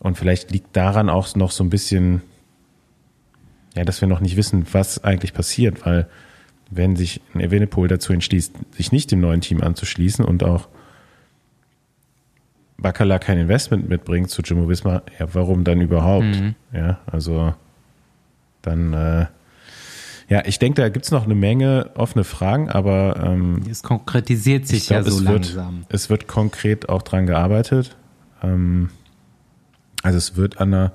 Und 0.00 0.16
vielleicht 0.16 0.50
liegt 0.50 0.76
daran 0.76 1.08
auch 1.08 1.34
noch 1.34 1.50
so 1.50 1.64
ein 1.64 1.70
bisschen, 1.70 2.22
ja, 3.74 3.84
dass 3.84 4.00
wir 4.00 4.08
noch 4.08 4.20
nicht 4.20 4.36
wissen, 4.36 4.66
was 4.72 5.02
eigentlich 5.04 5.32
passiert, 5.32 5.86
weil 5.86 6.08
wenn 6.70 6.96
sich 6.96 7.20
ein 7.34 7.40
Evenepoel 7.40 7.88
dazu 7.88 8.12
entschließt, 8.12 8.54
sich 8.72 8.92
nicht 8.92 9.10
dem 9.10 9.20
neuen 9.20 9.40
Team 9.40 9.60
anzuschließen 9.62 10.24
und 10.24 10.44
auch 10.44 10.68
Bacala 12.78 13.18
kein 13.18 13.38
Investment 13.38 13.88
mitbringt 13.88 14.30
zu 14.30 14.42
Jimmo 14.42 14.68
Wismar, 14.68 15.02
ja, 15.18 15.26
warum 15.34 15.64
dann 15.64 15.80
überhaupt? 15.80 16.24
Mhm. 16.24 16.54
Ja, 16.72 17.00
also 17.06 17.54
dann, 18.62 18.92
äh, 18.92 19.26
ja, 20.28 20.44
ich 20.46 20.58
denke, 20.58 20.80
da 20.80 20.88
gibt 20.88 21.04
es 21.04 21.10
noch 21.10 21.24
eine 21.24 21.34
Menge 21.34 21.90
offene 21.94 22.24
Fragen, 22.24 22.70
aber 22.70 23.20
ähm, 23.22 23.62
es 23.68 23.82
konkretisiert 23.82 24.66
sich 24.66 24.86
glaub, 24.86 25.04
ja 25.04 25.10
so 25.10 25.18
es 25.18 25.22
langsam. 25.24 25.78
Wird, 25.80 25.94
es 25.94 26.08
wird 26.08 26.28
konkret 26.28 26.88
auch 26.88 27.02
dran 27.02 27.26
gearbeitet. 27.26 27.96
Ähm, 28.42 28.90
also 30.02 30.16
es 30.16 30.36
wird 30.36 30.60
an 30.60 30.72
einer 30.72 30.92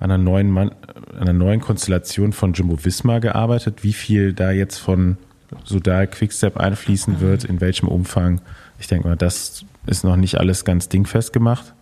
einer 0.00 0.18
neuen, 0.18 0.50
Mann, 0.50 0.70
einer 1.18 1.32
neuen 1.32 1.60
Konstellation 1.60 2.32
von 2.32 2.52
Jumbo 2.52 2.84
Visma 2.84 3.18
gearbeitet. 3.18 3.82
Wie 3.82 3.92
viel 3.92 4.32
da 4.32 4.50
jetzt 4.50 4.78
von 4.78 5.16
Sudal 5.64 6.06
Quickstep 6.06 6.56
einfließen 6.56 7.14
mhm. 7.14 7.20
wird, 7.20 7.44
in 7.44 7.60
welchem 7.60 7.88
Umfang, 7.88 8.40
ich 8.78 8.86
denke 8.86 9.08
mal, 9.08 9.16
das 9.16 9.64
ist 9.86 10.04
noch 10.04 10.16
nicht 10.16 10.38
alles 10.38 10.64
ganz 10.64 10.88
dingfest 10.88 11.32
gemacht. 11.32 11.74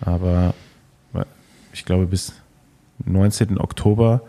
Aber 0.00 0.54
ich 1.72 1.84
glaube, 1.84 2.06
bis 2.06 2.32
19. 3.04 3.58
Oktober 3.58 4.22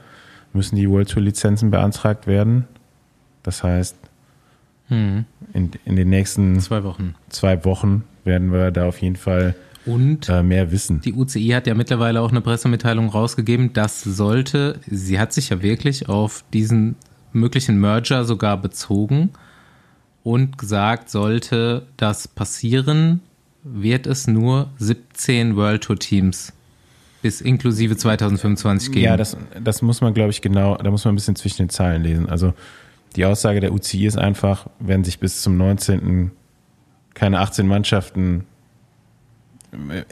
müssen 0.53 0.75
die 0.75 0.89
World 0.89 1.09
Tour 1.09 1.23
Lizenzen 1.23 1.71
beantragt 1.71 2.27
werden. 2.27 2.67
Das 3.43 3.63
heißt, 3.63 3.95
mhm. 4.89 5.25
in, 5.53 5.71
in 5.85 5.95
den 5.95 6.09
nächsten 6.09 6.59
zwei 6.59 6.83
Wochen. 6.83 7.15
zwei 7.29 7.63
Wochen 7.65 8.03
werden 8.23 8.51
wir 8.51 8.71
da 8.71 8.87
auf 8.87 9.01
jeden 9.01 9.15
Fall 9.15 9.55
und 9.85 10.29
äh, 10.29 10.43
mehr 10.43 10.71
wissen. 10.71 11.01
Die 11.01 11.13
UCI 11.13 11.49
hat 11.49 11.67
ja 11.67 11.73
mittlerweile 11.73 12.21
auch 12.21 12.31
eine 12.31 12.41
Pressemitteilung 12.41 13.09
rausgegeben, 13.09 13.73
das 13.73 14.01
sollte, 14.01 14.79
sie 14.87 15.19
hat 15.19 15.33
sich 15.33 15.49
ja 15.49 15.61
wirklich 15.61 16.09
auf 16.09 16.43
diesen 16.53 16.95
möglichen 17.33 17.79
Merger 17.79 18.25
sogar 18.25 18.57
bezogen. 18.57 19.31
und 20.23 20.57
gesagt, 20.57 21.09
sollte 21.09 21.87
das 21.97 22.27
passieren, 22.27 23.21
wird 23.63 24.05
es 24.05 24.27
nur 24.27 24.69
17 24.77 25.55
World 25.55 25.83
Tour 25.83 25.97
Teams 25.97 26.53
bis 27.21 27.41
inklusive 27.41 27.97
2025 27.97 28.91
geben. 28.91 29.05
Ja, 29.05 29.17
das, 29.17 29.37
das 29.61 29.81
muss 29.81 30.01
man, 30.01 30.13
glaube 30.13 30.31
ich, 30.31 30.41
genau, 30.41 30.75
da 30.75 30.89
muss 30.91 31.03
man 31.05 31.13
ein 31.13 31.15
bisschen 31.15 31.35
zwischen 31.35 31.63
den 31.63 31.69
Zeilen 31.69 32.03
lesen. 32.03 32.29
Also 32.29 32.53
die 33.15 33.25
Aussage 33.25 33.59
der 33.59 33.73
UCI 33.73 34.05
ist 34.05 34.17
einfach, 34.17 34.67
wenn 34.79 35.03
sich 35.03 35.19
bis 35.19 35.41
zum 35.41 35.57
19. 35.57 36.31
keine 37.13 37.39
18 37.39 37.67
Mannschaften 37.67 38.45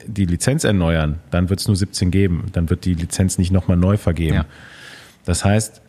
die 0.05 0.25
Lizenz 0.25 0.63
erneuern, 0.63 1.19
dann 1.31 1.49
wird 1.49 1.59
es 1.59 1.67
nur 1.67 1.75
17 1.75 2.11
geben. 2.11 2.45
Dann 2.53 2.69
wird 2.69 2.85
die 2.85 2.93
Lizenz 2.93 3.37
nicht 3.37 3.51
nochmal 3.51 3.77
neu 3.77 3.97
vergeben. 3.97 4.35
Ja. 4.35 4.45
Das 5.25 5.43
heißt, 5.43 5.81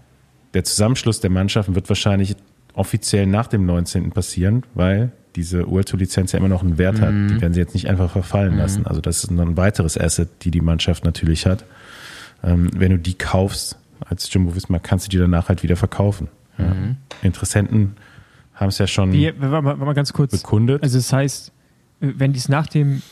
der 0.54 0.64
Zusammenschluss 0.64 1.20
der 1.20 1.30
Mannschaften 1.30 1.74
wird 1.74 1.88
wahrscheinlich 1.88 2.36
offiziell 2.74 3.26
nach 3.26 3.46
dem 3.46 3.66
19. 3.66 4.10
passieren, 4.10 4.62
weil 4.74 5.12
diese 5.36 5.68
World 5.68 5.88
Tour 5.88 6.00
Lizenz 6.00 6.32
ja 6.32 6.38
immer 6.38 6.48
noch 6.48 6.62
einen 6.62 6.78
Wert 6.78 7.00
hat. 7.00 7.12
Mhm. 7.12 7.28
Die 7.28 7.40
werden 7.40 7.54
sie 7.54 7.60
jetzt 7.60 7.74
nicht 7.74 7.88
einfach 7.88 8.10
verfallen 8.10 8.52
mhm. 8.52 8.58
lassen. 8.58 8.86
Also 8.86 9.00
das 9.00 9.24
ist 9.24 9.30
noch 9.30 9.46
ein 9.46 9.56
weiteres 9.56 9.98
Asset, 9.98 10.28
die 10.42 10.50
die 10.50 10.60
Mannschaft 10.60 11.04
natürlich 11.04 11.46
hat. 11.46 11.64
Ähm, 12.42 12.70
wenn 12.74 12.90
du 12.92 12.98
die 12.98 13.14
kaufst 13.14 13.78
als 14.00 14.32
Jumbo 14.32 14.54
Visma, 14.54 14.78
kannst 14.78 15.06
du 15.06 15.10
die 15.10 15.18
danach 15.18 15.48
halt 15.48 15.62
wieder 15.62 15.76
verkaufen. 15.76 16.28
Ja. 16.56 16.66
Mhm. 16.66 16.96
Interessenten 17.22 17.96
haben 18.54 18.68
es 18.68 18.78
ja 18.78 18.86
schon 18.86 19.12
Wie, 19.12 19.30
mal, 19.32 19.62
mal 19.62 19.94
ganz 19.94 20.12
kurz. 20.12 20.32
bekundet. 20.32 20.82
Also 20.82 20.98
das 20.98 21.12
heißt, 21.12 21.52
wenn 22.00 22.32
die 22.32 22.38
es 22.38 22.48
nach 22.48 22.66
dem 22.66 23.02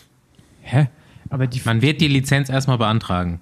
Hä? 0.66 0.88
Aber 1.30 1.46
die 1.46 1.60
Man 1.64 1.80
wird 1.80 2.00
die 2.00 2.08
Lizenz 2.08 2.48
erstmal 2.48 2.78
beantragen. 2.78 3.40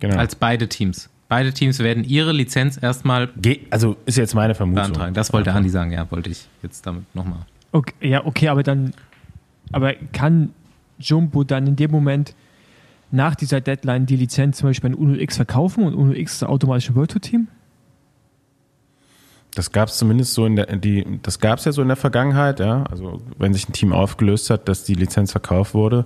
Genau. 0.00 0.16
Als 0.16 0.34
beide 0.34 0.68
Teams. 0.68 1.08
Beide 1.28 1.52
Teams 1.52 1.78
werden 1.78 2.04
ihre 2.04 2.32
Lizenz 2.32 2.78
erstmal. 2.80 3.28
Also 3.70 3.96
ist 4.06 4.16
jetzt 4.16 4.34
meine 4.34 4.54
Vermutung. 4.54 4.84
Beantragen. 4.84 5.14
Das 5.14 5.32
wollte 5.32 5.52
Andi 5.52 5.68
sagen, 5.68 5.92
ja, 5.92 6.10
wollte 6.10 6.30
ich 6.30 6.46
jetzt 6.62 6.86
damit 6.86 7.04
nochmal. 7.14 7.40
Okay, 7.72 7.94
ja, 8.00 8.24
okay, 8.24 8.48
aber 8.48 8.62
dann. 8.62 8.92
Aber 9.72 9.94
kann 10.12 10.50
Jumbo 10.98 11.44
dann 11.44 11.66
in 11.66 11.76
dem 11.76 11.90
Moment 11.90 12.34
nach 13.10 13.34
dieser 13.34 13.60
Deadline 13.60 14.06
die 14.06 14.16
Lizenz 14.16 14.58
zum 14.58 14.70
Beispiel 14.70 14.90
an 14.90 14.94
Uno 14.94 15.14
X 15.14 15.36
verkaufen 15.36 15.84
und 15.84 15.94
Uno 15.94 16.12
X 16.12 16.34
ist 16.34 16.42
ein 16.42 16.48
automatisches 16.48 16.94
World 16.94 17.10
Tour 17.10 17.20
Team? 17.20 17.48
Das 19.54 19.72
gab 19.72 19.88
es 19.88 19.96
zumindest 19.96 20.34
so 20.34 20.46
in 20.46 20.56
der, 20.56 20.66
die, 20.76 21.18
das 21.22 21.40
gab 21.40 21.58
es 21.58 21.64
ja 21.64 21.72
so 21.72 21.82
in 21.82 21.88
der 21.88 21.96
Vergangenheit, 21.96 22.60
ja. 22.60 22.84
Also 22.84 23.20
wenn 23.38 23.52
sich 23.54 23.68
ein 23.68 23.72
Team 23.72 23.92
aufgelöst 23.92 24.50
hat, 24.50 24.68
dass 24.68 24.84
die 24.84 24.94
Lizenz 24.94 25.32
verkauft 25.32 25.74
wurde. 25.74 26.04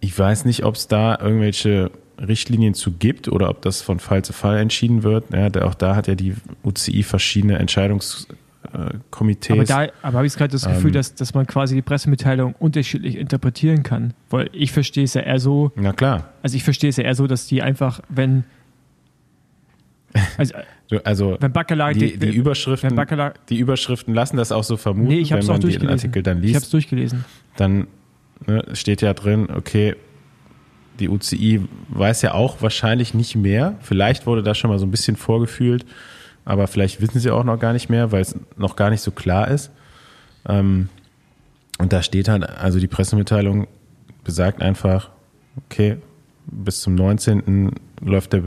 Ich 0.00 0.18
weiß 0.18 0.44
nicht, 0.44 0.64
ob 0.64 0.74
es 0.74 0.86
da 0.86 1.18
irgendwelche 1.18 1.90
Richtlinien 2.18 2.74
zu 2.74 2.92
gibt 2.92 3.28
oder 3.28 3.48
ob 3.50 3.62
das 3.62 3.82
von 3.82 3.98
Fall 3.98 4.22
zu 4.24 4.32
Fall 4.32 4.58
entschieden 4.58 5.02
wird. 5.02 5.32
Ja, 5.32 5.48
auch 5.64 5.74
da 5.74 5.96
hat 5.96 6.06
ja 6.06 6.14
die 6.14 6.34
UCI 6.62 7.02
verschiedene 7.02 7.58
Entscheidungskomitees. 7.58 9.50
Aber 9.50 9.64
da 9.64 9.92
aber 10.02 10.18
habe 10.18 10.26
ich 10.26 10.34
gerade 10.34 10.52
das 10.52 10.66
Gefühl, 10.66 10.90
ähm, 10.90 10.94
dass, 10.94 11.14
dass 11.14 11.34
man 11.34 11.46
quasi 11.46 11.74
die 11.74 11.82
Pressemitteilung 11.82 12.54
unterschiedlich 12.58 13.16
interpretieren 13.16 13.82
kann. 13.82 14.14
Weil 14.30 14.50
ich 14.52 14.72
verstehe 14.72 15.04
es 15.04 15.14
ja 15.14 15.22
eher 15.22 15.40
so. 15.40 15.72
Na 15.76 15.92
klar. 15.92 16.32
Also 16.42 16.56
ich 16.56 16.64
verstehe 16.64 16.90
es 16.90 16.96
ja 16.96 17.04
eher 17.04 17.14
so, 17.14 17.26
dass 17.26 17.46
die 17.46 17.62
einfach, 17.62 18.00
Also, 20.38 20.54
also 21.04 21.36
wenn 21.40 21.52
Bacalar, 21.52 21.92
die, 21.92 22.18
die, 22.18 22.34
Überschriften, 22.34 22.94
Bacalar, 22.94 23.34
die 23.48 23.58
Überschriften 23.58 24.14
lassen 24.14 24.36
das 24.36 24.52
auch 24.52 24.64
so 24.64 24.76
vermuten, 24.76 25.08
nee, 25.08 25.20
ich 25.20 25.30
wenn 25.30 25.44
man 25.44 25.60
den 25.60 25.88
Artikel 25.88 26.22
dann 26.22 26.40
liest. 26.40 26.50
Ich 26.50 26.56
habe 26.56 26.64
es 26.64 26.70
durchgelesen. 26.70 27.24
Dann 27.56 27.86
ne, 28.46 28.64
steht 28.72 29.02
ja 29.02 29.14
drin, 29.14 29.48
okay, 29.54 29.96
die 31.00 31.08
UCI 31.08 31.60
weiß 31.88 32.22
ja 32.22 32.34
auch 32.34 32.62
wahrscheinlich 32.62 33.14
nicht 33.14 33.34
mehr. 33.36 33.76
Vielleicht 33.80 34.26
wurde 34.26 34.42
da 34.42 34.54
schon 34.54 34.70
mal 34.70 34.78
so 34.78 34.86
ein 34.86 34.90
bisschen 34.90 35.16
vorgefühlt, 35.16 35.84
aber 36.44 36.66
vielleicht 36.66 37.00
wissen 37.00 37.18
sie 37.18 37.30
auch 37.30 37.44
noch 37.44 37.58
gar 37.58 37.72
nicht 37.72 37.88
mehr, 37.88 38.12
weil 38.12 38.22
es 38.22 38.36
noch 38.56 38.76
gar 38.76 38.90
nicht 38.90 39.00
so 39.00 39.10
klar 39.10 39.48
ist. 39.48 39.70
Ähm, 40.48 40.88
und 41.78 41.92
da 41.92 42.02
steht 42.02 42.28
halt, 42.28 42.48
also 42.48 42.78
die 42.78 42.86
Pressemitteilung 42.86 43.66
besagt 44.22 44.62
einfach, 44.62 45.10
okay, 45.66 45.96
bis 46.46 46.80
zum 46.80 46.94
19. 46.94 47.72
läuft, 48.00 48.32
der, 48.32 48.42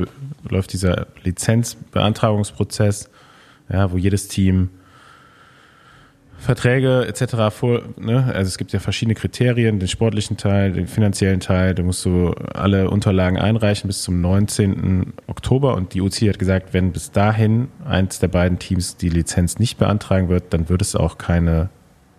läuft 0.50 0.74
dieser 0.74 1.08
Lizenzbeantragungsprozess, 1.24 3.10
ja, 3.70 3.92
wo 3.92 3.98
jedes 3.98 4.28
Team 4.28 4.70
Verträge 6.40 7.08
etc. 7.08 7.50
vor, 7.50 7.82
ne? 7.98 8.24
also 8.26 8.48
es 8.48 8.58
gibt 8.58 8.72
ja 8.72 8.80
verschiedene 8.80 9.16
Kriterien, 9.16 9.80
den 9.80 9.88
sportlichen 9.88 10.38
Teil, 10.38 10.72
den 10.72 10.88
finanziellen 10.88 11.40
Teil, 11.40 11.74
da 11.74 11.82
musst 11.82 12.06
du 12.06 12.30
alle 12.54 12.92
Unterlagen 12.92 13.38
einreichen 13.38 13.88
bis 13.88 14.04
zum 14.04 14.22
19. 14.22 15.14
Oktober 15.26 15.76
und 15.76 15.94
die 15.94 16.02
UCI 16.02 16.28
hat 16.28 16.40
gesagt, 16.40 16.74
wenn 16.74 16.92
bis 16.92 17.12
dahin 17.12 17.70
eins 17.86 18.20
der 18.20 18.28
beiden 18.28 18.60
Teams 18.60 18.98
die 18.98 19.10
Lizenz 19.10 19.58
nicht 19.58 19.78
beantragen 19.78 20.30
wird, 20.30 20.54
dann 20.54 20.70
wird 20.70 20.84
es 20.84 20.96
auch 20.96 21.18
keine, 21.18 21.70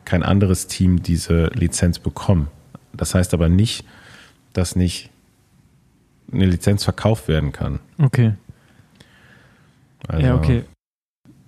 kein 0.05 0.25
anderes 0.25 0.67
Team 0.67 1.03
diese 1.03 1.47
Lizenz 1.55 2.01
bekommen. 2.01 2.49
Das 2.93 3.15
heißt 3.15 3.35
aber 3.35 3.49
nicht, 3.49 3.85
dass 4.53 4.75
nicht 4.75 5.11
eine 6.33 6.47
Lizenz 6.47 6.85
verkauft 6.85 7.29
werden 7.29 7.53
kann. 7.53 7.81
Okay. 7.99 8.35
Also, 10.07 10.27
ja, 10.27 10.35
okay. 10.35 10.65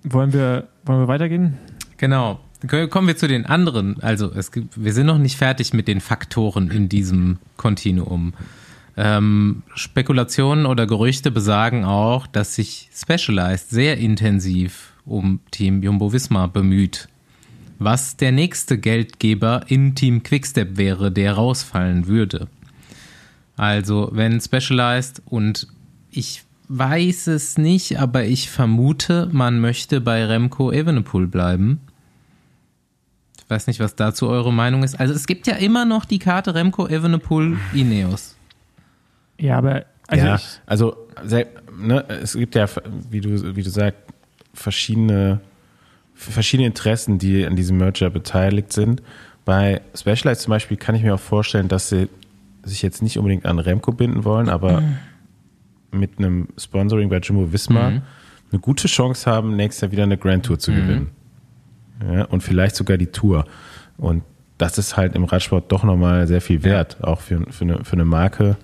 Wollen 0.03 0.33
wir, 0.33 0.67
wollen 0.85 0.99
wir 0.99 1.07
weitergehen? 1.07 1.57
Genau. 1.97 2.39
Kommen 2.89 3.07
wir 3.07 3.17
zu 3.17 3.27
den 3.27 3.45
anderen. 3.45 4.01
Also 4.01 4.31
es 4.31 4.51
gibt, 4.51 4.83
wir 4.83 4.93
sind 4.93 5.07
noch 5.07 5.17
nicht 5.17 5.37
fertig 5.37 5.73
mit 5.73 5.87
den 5.87 5.99
Faktoren 5.99 6.69
in 6.69 6.89
diesem 6.89 7.39
Kontinuum. 7.57 8.33
Ähm, 8.97 9.63
Spekulationen 9.73 10.65
oder 10.65 10.85
Gerüchte 10.85 11.31
besagen 11.31 11.85
auch, 11.85 12.27
dass 12.27 12.55
sich 12.55 12.89
Specialized 12.93 13.69
sehr 13.69 13.97
intensiv 13.97 14.93
um 15.05 15.39
Team 15.49 15.81
Jumbo 15.81 16.13
Visma 16.13 16.47
bemüht. 16.47 17.07
Was 17.79 18.15
der 18.15 18.31
nächste 18.31 18.77
Geldgeber 18.77 19.61
in 19.67 19.95
Team 19.95 20.21
Quickstep 20.21 20.77
wäre, 20.77 21.11
der 21.11 21.33
rausfallen 21.33 22.05
würde. 22.05 22.47
Also, 23.57 24.09
wenn 24.13 24.39
Specialized 24.39 25.21
und 25.25 25.67
ich 26.09 26.43
weiß 26.67 27.27
es 27.27 27.57
nicht, 27.57 27.99
aber 27.99 28.23
ich 28.23 28.49
vermute, 28.49 29.29
man 29.31 29.59
möchte 29.59 30.01
bei 30.01 30.25
Remco 30.25 30.71
Evenepoel 30.71 31.27
bleiben 31.27 31.81
weiß 33.51 33.67
nicht, 33.67 33.79
was 33.79 33.95
dazu 33.95 34.29
eure 34.29 34.51
Meinung 34.51 34.81
ist. 34.81 34.99
Also 34.99 35.13
es 35.13 35.27
gibt 35.27 35.45
ja 35.45 35.55
immer 35.55 35.85
noch 35.85 36.05
die 36.05 36.17
Karte 36.17 36.55
Remco 36.55 36.87
Evenepoel 36.87 37.57
Ineos. 37.73 38.35
Ja, 39.37 39.57
aber 39.57 39.85
also, 40.07 40.25
ja, 40.25 40.39
also 40.65 40.97
ne, 41.77 42.05
es 42.09 42.33
gibt 42.33 42.55
ja, 42.55 42.67
wie 43.09 43.21
du, 43.21 43.55
wie 43.55 43.61
du 43.61 43.69
sagst, 43.69 43.99
verschiedene, 44.53 45.41
verschiedene 46.15 46.67
Interessen, 46.67 47.19
die 47.19 47.45
an 47.45 47.55
diesem 47.55 47.77
Merger 47.77 48.09
beteiligt 48.09 48.73
sind. 48.73 49.03
Bei 49.45 49.81
Specialized 49.95 50.41
zum 50.41 50.51
Beispiel 50.51 50.77
kann 50.77 50.95
ich 50.95 51.03
mir 51.03 51.13
auch 51.13 51.19
vorstellen, 51.19 51.67
dass 51.67 51.89
sie 51.89 52.07
sich 52.63 52.81
jetzt 52.81 53.01
nicht 53.01 53.17
unbedingt 53.17 53.45
an 53.45 53.59
Remco 53.59 53.91
binden 53.91 54.23
wollen, 54.23 54.49
aber 54.49 54.81
mhm. 54.81 54.97
mit 55.91 56.17
einem 56.17 56.49
Sponsoring 56.57 57.09
bei 57.09 57.19
Jumbo 57.19 57.51
Visma 57.51 57.89
mhm. 57.89 58.01
eine 58.51 58.59
gute 58.59 58.87
Chance 58.87 59.29
haben, 59.29 59.55
nächstes 59.55 59.81
Jahr 59.81 59.91
wieder 59.91 60.03
eine 60.03 60.17
Grand 60.17 60.45
Tour 60.45 60.59
zu 60.59 60.71
mhm. 60.71 60.75
gewinnen 60.75 61.09
ja, 62.09 62.25
und 62.25 62.41
vielleicht 62.41 62.75
sogar 62.75 62.97
die 62.97 63.07
Tour. 63.07 63.45
Und 63.97 64.23
das 64.57 64.77
ist 64.77 64.97
halt 64.97 65.15
im 65.15 65.23
Radsport 65.23 65.71
doch 65.71 65.83
nochmal 65.83 66.27
sehr 66.27 66.41
viel 66.41 66.63
wert, 66.63 66.97
ja. 66.99 67.07
auch 67.07 67.21
für, 67.21 67.45
für, 67.49 67.65
eine, 67.65 67.83
für 67.83 67.93
eine 67.93 68.05
Marke 68.05 68.57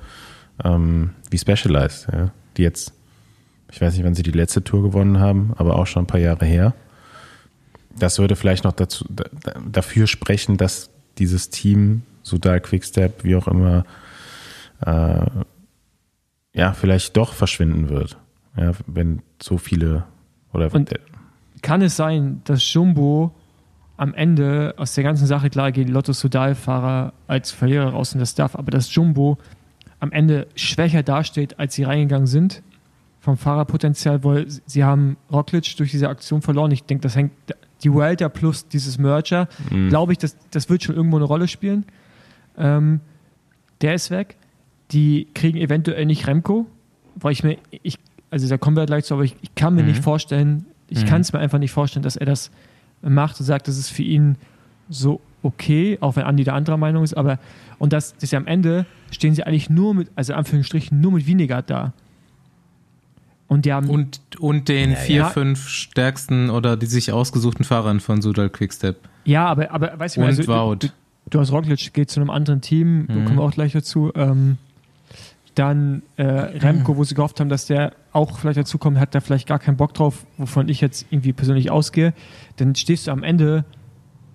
ähm, 0.64 1.12
wie 1.30 1.38
Specialized, 1.38 2.08
ja, 2.12 2.32
die 2.56 2.64
jetzt, 2.64 2.94
ich 3.72 3.82
weiß 3.82 3.94
nicht, 3.94 4.06
wann 4.06 4.16
sie 4.16 4.24
die 4.24 4.32
letzte 4.32 4.64
Tour 4.64 4.84
gewonnen 4.84 5.20
haben, 5.20 5.54
aber 5.58 5.78
auch 5.78 5.88
schon 5.88 6.04
ein 6.04 6.08
paar 6.08 6.20
Jahre 6.20 6.46
her. 6.46 6.74
Das 7.98 8.20
würde 8.20 8.36
vielleicht 8.36 8.64
noch 8.64 8.74
dazu, 8.74 9.06
dafür 9.70 10.08
sprechen, 10.08 10.58
dass 10.58 10.92
dieses 11.18 11.50
Team, 11.50 12.04
Sudal 12.28 12.60
Quickstep, 12.60 13.24
wie 13.24 13.36
auch 13.36 13.48
immer, 13.48 13.86
äh, 14.86 15.26
ja, 16.54 16.74
vielleicht 16.74 17.16
doch 17.16 17.34
verschwinden 17.34 17.90
wird. 17.90 18.18
Ja, 18.56 18.72
wenn 18.86 19.22
so 19.42 19.58
viele 19.58 20.06
oder 20.52 20.74
und, 20.74 20.94
kann 21.62 21.82
es 21.82 21.96
sein, 21.96 22.42
dass 22.46 22.74
Jumbo 22.74 23.34
am 23.96 24.14
Ende 24.14 24.74
aus 24.78 24.94
der 24.94 25.04
ganzen 25.04 25.26
Sache 25.26 25.50
klar 25.50 25.72
geht, 25.72 25.90
Lotto 25.90 26.14
Sudal-Fahrer 26.14 27.14
als 27.28 27.52
Verlierer 27.52 27.90
raus 27.90 28.14
und 28.14 28.20
das 28.20 28.36
darf, 28.36 28.56
aber 28.56 28.72
dass 28.72 28.94
Jumbo 28.94 29.38
am 30.00 30.12
Ende 30.12 30.48
schwächer 30.56 31.04
dasteht, 31.04 31.60
als 31.60 31.76
sie 31.76 31.84
reingegangen 31.84 32.28
sind 32.28 32.62
vom 33.20 33.38
Fahrerpotenzial, 33.38 34.24
weil 34.24 34.48
sie 34.66 34.84
haben 34.84 35.18
Roglic 35.32 35.76
durch 35.78 35.92
diese 35.92 36.10
Aktion 36.10 36.42
verloren. 36.42 36.72
Ich 36.72 36.84
denke, 36.84 37.02
das 37.02 37.16
hängt 37.16 37.34
die 37.84 37.94
Welter 37.94 38.30
plus 38.30 38.68
dieses 38.68 38.98
Merger, 38.98 39.48
mhm. 39.70 39.90
glaube 39.90 40.12
ich, 40.12 40.18
das, 40.18 40.38
das 40.52 40.70
wird 40.70 40.84
schon 40.84 40.96
irgendwo 40.96 41.18
eine 41.18 41.26
Rolle 41.26 41.48
spielen. 41.48 41.86
Ähm, 42.58 43.00
der 43.82 43.94
ist 43.94 44.12
weg. 44.12 44.36
Die 44.92 45.28
kriegen 45.34 45.58
eventuell 45.58 46.06
nicht 46.06 46.28
Remco, 46.28 46.66
weil 47.16 47.34
ich 47.34 47.44
mir, 47.44 47.58
ich, 47.84 48.00
also 48.32 48.48
da 48.48 48.58
kommen 48.58 48.78
wir 48.78 48.86
gleich 48.86 49.06
zu, 49.06 49.14
aber 49.14 49.24
ich, 49.24 49.36
ich 49.42 49.54
kann 49.56 49.76
mir 49.76 49.82
mhm. 49.82 49.90
nicht 49.90 50.04
vorstellen, 50.04 50.66
ich 50.90 51.04
mhm. 51.04 51.08
kann 51.08 51.22
es 51.22 51.34
mir 51.34 51.40
einfach 51.40 51.60
nicht 51.60 51.72
vorstellen, 51.72 52.04
dass 52.04 52.16
er 52.16 52.26
das 52.26 52.52
macht 53.02 53.40
und 53.40 53.46
sagt, 53.46 53.68
das 53.68 53.78
ist 53.78 53.90
für 53.90 54.04
ihn 54.04 54.38
so 54.90 55.20
okay, 55.44 55.98
auch 56.02 56.16
wenn 56.16 56.24
Andi 56.24 56.44
der 56.44 56.54
anderer 56.54 56.78
Meinung 56.78 57.04
ist, 57.04 57.16
aber 57.16 57.40
und 57.80 57.94
das, 57.94 58.16
das 58.18 58.32
ja 58.32 58.40
am 58.40 58.48
Ende 58.48 58.86
stehen 59.12 59.36
sie 59.36 59.44
eigentlich 59.44 59.70
nur 59.70 59.94
mit, 59.94 60.10
also 60.16 60.34
in 60.34 60.40
Anführungsstrichen, 60.40 61.00
nur 61.00 61.12
mit 61.12 61.28
weniger 61.28 61.62
da. 61.62 61.94
Und 63.48 63.66
die 63.66 63.72
haben. 63.72 63.90
Und, 63.90 64.20
und 64.40 64.68
den 64.68 64.92
ja, 64.92 64.96
vier, 64.98 65.16
ja. 65.18 65.30
fünf 65.30 65.70
stärksten 65.70 66.50
oder 66.50 66.76
die 66.76 66.86
sich 66.86 67.12
ausgesuchten 67.14 67.64
Fahrern 67.64 68.02
von 68.02 68.22
Sudal 68.22 68.50
Quickstep. 68.50 68.98
Ja, 69.24 69.46
aber, 69.46 69.72
aber 69.72 69.98
weißt 69.98 70.18
du, 70.18 70.24
also, 70.24 70.76
du, 70.76 70.90
du, 71.30 71.40
hast 71.40 71.52
Roglic, 71.52 71.94
geht 71.94 72.10
zu 72.10 72.20
einem 72.20 72.30
anderen 72.30 72.62
Team, 72.62 73.02
mhm. 73.02 73.08
da 73.08 73.14
kommen 73.24 73.38
wir 73.38 73.44
auch 73.44 73.52
gleich 73.52 73.74
dazu. 73.74 74.12
Ähm, 74.16 74.58
dann 75.56 76.04
äh, 76.18 76.24
Remco, 76.24 76.98
wo 76.98 77.04
sie 77.04 77.16
gehofft 77.16 77.40
haben, 77.40 77.50
dass 77.50 77.66
der 77.66 77.94
auch 78.12 78.38
vielleicht 78.38 78.60
dazu 78.60 78.78
kommt, 78.78 79.00
hat 79.00 79.16
da 79.16 79.22
vielleicht 79.22 79.48
gar 79.48 79.58
keinen 79.58 79.78
Bock 79.78 79.94
drauf, 79.94 80.26
wovon 80.38 80.70
ich 80.70 80.82
jetzt 80.82 81.08
irgendwie 81.10 81.34
persönlich 81.34 81.72
ausgehe. 81.72 82.14
Dann 82.58 82.76
stehst 82.76 83.08
du 83.08 83.12
am 83.12 83.24
Ende 83.24 83.66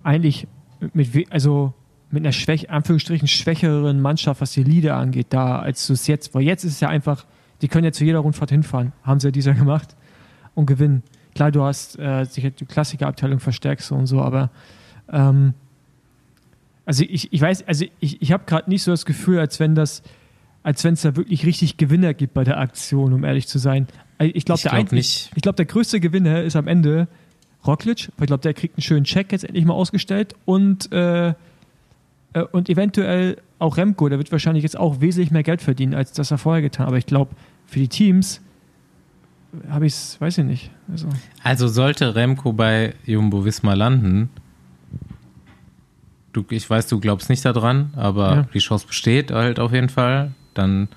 eigentlich 0.03 0.49
mit, 0.93 1.33
also 1.33 1.75
mit 2.11 2.25
einer 2.25 2.33
Schwäch, 2.33 2.71
Anführungsstrichen 2.71 3.29
schwächeren 3.29 4.01
Mannschaft, 4.01 4.41
was 4.41 4.53
die 4.53 4.65
Lieder 4.65 4.97
angeht, 4.97 5.29
da, 5.31 5.61
als 5.61 5.87
du 5.87 5.93
es 5.93 6.09
jetzt, 6.09 6.35
weil 6.35 6.43
jetzt 6.43 6.65
ist 6.65 6.75
es 6.75 6.81
ja 6.81 6.89
einfach, 6.89 7.25
die 7.63 7.69
können 7.69 7.85
ja 7.85 7.93
zu 7.93 8.05
jeder 8.05 8.19
Rundfahrt 8.19 8.51
hinfahren, 8.51 8.93
haben 9.05 9.21
sie 9.21 9.29
ja 9.29 9.33
dieser 9.33 9.55
gemacht 9.55 9.97
und 10.55 10.67
gewinnen. 10.67 11.05
Klar, 11.35 11.53
du 11.53 11.63
hast 11.63 11.99
äh, 11.99 12.25
sicher 12.25 12.51
die 12.51 12.67
Klassikerabteilung 12.67 13.39
verstärkst 13.39 13.93
und 13.93 14.07
so, 14.07 14.21
aber 14.21 14.51
ähm, 15.11 15.55
also 16.85 17.05
ich, 17.09 17.33
ich 17.33 17.41
weiß, 17.41 17.67
also 17.67 17.85
ich, 18.01 18.21
ich 18.21 18.33
habe 18.33 18.45
gerade 18.45 18.69
nicht 18.69 18.83
so 18.83 18.91
das 18.91 19.07
Gefühl, 19.07 19.39
als 19.39 19.61
wenn 19.61 19.75
das, 19.75 20.03
als 20.63 20.83
wenn 20.85 20.95
es 20.95 21.03
da 21.03 21.17
wirklich 21.17 21.47
richtig 21.47 21.77
Gewinner 21.77 22.15
gibt 22.15 22.35
bei 22.35 22.45
der 22.45 22.59
Aktion, 22.59 23.13
um 23.13 23.25
ehrlich 23.25 23.47
zu 23.47 23.59
sein. 23.59 23.87
Also 24.19 24.33
ich 24.35 24.45
glaube, 24.45 24.63
der, 24.63 24.71
glaub 24.73 24.93
ich 24.93 25.31
glaube, 25.43 25.57
der 25.57 25.67
größte 25.67 26.01
Gewinner 26.01 26.43
ist 26.43 26.57
am 26.57 26.69
Ende 26.69 27.09
Roglic, 27.67 28.11
weil 28.17 28.25
ich 28.25 28.27
glaube, 28.27 28.43
der 28.43 28.55
kriegt 28.55 28.77
einen 28.77 28.83
schönen 28.83 29.05
Check 29.05 29.33
jetzt 29.33 29.45
endlich 29.45 29.65
mal 29.65 29.75
ausgestellt 29.75 30.35
und, 30.45 30.91
äh, 30.93 31.29
äh, 31.29 31.35
und 32.51 32.69
eventuell 32.69 33.37
auch 33.59 33.77
Remco, 33.77 34.09
der 34.09 34.19
wird 34.19 34.33
wahrscheinlich 34.33 34.65
jetzt 34.65 34.77
auch 34.77 35.01
wesentlich 35.01 35.31
mehr 35.31 35.45
Geld 35.45 35.63
verdienen, 35.63 35.95
als 35.95 36.13
das 36.13 36.33
er 36.33 36.39
vorher 36.39 36.63
getan 36.63 36.87
hat. 36.87 36.89
Aber 36.89 36.99
ich 36.99 37.07
glaube, 37.07 37.31
für 37.67 37.79
die 37.79 37.89
Teams 37.89 38.41
habe 39.69 39.87
ich 39.87 39.93
es, 39.93 40.21
weiß 40.21 40.39
ich 40.39 40.45
nicht. 40.45 40.71
Also. 40.91 41.09
also 41.43 41.69
sollte 41.69 42.15
Remco 42.15 42.53
bei 42.53 42.95
Jumbo 43.05 43.45
Wismar 43.45 43.77
landen, 43.77 44.31
du, 46.33 46.45
ich 46.51 46.69
weiß, 46.69 46.87
du 46.89 47.01
glaubst 47.01 47.29
nicht 47.29 47.45
daran, 47.45 47.93
aber 47.97 48.35
ja. 48.35 48.43
die 48.55 48.59
Chance 48.59 48.87
besteht 48.87 49.31
halt 49.31 49.59
auf 49.59 49.73
jeden 49.73 49.89
Fall, 49.89 50.33
dann 50.55 50.89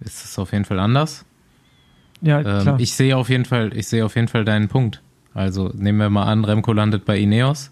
ist 0.00 0.24
es 0.24 0.38
auf 0.38 0.52
jeden 0.52 0.64
Fall 0.64 0.78
anders. 0.78 1.24
Ja, 2.20 2.38
ähm, 2.38 2.62
klar. 2.62 2.80
Ich 2.80 2.94
sehe 2.94 3.16
auf 3.16 3.28
jeden 3.28 3.44
Fall, 3.44 3.76
ich 3.76 3.88
sehe 3.88 4.04
auf 4.04 4.14
jeden 4.14 4.28
Fall 4.28 4.44
deinen 4.44 4.68
Punkt. 4.68 5.00
Also 5.34 5.70
nehmen 5.74 5.98
wir 5.98 6.10
mal 6.10 6.24
an, 6.24 6.44
Remco 6.44 6.72
landet 6.72 7.04
bei 7.04 7.18
Ineos 7.18 7.70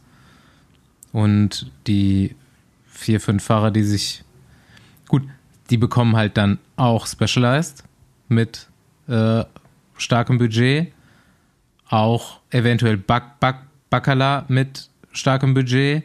und 1.12 1.70
die 1.86 2.34
vier, 2.86 3.20
fünf 3.20 3.44
Fahrer, 3.44 3.70
die 3.70 3.82
sich 3.82 4.24
gut, 5.08 5.22
die 5.70 5.76
bekommen 5.76 6.16
halt 6.16 6.36
dann 6.36 6.58
auch 6.76 7.06
Specialized 7.06 7.84
mit 8.28 8.68
äh, 9.08 9.44
starkem 9.96 10.38
Budget, 10.38 10.92
auch 11.88 12.40
eventuell 12.50 12.96
Bak 12.96 13.40
Bak 13.40 13.66
Bacala 13.90 14.44
mit 14.48 14.88
starkem 15.12 15.54
Budget. 15.54 16.04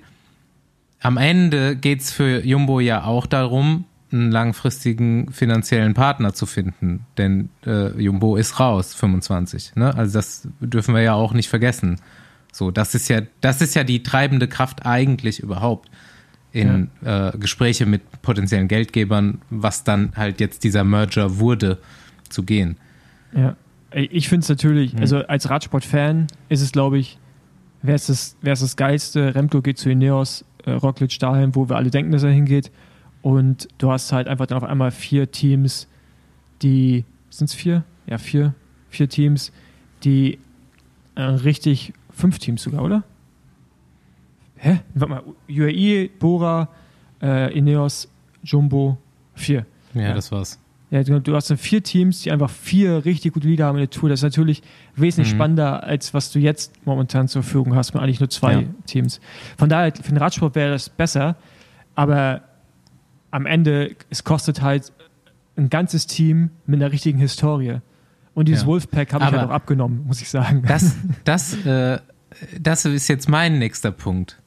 Am 1.02 1.18
Ende 1.18 1.76
geht 1.76 2.02
es 2.02 2.12
für 2.12 2.43
Jumbo 2.46 2.80
ja 2.80 3.04
auch 3.04 3.26
darum, 3.26 3.86
einen 4.12 4.32
langfristigen 4.32 5.32
finanziellen 5.32 5.93
Partner 5.93 6.34
zu 6.34 6.46
finden. 6.46 7.06
Denn 7.18 7.50
äh, 7.66 8.00
Jumbo 8.02 8.38
ist 8.38 8.60
raus, 8.60 8.93
25. 8.93 9.76
Ne? 9.76 9.96
Also 9.96 10.14
das 10.18 10.48
dürfen 10.60 10.96
wir 10.96 11.02
ja 11.02 11.14
auch 11.14 11.34
nicht 11.34 11.50
vergessen. 11.50 12.00
So, 12.52 12.72
das 12.72 12.96
ist 12.96 13.10
ja, 13.10 13.22
das 13.41 13.62
ist 13.62 13.76
ja 13.76 13.84
die 13.84 14.02
treibende 14.04 14.48
Kraft 14.48 14.86
eigentlich 14.86 15.39
überhaupt 15.41 15.89
in 16.54 16.89
ja. 17.04 17.30
äh, 17.30 17.38
Gespräche 17.38 17.86
mit 17.86 18.22
potenziellen 18.22 18.70
Geldgebern, 18.70 19.41
was 19.50 19.84
dann 19.84 20.14
halt 20.16 20.39
jetzt 20.39 20.64
dieser 20.64 20.86
Merger 20.86 21.38
wurde, 21.38 21.80
zu 22.30 22.43
gehen. 22.43 22.78
Ja, 23.36 23.58
ich 23.91 24.30
finde 24.30 24.43
es 24.43 24.50
natürlich, 24.50 24.93
hm. 24.93 25.00
also 25.02 25.18
als 25.28 25.50
Radsport-Fan 25.50 26.28
ist 26.48 26.62
es, 26.62 26.72
glaube 26.72 26.98
ich, 26.98 27.20
wäre 27.82 27.96
es 27.96 28.08
das, 28.08 28.38
das 28.41 28.78
Geilste, 28.78 29.36
Remco 29.36 29.62
geht 29.62 29.78
zu 29.78 29.89
Ineos, 29.89 30.45
äh, 30.66 30.72
Roglic 30.72 31.18
dahin, 31.20 31.55
wo 31.55 31.70
wir 31.70 31.76
alle 31.76 31.89
denken, 31.89 32.11
dass 32.11 32.24
er 32.24 32.32
hingeht 32.32 32.72
und 33.22 33.68
du 33.80 33.91
hast 33.91 34.11
halt 34.11 34.28
einfach 34.28 34.45
dann 34.45 34.57
auf 34.57 34.63
einmal 34.63 34.91
vier 34.91 35.32
Teams, 35.32 35.88
die, 36.61 37.05
sind 37.30 37.49
es 37.49 37.55
vier? 37.55 37.84
Ja, 38.05 38.18
vier, 38.18 38.53
vier 38.89 39.09
Teams, 39.09 39.51
die 40.03 40.38
äh, 41.16 41.24
richtig, 41.24 41.93
fünf 42.11 42.38
Teams 42.39 42.61
sogar, 42.61 42.84
oder? 42.84 43.03
Hä? 44.57 44.82
Warte 44.93 45.09
mal, 45.09 45.24
UAE, 45.49 46.09
Bora, 46.20 46.70
äh, 47.22 47.57
Ineos, 47.57 48.07
Jumbo, 48.43 48.97
vier. 49.34 49.66
Ja, 49.93 50.01
ja, 50.01 50.13
das 50.13 50.32
war's. 50.32 50.59
Ja, 50.91 51.03
du, 51.03 51.36
hast 51.36 51.49
dann 51.49 51.57
vier 51.57 51.81
Teams, 51.81 52.21
die 52.21 52.31
einfach 52.31 52.49
vier 52.49 53.05
richtig 53.05 53.33
gute 53.33 53.47
Lieder 53.47 53.65
haben 53.65 53.75
in 53.75 53.81
der 53.81 53.89
Tour. 53.89 54.09
Das 54.09 54.19
ist 54.19 54.23
natürlich 54.23 54.61
wesentlich 54.95 55.33
mhm. 55.33 55.38
spannender, 55.38 55.83
als 55.83 56.13
was 56.13 56.31
du 56.31 56.39
jetzt 56.39 56.73
momentan 56.86 57.27
zur 57.27 57.43
Verfügung 57.43 57.75
hast, 57.75 57.93
mit 57.93 58.03
eigentlich 58.03 58.19
nur 58.19 58.29
zwei 58.29 58.53
ja. 58.53 58.63
Teams. 58.86 59.19
Von 59.57 59.67
daher, 59.67 59.91
für 59.91 60.09
den 60.09 60.17
Radsport 60.17 60.53
wäre 60.55 60.71
das 60.71 60.89
besser, 60.89 61.36
aber 61.95 62.41
am 63.31 63.45
Ende, 63.45 63.95
es 64.09 64.23
kostet 64.23 64.61
halt 64.61 64.93
ein 65.57 65.69
ganzes 65.69 66.07
Team 66.07 66.51
mit 66.65 66.81
einer 66.81 66.91
richtigen 66.91 67.17
Historie. 67.17 67.79
Und 68.33 68.47
dieses 68.47 68.63
ja. 68.63 68.67
Wolfpack 68.67 69.13
habe 69.13 69.25
ich 69.25 69.31
halt 69.31 69.49
auch 69.49 69.53
abgenommen, 69.53 70.05
muss 70.05 70.21
ich 70.21 70.29
sagen. 70.29 70.63
Das, 70.67 70.95
das, 71.23 71.65
äh, 71.65 71.99
das 72.59 72.86
ist 72.86 73.07
jetzt 73.07 73.27
mein 73.27 73.57
nächster 73.57 73.91
Punkt. 73.91 74.41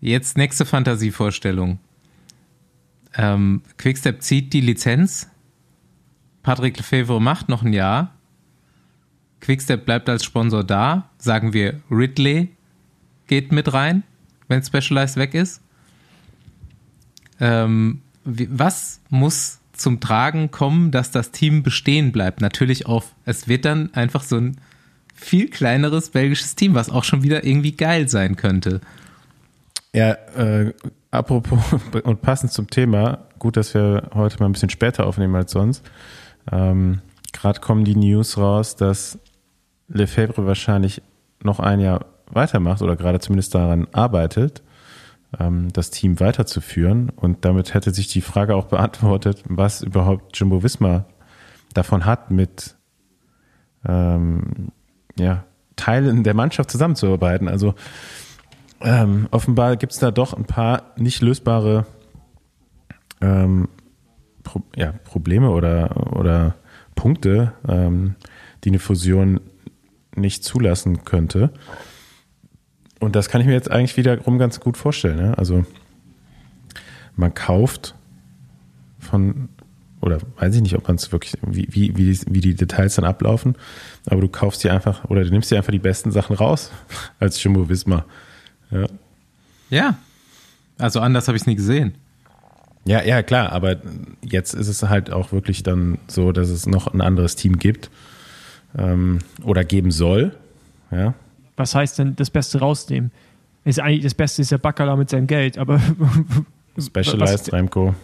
Jetzt 0.00 0.36
nächste 0.36 0.64
Fantasievorstellung. 0.64 1.78
Ähm, 3.16 3.62
Quickstep 3.76 4.22
zieht 4.22 4.52
die 4.52 4.60
Lizenz. 4.60 5.28
Patrick 6.42 6.76
Lefevre 6.76 7.20
macht 7.20 7.48
noch 7.48 7.62
ein 7.62 7.72
Jahr. 7.72 8.14
Quickstep 9.40 9.84
bleibt 9.84 10.08
als 10.08 10.24
Sponsor 10.24 10.64
da. 10.64 11.10
Sagen 11.18 11.52
wir, 11.52 11.80
Ridley 11.90 12.50
geht 13.26 13.52
mit 13.52 13.72
rein, 13.72 14.02
wenn 14.48 14.62
Specialized 14.62 15.16
weg 15.16 15.34
ist. 15.34 15.62
Ähm, 17.40 18.02
was 18.24 19.00
muss 19.08 19.60
zum 19.72 20.00
Tragen 20.00 20.50
kommen, 20.50 20.90
dass 20.90 21.10
das 21.10 21.30
Team 21.30 21.62
bestehen 21.62 22.12
bleibt? 22.12 22.40
Natürlich 22.40 22.86
auf, 22.86 23.14
es 23.24 23.48
wird 23.48 23.64
dann 23.64 23.94
einfach 23.94 24.22
so 24.22 24.36
ein 24.36 24.56
viel 25.14 25.48
kleineres 25.48 26.10
belgisches 26.10 26.54
Team, 26.54 26.74
was 26.74 26.90
auch 26.90 27.04
schon 27.04 27.22
wieder 27.22 27.44
irgendwie 27.44 27.72
geil 27.72 28.08
sein 28.08 28.36
könnte. 28.36 28.80
Ja, 29.92 30.12
äh, 30.36 30.72
apropos 31.10 31.58
und 32.04 32.22
passend 32.22 32.52
zum 32.52 32.68
Thema, 32.68 33.26
gut, 33.38 33.56
dass 33.56 33.74
wir 33.74 34.10
heute 34.14 34.38
mal 34.40 34.46
ein 34.46 34.52
bisschen 34.52 34.70
später 34.70 35.06
aufnehmen 35.06 35.34
als 35.34 35.52
sonst. 35.52 35.84
Ähm, 36.50 37.00
Gerade 37.32 37.60
kommen 37.60 37.84
die 37.84 37.96
News 37.96 38.38
raus, 38.38 38.76
dass 38.76 39.18
Lefebvre 39.88 40.46
wahrscheinlich 40.46 41.02
noch 41.42 41.60
ein 41.60 41.80
Jahr 41.80 42.06
weitermacht 42.26 42.82
oder 42.82 42.96
gerade 42.96 43.20
zumindest 43.20 43.54
daran 43.54 43.86
arbeitet 43.92 44.62
ähm, 45.38 45.72
das 45.72 45.90
Team 45.90 46.20
weiterzuführen. 46.20 47.10
Und 47.10 47.44
damit 47.44 47.74
hätte 47.74 47.92
sich 47.92 48.08
die 48.08 48.20
Frage 48.20 48.54
auch 48.54 48.66
beantwortet, 48.66 49.42
was 49.46 49.82
überhaupt 49.82 50.36
Jumbo 50.36 50.62
Wismar 50.62 51.06
davon 51.74 52.04
hat, 52.04 52.30
mit 52.30 52.76
ähm, 53.86 54.72
ja, 55.18 55.44
Teilen 55.76 56.24
der 56.24 56.34
Mannschaft 56.34 56.70
zusammenzuarbeiten. 56.70 57.48
Also 57.48 57.74
ähm, 58.80 59.28
offenbar 59.30 59.76
gibt 59.76 59.92
es 59.92 59.98
da 59.98 60.10
doch 60.10 60.34
ein 60.34 60.44
paar 60.44 60.92
nicht 60.96 61.20
lösbare 61.22 61.86
ähm, 63.20 63.68
Pro 64.42 64.62
ja, 64.74 64.92
Probleme 65.04 65.50
oder, 65.50 66.16
oder 66.16 66.54
Punkte, 66.94 67.52
ähm, 67.68 68.14
die 68.64 68.70
eine 68.70 68.78
Fusion 68.78 69.40
nicht 70.16 70.44
zulassen 70.44 71.04
könnte. 71.04 71.52
Und 73.00 73.16
das 73.16 73.28
kann 73.28 73.40
ich 73.40 73.46
mir 73.46 73.54
jetzt 73.54 73.70
eigentlich 73.70 73.96
wiederum 73.96 74.38
ganz 74.38 74.60
gut 74.60 74.76
vorstellen. 74.76 75.16
Ne? 75.16 75.38
Also 75.38 75.64
man 77.16 77.34
kauft 77.34 77.94
von, 78.98 79.48
oder 80.00 80.18
weiß 80.36 80.54
ich 80.54 80.62
nicht, 80.62 80.76
ob 80.76 80.86
man 80.86 80.96
es 80.96 81.12
wirklich, 81.12 81.34
wie, 81.46 81.68
wie, 81.70 81.96
wie, 81.96 82.12
die, 82.12 82.20
wie 82.26 82.40
die 82.40 82.54
Details 82.54 82.96
dann 82.96 83.04
ablaufen, 83.04 83.56
aber 84.06 84.20
du 84.20 84.28
kaufst 84.28 84.64
dir 84.64 84.72
einfach, 84.72 85.04
oder 85.06 85.24
du 85.24 85.30
nimmst 85.30 85.50
dir 85.50 85.56
einfach 85.56 85.72
die 85.72 85.78
besten 85.78 86.10
Sachen 86.12 86.36
raus 86.36 86.70
als 87.18 87.42
Jumbo 87.42 87.68
Visma. 87.68 88.04
Ja. 88.70 88.86
ja. 89.70 89.98
Also 90.78 91.00
anders 91.00 91.28
habe 91.28 91.36
ich 91.36 91.42
es 91.42 91.46
nie 91.46 91.56
gesehen. 91.56 91.94
Ja, 92.84 93.02
ja, 93.02 93.22
klar, 93.22 93.52
aber 93.52 93.76
jetzt 94.22 94.54
ist 94.54 94.68
es 94.68 94.82
halt 94.82 95.12
auch 95.12 95.32
wirklich 95.32 95.62
dann 95.62 95.98
so, 96.06 96.32
dass 96.32 96.48
es 96.48 96.66
noch 96.66 96.86
ein 96.92 97.02
anderes 97.02 97.36
Team 97.36 97.58
gibt 97.58 97.90
ähm, 98.76 99.18
oder 99.44 99.64
geben 99.64 99.90
soll. 99.90 100.34
Ja, 100.90 101.14
was 101.60 101.74
heißt 101.74 101.98
denn 101.98 102.16
das 102.16 102.30
Beste 102.30 102.58
rausnehmen? 102.58 103.12
Ist 103.64 103.78
eigentlich 103.80 104.02
das 104.02 104.14
Beste 104.14 104.40
ist 104.40 104.50
der 104.50 104.58
Bacala 104.58 104.96
mit 104.96 105.10
seinem 105.10 105.26
Geld, 105.26 105.58
aber 105.58 105.80
Specialized 106.78 107.52
Remco 107.52 107.94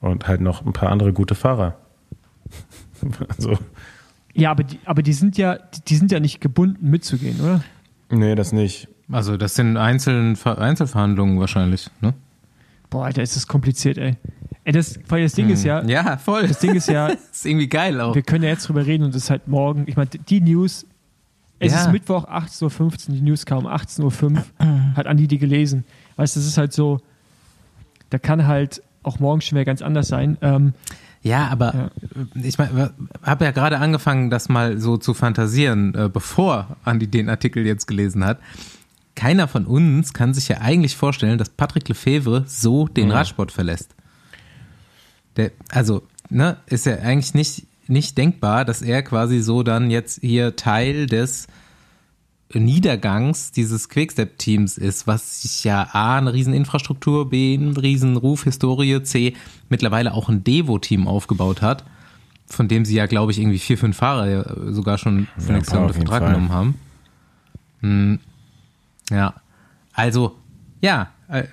und 0.00 0.26
halt 0.26 0.40
noch 0.40 0.66
ein 0.66 0.72
paar 0.72 0.90
andere 0.90 1.12
gute 1.12 1.36
Fahrer. 1.36 1.78
also. 3.28 3.56
Ja, 4.34 4.50
aber 4.50 4.64
die, 4.64 4.80
aber 4.84 5.02
die 5.02 5.12
sind 5.12 5.38
ja, 5.38 5.58
die 5.86 5.94
sind 5.94 6.10
ja 6.10 6.18
nicht 6.18 6.40
gebunden 6.40 6.90
mitzugehen, 6.90 7.40
oder? 7.40 7.62
Nee, 8.10 8.34
das 8.34 8.52
nicht. 8.52 8.88
Also 9.10 9.36
das 9.36 9.54
sind 9.54 9.76
Einzel 9.76 10.36
Einzelverhandlungen 10.44 11.38
wahrscheinlich, 11.38 11.88
ne? 12.00 12.14
Boah, 12.90 13.06
Alter, 13.06 13.22
ist 13.22 13.36
das 13.36 13.46
kompliziert, 13.46 13.98
ey. 13.98 14.16
Ey, 14.64 14.72
das, 14.72 14.98
weil 15.08 15.22
das 15.22 15.32
Ding 15.34 15.46
hm. 15.46 15.54
ist 15.54 15.64
ja. 15.64 15.84
Ja, 15.84 16.16
voll. 16.16 16.48
Das 16.48 16.58
Ding 16.58 16.74
ist 16.74 16.88
ja. 16.88 17.08
das 17.08 17.20
ist 17.32 17.46
irgendwie 17.46 17.68
geil 17.68 18.00
auch. 18.00 18.14
Wir 18.14 18.22
können 18.22 18.42
ja 18.42 18.50
jetzt 18.50 18.68
drüber 18.68 18.84
reden 18.84 19.04
und 19.04 19.10
es 19.10 19.24
ist 19.24 19.30
halt 19.30 19.46
morgen. 19.48 19.84
Ich 19.86 19.96
meine, 19.96 20.10
die 20.10 20.40
News. 20.40 20.86
Es 21.58 21.72
ja. 21.72 21.82
ist 21.82 21.92
Mittwoch 21.92 22.28
18.15 22.28 23.08
Uhr, 23.08 23.14
die 23.14 23.22
News 23.22 23.46
kam 23.46 23.66
18.05 23.66 24.36
Uhr. 24.36 24.44
hat 24.96 25.06
Andi 25.06 25.26
die 25.26 25.38
gelesen. 25.38 25.84
Weißt 26.16 26.36
du, 26.36 26.40
das 26.40 26.48
ist 26.48 26.58
halt 26.58 26.72
so. 26.72 27.00
Da 28.10 28.18
kann 28.18 28.46
halt 28.46 28.82
auch 29.02 29.20
morgen 29.20 29.40
schon 29.40 29.56
wieder 29.56 29.64
ganz 29.64 29.82
anders 29.82 30.08
sein. 30.08 30.36
Ähm, 30.42 30.74
ja, 31.22 31.48
aber 31.48 31.74
ja. 31.74 31.90
ich 32.42 32.58
meine, 32.58 32.92
habe 33.22 33.44
ja 33.44 33.50
gerade 33.52 33.78
angefangen, 33.78 34.30
das 34.30 34.48
mal 34.48 34.78
so 34.78 34.96
zu 34.96 35.14
fantasieren, 35.14 35.94
äh, 35.94 36.08
bevor 36.12 36.76
Andi 36.84 37.06
den 37.06 37.28
Artikel 37.28 37.66
jetzt 37.66 37.86
gelesen 37.86 38.24
hat. 38.24 38.38
Keiner 39.16 39.48
von 39.48 39.66
uns 39.66 40.12
kann 40.12 40.34
sich 40.34 40.46
ja 40.46 40.60
eigentlich 40.60 40.94
vorstellen, 40.94 41.38
dass 41.38 41.48
Patrick 41.48 41.88
Lefevre 41.88 42.44
so 42.46 42.86
den 42.86 43.08
ja. 43.08 43.16
Radsport 43.16 43.50
verlässt. 43.50 43.96
Der, 45.36 45.50
also, 45.70 46.02
ne, 46.30 46.58
ist 46.66 46.86
ja 46.86 46.98
eigentlich 46.98 47.34
nicht, 47.34 47.66
nicht 47.88 48.16
denkbar, 48.16 48.64
dass 48.64 48.82
er 48.82 49.02
quasi 49.02 49.40
so 49.40 49.62
dann 49.62 49.90
jetzt 49.90 50.20
hier 50.20 50.54
Teil 50.54 51.06
des 51.06 51.48
Niedergangs 52.52 53.50
dieses 53.50 53.88
Quickstep-Teams 53.88 54.78
ist, 54.78 55.06
was 55.06 55.42
sich 55.42 55.64
ja 55.64 55.88
A, 55.92 56.18
eine 56.18 56.32
riesen 56.32 56.54
Infrastruktur, 56.54 57.28
B, 57.28 57.54
einen 57.54 57.76
riesen 57.76 58.16
Ruf, 58.16 58.44
Historie, 58.44 59.02
C, 59.02 59.34
mittlerweile 59.68 60.14
auch 60.14 60.28
ein 60.28 60.44
Devo-Team 60.44 61.08
aufgebaut 61.08 61.60
hat, 61.60 61.84
von 62.46 62.68
dem 62.68 62.84
sie 62.84 62.94
ja, 62.94 63.06
glaube 63.06 63.32
ich, 63.32 63.38
irgendwie 63.38 63.58
vier, 63.58 63.76
fünf 63.76 63.96
Fahrer 63.96 64.72
sogar 64.72 64.98
schon 64.98 65.26
für 65.38 65.48
ja, 65.48 65.54
nächstes 65.54 65.72
Jahr 65.72 65.82
unter 65.82 65.94
Vertrag 65.94 66.26
genommen 66.26 66.50
haben. 66.50 66.74
Hm. 67.80 68.20
Ja, 69.10 69.34
also, 69.92 70.36
ja, 70.80 71.10
äh, 71.28 71.44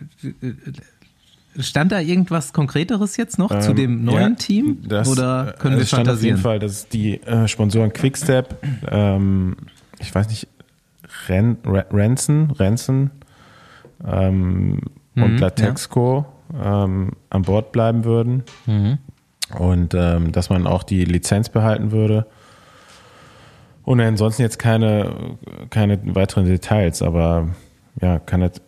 Stand 1.60 1.92
da 1.92 2.00
irgendwas 2.00 2.52
Konkreteres 2.52 3.16
jetzt 3.16 3.38
noch 3.38 3.52
ähm, 3.52 3.62
zu 3.62 3.74
dem 3.74 4.04
neuen 4.04 4.34
ja, 4.34 4.40
Team? 4.40 4.78
Das, 4.88 5.08
oder 5.08 5.56
können 5.60 5.78
wir 5.78 5.86
stand 5.86 6.08
fantasieren? 6.08 6.36
auf 6.36 6.40
jeden 6.40 6.44
Fall, 6.44 6.60
dass 6.60 6.88
die 6.88 7.22
äh, 7.22 7.48
Sponsoren 7.48 7.94
Quickstep, 7.94 8.58
ähm, 8.90 9.56
ich 10.00 10.14
weiß 10.14 10.30
nicht, 10.30 10.48
Ren, 11.28 11.58
Renson, 11.66 12.52
Renson 12.52 13.12
ähm, 14.06 14.80
mhm, 15.14 15.24
und 15.24 15.38
Latexco 15.38 16.26
ja. 16.54 16.86
ähm, 16.86 17.12
an 17.30 17.42
Bord 17.44 17.72
bleiben 17.72 18.04
würden. 18.04 18.44
Mhm. 18.66 18.98
Und 19.58 19.94
ähm, 19.94 20.32
dass 20.32 20.50
man 20.50 20.66
auch 20.66 20.84
die 20.84 21.06
Lizenz 21.06 21.50
behalten 21.50 21.92
würde. 21.92 22.26
Und 23.84 24.00
ansonsten 24.00 24.42
jetzt 24.42 24.60
keine, 24.60 25.38
keine 25.70 26.16
weiteren 26.16 26.46
Details, 26.46 27.02
aber 27.02 27.50
ja, 28.02 28.20
kann 28.20 28.42
jetzt. 28.42 28.62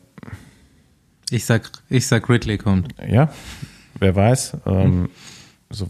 Ich 1.30 1.45
sag, 1.45 1.72
ich 1.89 2.07
sag 2.07 2.30
Ridley 2.30 2.57
kommt. 2.57 2.93
Ja, 3.07 3.30
wer 3.99 4.16
weiß, 4.16 4.57
ähm, 4.66 5.01
mhm. 5.01 5.09
so, 5.70 5.88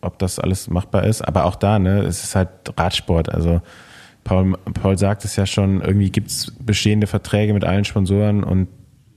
ob 0.00 0.18
das 0.18 0.38
alles 0.38 0.70
machbar 0.70 1.04
ist. 1.04 1.22
Aber 1.22 1.44
auch 1.44 1.56
da, 1.56 1.78
ne, 1.78 2.00
es 2.00 2.24
ist 2.24 2.34
halt 2.36 2.48
Radsport. 2.76 3.28
Also 3.28 3.60
Paul, 4.24 4.56
Paul 4.74 4.96
sagt 4.96 5.24
es 5.24 5.36
ja 5.36 5.44
schon, 5.44 5.80
irgendwie 5.80 6.10
gibt 6.10 6.30
es 6.30 6.52
bestehende 6.60 7.06
Verträge 7.06 7.52
mit 7.52 7.64
allen 7.64 7.84
Sponsoren 7.84 8.44
und 8.44 8.68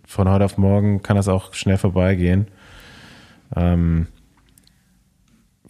von 0.05 0.29
heute 0.29 0.45
auf 0.45 0.57
morgen 0.57 1.03
kann 1.03 1.15
das 1.15 1.27
auch 1.27 1.53
schnell 1.53 1.77
vorbeigehen. 1.77 2.47
Ähm, 3.55 4.07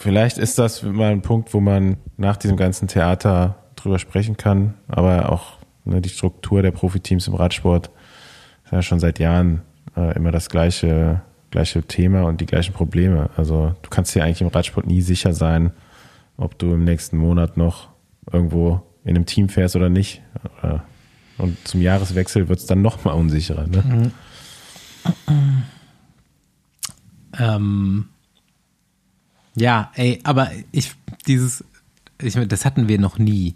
vielleicht 0.01 0.37
ist 0.37 0.57
das 0.57 0.83
mal 0.83 1.11
ein 1.11 1.21
Punkt, 1.21 1.53
wo 1.53 1.59
man 1.59 1.97
nach 2.17 2.37
diesem 2.37 2.57
ganzen 2.57 2.87
Theater 2.87 3.55
drüber 3.75 3.99
sprechen 3.99 4.37
kann, 4.37 4.73
aber 4.87 5.31
auch 5.31 5.57
ne, 5.85 6.01
die 6.01 6.09
Struktur 6.09 6.61
der 6.61 6.71
Profiteams 6.71 7.27
im 7.27 7.35
Radsport 7.35 7.91
ist 8.65 8.71
ja 8.71 8.81
schon 8.81 8.99
seit 8.99 9.19
Jahren 9.19 9.61
äh, 9.95 10.15
immer 10.15 10.31
das 10.31 10.49
gleiche, 10.49 11.21
gleiche 11.51 11.83
Thema 11.83 12.23
und 12.23 12.41
die 12.41 12.45
gleichen 12.45 12.73
Probleme. 12.73 13.29
Also 13.37 13.75
du 13.81 13.89
kannst 13.89 14.15
dir 14.15 14.23
eigentlich 14.23 14.41
im 14.41 14.47
Radsport 14.47 14.87
nie 14.87 15.01
sicher 15.01 15.33
sein, 15.33 15.71
ob 16.37 16.57
du 16.57 16.73
im 16.73 16.83
nächsten 16.83 17.17
Monat 17.17 17.57
noch 17.57 17.89
irgendwo 18.31 18.81
in 19.03 19.15
einem 19.15 19.25
Team 19.25 19.49
fährst 19.49 19.75
oder 19.75 19.89
nicht. 19.89 20.21
Und 21.37 21.67
zum 21.67 21.81
Jahreswechsel 21.81 22.49
wird 22.49 22.59
es 22.59 22.65
dann 22.65 22.81
noch 22.81 23.03
mal 23.03 23.13
unsicherer. 23.13 23.67
Ne? 23.67 24.11
Mhm. 25.27 25.63
Ähm, 27.39 28.05
ja, 29.55 29.91
ey, 29.95 30.19
aber 30.23 30.51
ich, 30.71 30.93
dieses, 31.27 31.63
ich, 32.21 32.35
das 32.47 32.65
hatten 32.65 32.87
wir 32.87 32.99
noch 32.99 33.17
nie, 33.17 33.55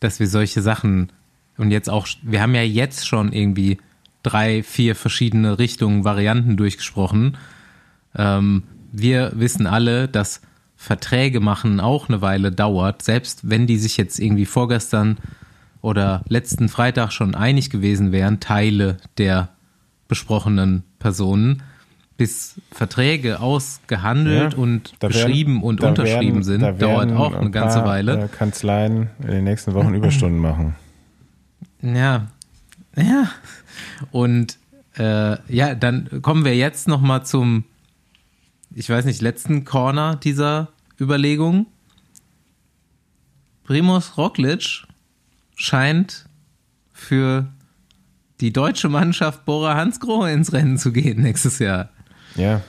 dass 0.00 0.20
wir 0.20 0.28
solche 0.28 0.62
Sachen 0.62 1.10
und 1.56 1.70
jetzt 1.70 1.90
auch, 1.90 2.08
wir 2.22 2.40
haben 2.40 2.54
ja 2.54 2.62
jetzt 2.62 3.06
schon 3.06 3.32
irgendwie 3.32 3.78
drei, 4.22 4.62
vier 4.62 4.94
verschiedene 4.96 5.58
Richtungen, 5.58 6.04
Varianten 6.04 6.56
durchgesprochen. 6.56 7.36
Ähm, 8.14 8.62
wir 8.92 9.32
wissen 9.34 9.66
alle, 9.66 10.08
dass 10.08 10.40
Verträge 10.76 11.40
machen 11.40 11.80
auch 11.80 12.08
eine 12.08 12.22
Weile 12.22 12.50
dauert, 12.50 13.02
selbst 13.02 13.50
wenn 13.50 13.66
die 13.66 13.76
sich 13.76 13.98
jetzt 13.98 14.18
irgendwie 14.18 14.46
vorgestern 14.46 15.18
oder 15.82 16.22
letzten 16.28 16.68
Freitag 16.70 17.12
schon 17.12 17.34
einig 17.34 17.68
gewesen 17.68 18.12
wären, 18.12 18.40
Teile 18.40 18.96
der 19.18 19.50
besprochenen 20.08 20.84
Personen, 20.98 21.62
bis 22.20 22.60
Verträge 22.70 23.40
ausgehandelt 23.40 24.52
ja, 24.52 24.58
und 24.58 24.98
beschrieben 24.98 25.54
werden, 25.54 25.62
und 25.62 25.80
unterschrieben 25.82 26.46
werden, 26.46 26.60
sind, 26.60 26.82
dauert 26.82 27.10
auch 27.12 27.34
eine 27.34 27.50
ganze 27.50 27.82
Weile. 27.86 28.24
Äh, 28.24 28.28
Kanzleien 28.28 29.08
in 29.20 29.28
den 29.28 29.44
nächsten 29.44 29.72
Wochen 29.72 29.94
Überstunden 29.94 30.38
machen. 30.38 30.76
Ja, 31.80 32.28
ja. 32.94 33.30
Und 34.10 34.58
äh, 34.98 35.38
ja, 35.50 35.74
dann 35.74 36.20
kommen 36.20 36.44
wir 36.44 36.54
jetzt 36.54 36.88
noch 36.88 37.00
mal 37.00 37.24
zum 37.24 37.64
ich 38.74 38.90
weiß 38.90 39.06
nicht, 39.06 39.22
letzten 39.22 39.64
Corner 39.64 40.16
dieser 40.16 40.68
Überlegung. 41.00 41.66
Primus 43.64 44.18
Roglic 44.18 44.84
scheint 45.56 46.26
für 46.92 47.50
die 48.40 48.52
deutsche 48.52 48.90
Mannschaft 48.90 49.46
Bora 49.46 49.74
Hansgrohe 49.74 50.32
ins 50.32 50.52
Rennen 50.52 50.76
zu 50.76 50.92
gehen 50.92 51.22
nächstes 51.22 51.58
Jahr. 51.60 51.88
Ja. 52.36 52.60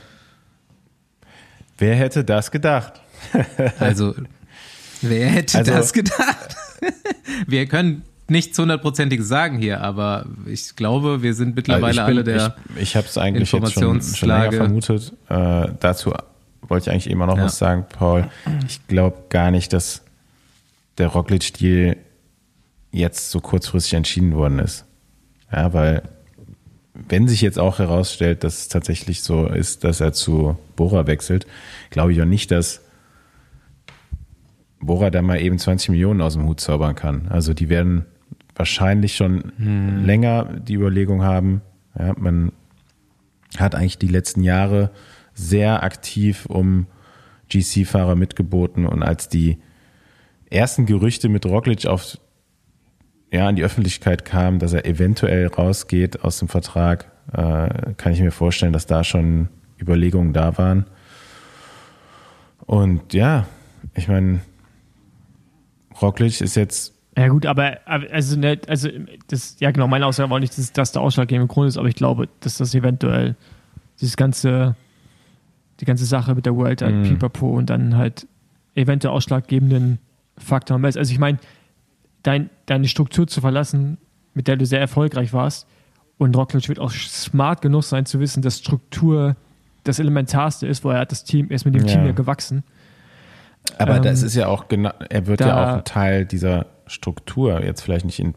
Wer 1.78 1.96
hätte 1.96 2.24
das 2.24 2.52
gedacht? 2.52 3.02
also, 3.80 4.16
wer 5.02 5.28
hätte 5.28 5.60
also, 5.60 5.72
das 5.72 5.94
gedacht? 5.94 6.56
Wir 7.48 7.66
können 7.68 8.04
nichts 8.28 8.58
hundertprozentiges 8.58 9.28
sagen 9.28 9.58
hier, 9.58 9.82
aber 9.82 10.26
ich 10.46 10.76
glaube, 10.76 11.22
wir 11.22 11.34
sind 11.34 11.56
mittlerweile 11.56 11.94
bin, 11.94 12.04
alle 12.04 12.24
der 12.24 12.56
Ich, 12.76 12.82
ich 12.82 12.96
habe 12.96 13.06
es 13.06 13.18
eigentlich 13.18 13.52
jetzt 13.52 13.74
schon, 13.74 14.02
schon 14.02 14.30
länger 14.30 14.52
vermutet. 14.54 15.14
Äh, 15.28 15.68
dazu 15.80 16.14
wollte 16.62 16.90
ich 16.90 16.92
eigentlich 16.92 17.10
immer 17.10 17.28
noch 17.28 17.38
ja. 17.38 17.46
was 17.46 17.58
sagen, 17.58 17.86
Paul. 17.90 18.30
Ich 18.68 18.88
glaube 18.88 19.26
gar 19.30 19.52
nicht, 19.52 19.74
dass 19.74 20.02
der 20.98 21.08
Roglic-Stil 21.08 21.98
jetzt 22.92 23.32
so 23.32 23.42
kurzfristig 23.42 23.94
entschieden 23.94 24.34
worden 24.34 24.60
ist. 24.60 24.86
Ja, 25.52 25.74
weil 25.74 26.04
wenn 27.10 27.28
sich 27.28 27.42
jetzt 27.42 27.60
auch 27.60 27.80
herausstellt, 27.80 28.44
dass 28.44 28.60
es 28.60 28.68
tatsächlich 28.68 29.24
so 29.24 29.48
ist, 29.48 29.84
dass 29.84 30.00
er 30.00 30.14
zu 30.14 30.58
Bora 30.76 31.08
wechselt, 31.08 31.48
glaube 31.90 32.14
ich 32.14 32.22
auch 32.22 32.26
nicht, 32.26 32.52
dass 32.52 32.82
Bora 34.80 35.10
da 35.10 35.22
mal 35.22 35.40
eben 35.40 35.60
20 35.60 35.90
Millionen 35.90 36.22
aus 36.22 36.34
dem 36.34 36.46
Hut 36.46 36.60
zaubern 36.60 36.96
kann. 36.96 37.28
Also 37.30 37.54
die 37.54 37.70
werden 37.70 38.06
wahrscheinlich 38.56 39.16
schon 39.16 39.54
hm. 39.58 40.06
länger 40.06 40.46
die 40.46 40.74
Überlegung 40.74 41.24
haben. 41.24 41.62
Ja, 41.98 42.14
man 42.18 42.52
hat 43.58 43.76
eigentlich 43.76 43.98
die 43.98 44.08
letzten 44.08 44.44
Jahre 44.44 44.92
sehr 45.34 45.84
aktiv 45.84 46.46
um 46.46 46.88
GC-Fahrer 47.50 48.16
mitgeboten 48.16 48.86
und 48.86 49.04
als 49.04 49.30
die 49.30 49.58
ersten 50.50 50.86
Gerüchte 50.86 51.30
mit 51.30 51.46
Roglic 51.46 51.86
auf 51.86 52.18
ja, 53.32 53.48
an 53.48 53.56
die 53.56 53.64
Öffentlichkeit 53.64 54.26
kamen, 54.26 54.60
dass 54.60 54.74
er 54.74 54.86
eventuell 54.86 55.48
rausgeht 55.48 56.24
aus 56.24 56.40
dem 56.40 56.50
Vertrag, 56.50 57.12
äh, 57.32 57.94
kann 57.96 58.12
ich 58.12 58.20
mir 58.20 58.32
vorstellen, 58.32 58.74
dass 58.74 58.86
da 58.86 59.04
schon 59.04 59.48
Überlegungen 59.80 60.34
da 60.34 60.58
waren. 60.58 60.86
Und 62.66 63.14
ja, 63.14 63.48
ich 63.96 64.08
meine, 64.08 64.42
Roglic 66.02 66.42
ist 66.42 66.56
jetzt 66.56 66.94
ja 67.18 67.28
gut, 67.28 67.46
aber 67.46 67.80
also, 67.86 68.40
ne, 68.40 68.58
also 68.68 68.88
das, 69.28 69.58
ja 69.60 69.72
genau, 69.72 69.88
meine 69.88 70.06
Aussage 70.06 70.30
war 70.30 70.40
nicht, 70.40 70.58
dass 70.58 70.72
das 70.72 70.94
der 70.94 71.02
ausschlaggebende 71.02 71.54
Grund 71.54 71.68
ist, 71.68 71.78
aber 71.78 71.90
ich 71.90 71.96
glaube, 71.96 72.30
dass 72.40 72.58
das 72.58 72.74
eventuell 72.74 73.36
dieses 74.00 74.16
ganze, 74.16 74.76
die 75.82 75.86
ganze 75.86 76.06
Sache 76.06 76.34
mit 76.36 76.46
der 76.46 76.56
World 76.56 76.82
mhm. 76.82 77.04
Pipapo 77.04 77.50
und 77.50 77.70
dann 77.70 77.98
halt 77.98 78.28
eventuell 78.76 79.14
ausschlaggebenden 79.14 80.00
Faktor 80.38 80.82
ist. 80.86 80.98
Also 80.98 81.12
ich 81.12 81.20
meine, 81.20 81.38
dein, 82.24 82.50
deine 82.66 82.88
Struktur 82.88 83.28
zu 83.28 83.42
verlassen, 83.42 83.98
mit 84.34 84.48
der 84.48 84.56
du 84.58 84.66
sehr 84.66 84.80
erfolgreich 84.80 85.34
warst, 85.34 85.68
und 86.22 86.38
Rockledge 86.38 86.68
wird 86.68 86.78
auch 86.78 86.92
smart 86.92 87.64
genug 87.64 87.84
sein 87.84 88.06
zu 88.06 88.20
wissen, 88.20 88.44
dass 88.44 88.60
Struktur 88.60 89.36
das 89.84 89.98
Elementarste 89.98 90.68
ist, 90.68 90.84
wo 90.84 90.92
er 90.92 91.00
hat 91.00 91.12
das 91.12 91.24
Team, 91.24 91.48
er 91.50 91.56
ist 91.56 91.66
mit 91.66 91.74
dem 91.74 91.88
ja. 91.88 91.94
Team 91.96 92.06
ja 92.06 92.12
gewachsen. 92.12 92.64
Aber 93.80 93.96
ähm, 93.96 94.04
das 94.04 94.22
ist 94.22 94.36
ja 94.36 94.46
auch 94.46 94.68
genau, 94.68 94.92
er 95.10 95.26
wird 95.26 95.42
ja 95.42 95.72
auch 95.72 95.78
ein 95.78 95.84
Teil 95.84 96.26
dieser 96.26 96.68
Struktur, 96.86 97.64
jetzt 97.64 97.82
vielleicht 97.82 98.06
nicht 98.06 98.20
in 98.20 98.36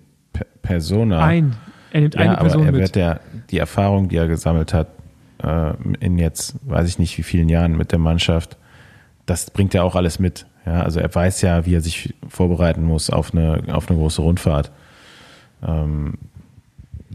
Persona. 0.63 1.23
Ein, 1.23 1.57
er 1.93 2.01
nimmt 2.01 2.15
ja, 2.15 2.23
eine 2.23 2.37
Person 2.37 2.63
aber 2.63 2.69
er 2.69 2.73
mit. 2.73 2.81
wird 2.81 2.97
ja 2.97 3.21
die 3.51 3.59
Erfahrung, 3.59 4.09
die 4.09 4.17
er 4.17 4.29
gesammelt 4.29 4.73
hat, 4.73 4.89
äh, 5.43 5.75
in 6.01 6.19
jetzt, 6.19 6.57
weiß 6.63 6.89
ich 6.89 6.99
nicht 6.99 7.19
wie 7.19 7.23
vielen 7.23 7.51
Jahren 7.51 7.77
mit 7.77 7.93
der 7.93 7.99
Mannschaft, 7.99 8.57
das 9.27 9.51
bringt 9.51 9.75
er 9.75 9.85
auch 9.85 9.95
alles 9.95 10.19
mit. 10.19 10.47
Ja, 10.67 10.83
also 10.83 11.01
er 11.01 11.15
weiß 11.15 11.43
ja, 11.43 11.67
wie 11.67 11.75
er 11.75 11.81
sich 11.81 12.15
vorbereiten 12.29 12.85
muss 12.85 13.11
auf 13.11 13.33
eine, 13.33 13.63
auf 13.75 13.89
eine 13.89 13.99
große 13.99 14.23
Rundfahrt. 14.23 14.73
Ähm, 15.63 16.15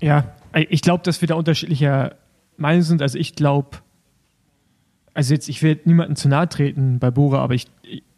ja, 0.01 0.26
ich 0.53 0.82
glaube, 0.82 1.03
dass 1.03 1.22
wir 1.22 1.28
da 1.28 1.36
unterschiedlicher 1.36 2.16
Meinung 2.57 2.84
sind. 2.84 3.01
Also 3.01 3.18
ich 3.18 3.36
glaube, 3.36 3.78
also 5.14 5.34
jetzt, 5.34 5.49
ich 5.49 5.62
will 5.64 5.80
niemandem 5.86 6.16
zu 6.16 6.30
nahe 6.30 6.47
treten 6.47 6.99
bei 6.99 7.12
Bora, 7.12 7.39
aber 7.39 7.53
ich, 7.53 7.68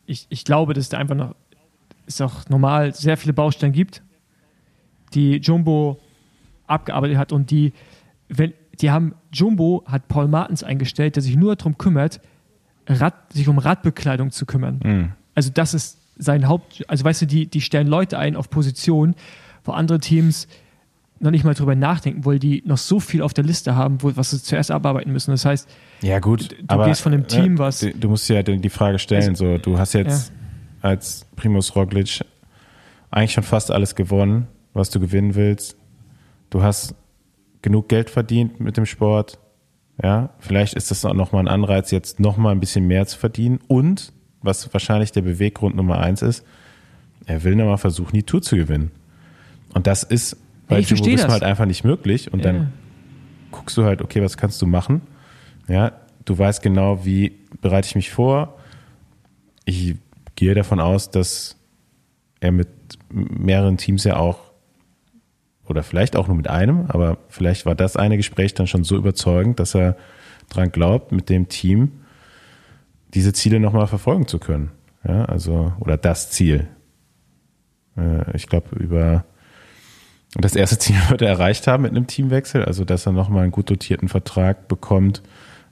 ich, 0.05 0.27
ich 0.29 0.45
glaube, 0.45 0.73
dass 0.73 0.89
da 0.89 0.97
einfach 0.97 1.15
noch, 1.15 1.35
es 2.05 2.19
auch 2.21 2.49
normal 2.49 2.93
sehr 2.93 3.17
viele 3.17 3.33
Baustellen 3.33 3.73
gibt, 3.73 4.01
die 5.13 5.37
Jumbo 5.37 5.99
abgearbeitet 6.67 7.17
hat 7.17 7.31
und 7.31 7.51
die, 7.51 7.73
wenn, 8.27 8.53
die 8.79 8.91
haben, 8.91 9.15
Jumbo 9.31 9.83
hat 9.85 10.07
Paul 10.07 10.27
Martens 10.27 10.63
eingestellt, 10.63 11.15
der 11.15 11.23
sich 11.23 11.35
nur 11.35 11.55
darum 11.55 11.77
kümmert, 11.77 12.19
Rad, 12.87 13.13
sich 13.33 13.47
um 13.47 13.57
Radbekleidung 13.57 14.31
zu 14.31 14.45
kümmern. 14.45 14.79
Mhm. 14.83 15.11
Also 15.35 15.49
das 15.53 15.73
ist 15.73 15.97
sein 16.17 16.47
Haupt, 16.47 16.83
also 16.87 17.03
weißt 17.03 17.23
du, 17.23 17.25
die, 17.25 17.47
die 17.47 17.61
stellen 17.61 17.87
Leute 17.87 18.17
ein 18.17 18.35
auf 18.35 18.49
Positionen, 18.49 19.15
wo 19.63 19.71
andere 19.71 19.99
Teams 19.99 20.47
noch 21.19 21.31
nicht 21.31 21.43
mal 21.43 21.53
drüber 21.53 21.75
nachdenken, 21.75 22.25
weil 22.25 22.39
die 22.39 22.63
noch 22.65 22.77
so 22.77 22.99
viel 22.99 23.21
auf 23.21 23.33
der 23.33 23.43
Liste 23.43 23.75
haben, 23.75 24.01
wo, 24.01 24.15
was 24.15 24.31
sie 24.31 24.41
zuerst 24.41 24.71
abarbeiten 24.71 25.11
müssen. 25.11 25.31
Das 25.31 25.45
heißt, 25.45 25.69
ja 26.01 26.19
gut, 26.19 26.51
du, 26.51 26.55
du 26.65 26.83
gehst 26.83 27.01
von 27.01 27.11
dem 27.11 27.27
Team, 27.27 27.59
was. 27.59 27.79
Du, 27.79 27.93
du 27.93 28.09
musst 28.09 28.27
ja 28.29 28.41
die 28.41 28.69
Frage 28.69 28.97
stellen, 28.99 29.29
also, 29.29 29.53
so, 29.53 29.57
du 29.57 29.77
hast 29.77 29.93
jetzt 29.93 30.29
ja. 30.29 30.89
als 30.89 31.25
Primus 31.35 31.75
Roglic 31.75 32.21
eigentlich 33.11 33.33
schon 33.33 33.43
fast 33.43 33.71
alles 33.71 33.95
gewonnen, 33.95 34.47
was 34.73 34.89
du 34.89 34.99
gewinnen 34.99 35.35
willst. 35.35 35.77
Du 36.49 36.63
hast 36.63 36.95
genug 37.61 37.89
Geld 37.89 38.09
verdient 38.09 38.59
mit 38.59 38.77
dem 38.77 38.85
Sport. 38.85 39.37
Ja, 40.01 40.29
vielleicht 40.39 40.73
ist 40.73 40.91
das 40.91 41.05
auch 41.05 41.13
nochmal 41.13 41.43
ein 41.43 41.47
Anreiz, 41.47 41.91
jetzt 41.91 42.19
nochmal 42.19 42.53
ein 42.53 42.59
bisschen 42.59 42.87
mehr 42.87 43.05
zu 43.05 43.17
verdienen. 43.17 43.59
Und, 43.67 44.13
was 44.41 44.73
wahrscheinlich 44.73 45.11
der 45.11 45.21
Beweggrund 45.21 45.75
Nummer 45.75 45.99
eins 45.99 46.21
ist, 46.21 46.45
er 47.25 47.43
will 47.43 47.55
nochmal 47.55 47.77
versuchen, 47.77 48.13
die 48.13 48.23
Tour 48.23 48.41
zu 48.41 48.55
gewinnen. 48.55 48.91
Und 49.73 49.87
das 49.87 50.03
ist 50.03 50.37
bei 50.67 50.79
ja, 50.79 50.95
Jumbo 50.95 51.31
halt 51.31 51.43
einfach 51.43 51.65
nicht 51.65 51.83
möglich. 51.83 52.33
Und 52.33 52.43
ja. 52.43 52.51
dann 52.51 52.73
guckst 53.51 53.77
du 53.77 53.83
halt, 53.83 54.01
okay, 54.01 54.21
was 54.21 54.37
kannst 54.37 54.61
du 54.61 54.65
machen? 54.65 55.01
Ja, 55.67 55.93
du 56.25 56.37
weißt 56.37 56.61
genau, 56.61 57.05
wie 57.05 57.37
bereite 57.61 57.87
ich 57.87 57.95
mich 57.95 58.11
vor. 58.11 58.57
Ich 59.65 59.95
gehe 60.35 60.55
davon 60.55 60.79
aus, 60.79 61.11
dass 61.11 61.57
er 62.39 62.51
mit 62.51 62.69
mehreren 63.09 63.77
Teams 63.77 64.03
ja 64.03 64.17
auch 64.17 64.50
oder 65.71 65.83
vielleicht 65.83 66.15
auch 66.15 66.27
nur 66.27 66.37
mit 66.37 66.49
einem, 66.49 66.85
aber 66.89 67.17
vielleicht 67.29 67.65
war 67.65 67.73
das 67.73 67.95
eine 67.97 68.17
Gespräch 68.17 68.53
dann 68.53 68.67
schon 68.67 68.83
so 68.83 68.95
überzeugend, 68.95 69.59
dass 69.59 69.73
er 69.73 69.97
dran 70.49 70.71
glaubt, 70.71 71.11
mit 71.11 71.29
dem 71.29 71.49
Team 71.49 71.93
diese 73.13 73.33
Ziele 73.33 73.59
nochmal 73.59 73.87
verfolgen 73.87 74.27
zu 74.27 74.37
können. 74.37 74.71
Ja, 75.07 75.25
also, 75.25 75.73
oder 75.79 75.97
das 75.97 76.29
Ziel. 76.29 76.67
Äh, 77.97 78.35
ich 78.35 78.47
glaube, 78.47 78.75
über 78.75 79.25
das 80.35 80.55
erste 80.55 80.77
Ziel 80.77 80.97
wird 81.09 81.21
er 81.21 81.29
erreicht 81.29 81.67
haben 81.67 81.83
mit 81.83 81.91
einem 81.91 82.07
Teamwechsel, 82.07 82.63
also 82.63 82.85
dass 82.85 83.05
er 83.05 83.13
nochmal 83.13 83.43
einen 83.43 83.51
gut 83.51 83.69
dotierten 83.69 84.09
Vertrag 84.09 84.67
bekommt, 84.67 85.23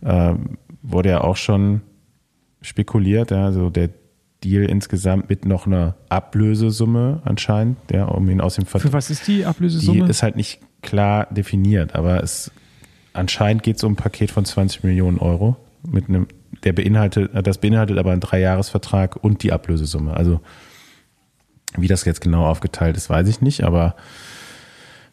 ähm, 0.04 0.58
wurde 0.82 1.10
ja 1.10 1.22
auch 1.22 1.38
schon 1.38 1.82
spekuliert. 2.62 3.32
Also 3.32 3.70
der 3.70 3.90
Deal 4.44 4.64
insgesamt 4.64 5.30
mit 5.30 5.46
noch 5.46 5.68
einer 5.68 5.96
Ablösesumme 6.08 7.22
anscheinend, 7.26 7.78
ja, 7.92 8.06
um 8.06 8.30
ihn 8.30 8.40
aus 8.40 8.56
dem 8.56 8.66
Vertrag. 8.66 8.92
Für 8.92 8.94
was 8.94 9.10
ist 9.10 9.28
die 9.28 9.46
Ablösesumme? 9.46 10.06
Die 10.06 10.10
ist 10.10 10.24
halt 10.24 10.36
nicht 10.36 10.62
klar 10.82 11.28
definiert, 11.32 11.96
aber 11.96 12.24
es 12.24 12.52
anscheinend 13.14 13.64
geht 13.64 13.78
es 13.78 13.84
um 13.84 13.94
ein 13.94 13.96
Paket 13.98 14.32
von 14.32 14.46
20 14.46 14.84
Millionen 14.84 15.20
Euro 15.20 15.58
mit 15.84 16.08
einem, 16.08 16.28
der 16.64 16.74
beinhaltet, 16.74 17.32
das 17.46 17.58
beinhaltet 17.58 17.98
aber 17.98 18.12
einen 18.12 18.22
Dreijahresvertrag 18.22 19.18
und 19.18 19.44
die 19.44 19.52
Ablösesumme. 19.52 20.16
Also 20.16 20.40
wie 21.78 21.88
das 21.88 22.06
jetzt 22.06 22.22
genau 22.22 22.46
aufgeteilt 22.46 22.98
ist, 22.98 23.10
weiß 23.10 23.28
ich 23.28 23.42
nicht, 23.42 23.64
aber 23.64 23.96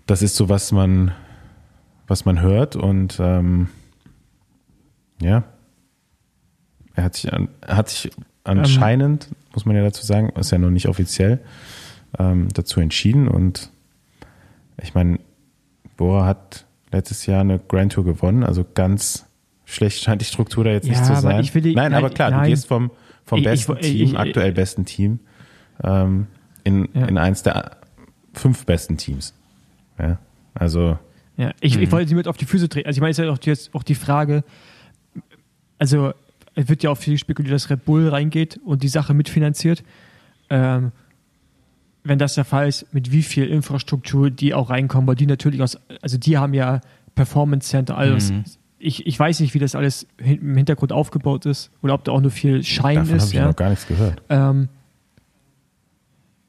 das 0.07 0.23
ist 0.23 0.37
so, 0.37 0.49
was 0.49 0.71
man, 0.73 1.13
was 2.07 2.25
man 2.25 2.41
hört 2.41 2.77
und 2.77 3.19
ähm, 3.21 3.69
ja, 5.21 5.45
er 6.95 7.05
hat 7.05 7.15
sich, 7.17 7.33
an, 7.33 7.49
hat 7.67 7.89
sich 7.89 8.11
anscheinend, 8.47 9.29
ähm, 9.31 9.37
muss 9.55 9.67
man 9.67 9.77
ja 9.77 9.83
dazu 9.83 10.05
sagen, 10.05 10.31
ist 10.31 10.51
ja 10.51 10.59
noch 10.59 10.71
nicht 10.71 10.89
offiziell, 10.89 11.41
ähm, 12.19 12.49
dazu 12.53 12.81
entschieden. 12.81 13.29
Und 13.29 13.71
ich 14.83 14.95
meine, 14.95 15.19
Bora 15.97 16.27
hat 16.27 16.67
letztes 16.93 17.27
Jahr 17.27 17.41
eine 17.41 17.59
Grand 17.59 17.93
Tour 17.93 18.05
gewonnen, 18.05 18.45
also 18.45 18.65
ganz 18.75 19.27
schlecht 19.65 20.03
scheint 20.03 20.21
die 20.21 20.27
Struktur 20.27 20.65
da 20.65 20.71
jetzt 20.71 20.87
ja, 20.87 20.93
nicht 20.93 21.05
zu 21.05 21.17
sein. 21.17 21.43
Die, 21.43 21.75
nein, 21.75 21.91
nein, 21.91 21.95
aber 21.95 22.11
klar, 22.11 22.31
nein. 22.31 22.45
du 22.45 22.51
gehst 22.51 22.67
vom, 22.67 22.91
vom 23.25 23.43
besten 23.43 23.77
ich, 23.81 23.91
Team, 23.91 24.09
ich, 24.09 24.19
aktuell 24.19 24.53
besten 24.53 24.85
Team, 24.85 25.21
ähm, 25.83 26.29
in, 26.65 26.89
ja. 26.95 27.07
in 27.07 27.19
eins 27.19 27.43
der 27.43 27.77
fünf 28.33 28.65
besten 28.65 28.97
Teams. 28.97 29.35
Ja, 29.99 30.19
also. 30.55 30.99
Ja, 31.37 31.51
ich, 31.61 31.77
ich 31.77 31.89
mhm. 31.89 31.93
wollte 31.93 32.09
sie 32.09 32.15
mit 32.15 32.29
auf 32.29 32.37
die 32.37 32.47
Füße 32.47 32.69
treten. 32.69 32.87
Also 32.87 32.99
ich 32.99 33.01
meine, 33.03 33.11
es 33.11 33.19
ist 33.19 33.25
ja 33.25 33.31
auch 33.31 33.39
jetzt 33.43 33.75
auch 33.75 33.83
die 33.83 33.95
Frage, 33.95 34.43
also 35.79 36.15
es 36.57 36.69
wird 36.69 36.83
ja 36.83 36.91
auch 36.91 36.97
viel 36.97 37.19
spekuliert, 37.19 37.55
dass 37.55 37.71
Red 37.71 37.85
Bull 37.85 38.09
reingeht 38.09 38.59
und 38.65 38.83
die 38.83 38.89
Sache 38.89 39.15
mitfinanziert. 39.15 39.85
Ähm, 40.51 40.91
wenn 42.03 42.19
das 42.19 42.35
der 42.35 42.45
Fall 42.45 42.67
ist, 42.69 42.93
mit 42.95 43.13
wie 43.13 43.23
viel 43.23 43.47
Infrastruktur 43.47 44.31
die 44.31 44.55
auch 44.55 44.71
reinkommen, 44.71 45.07
weil 45.07 45.17
die 45.17 45.27
natürlich 45.27 45.63
aus, 45.63 45.79
also 46.01 46.19
die 46.19 46.39
haben 46.39 46.55
ja 46.55 46.81
Performance 47.15 47.69
Center, 47.69 47.97
alles. 47.97 48.31
Mhm. 48.31 48.45
Ich, 48.79 49.07
ich 49.07 49.19
weiß 49.19 49.41
nicht, 49.41 49.55
wie 49.55 49.59
das 49.59 49.75
alles 49.75 50.07
im 50.19 50.57
Hintergrund 50.57 50.93
aufgebaut 50.93 51.47
ist 51.47 51.71
oder 51.83 51.95
ob 51.95 52.05
da 52.05 52.13
auch 52.13 52.21
nur 52.21 52.31
viel 52.31 52.63
Schein 52.63 52.97
Davon 52.97 53.17
ist. 53.17 53.23
Davon 53.23 53.27
habe 53.27 53.29
ich 53.29 53.35
ja. 53.35 53.47
noch 53.47 53.57
gar 53.57 53.71
nichts 53.71 53.87
gehört. 53.87 54.23
Ähm, 54.29 54.69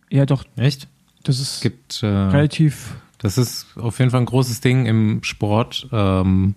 ja, 0.10 0.26
doch. 0.26 0.45
Echt? 0.55 0.88
Das 1.24 1.39
ist 1.39 1.62
gibt, 1.62 2.01
äh, 2.03 2.08
relativ. 2.08 2.95
Das 3.18 3.38
ist 3.38 3.78
auf 3.78 3.99
jeden 3.99 4.12
Fall 4.12 4.22
ein 4.22 4.26
großes 4.26 4.62
Ding 4.62 4.86
im 4.86 5.24
Sport. 5.24 5.88
Ähm, 5.91 6.55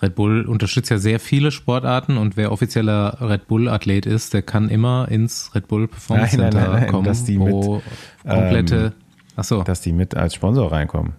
Red 0.00 0.14
Bull 0.14 0.46
unterstützt 0.46 0.90
ja 0.90 0.98
sehr 0.98 1.18
viele 1.18 1.50
Sportarten 1.50 2.18
und 2.18 2.36
wer 2.36 2.52
offizieller 2.52 3.18
Red 3.20 3.48
Bull-Athlet 3.48 4.06
ist, 4.06 4.32
der 4.32 4.42
kann 4.42 4.68
immer 4.68 5.08
ins 5.10 5.54
Red 5.54 5.66
Bull 5.66 5.88
Performance 5.88 6.36
nein, 6.36 6.52
Center 6.52 6.70
nein, 6.70 6.80
nein, 6.82 6.90
kommen, 6.90 7.04
dass 7.04 7.24
die 7.24 7.40
wo 7.40 7.76
mit, 7.76 7.84
komplette, 8.32 8.76
ähm, 8.76 8.92
ach 9.36 9.44
so. 9.44 9.62
dass 9.62 9.80
die 9.80 9.92
mit 9.92 10.16
als 10.16 10.34
Sponsor 10.34 10.70
reinkommen. 10.70 11.14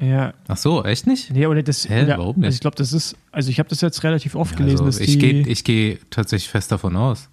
Ja. 0.00 0.32
Ach 0.46 0.56
so, 0.56 0.84
echt 0.84 1.06
nicht? 1.06 1.32
Nee, 1.32 1.46
oder 1.46 1.62
das. 1.62 1.88
Hä, 1.88 2.04
oder, 2.04 2.18
warum 2.18 2.36
nicht? 2.36 2.46
Also 2.46 2.54
ich 2.54 2.60
glaube, 2.60 2.76
das 2.76 2.92
ist, 2.92 3.16
also 3.32 3.50
ich 3.50 3.58
habe 3.58 3.68
das 3.68 3.80
jetzt 3.80 4.02
relativ 4.04 4.34
oft 4.34 4.52
ja, 4.52 4.58
gelesen, 4.58 4.86
also 4.86 4.98
dass 4.98 5.00
ich 5.00 5.18
gehe, 5.18 5.46
ich 5.46 5.64
gehe 5.64 5.98
tatsächlich 6.10 6.48
fest 6.48 6.70
davon 6.70 6.96
aus. 6.96 7.28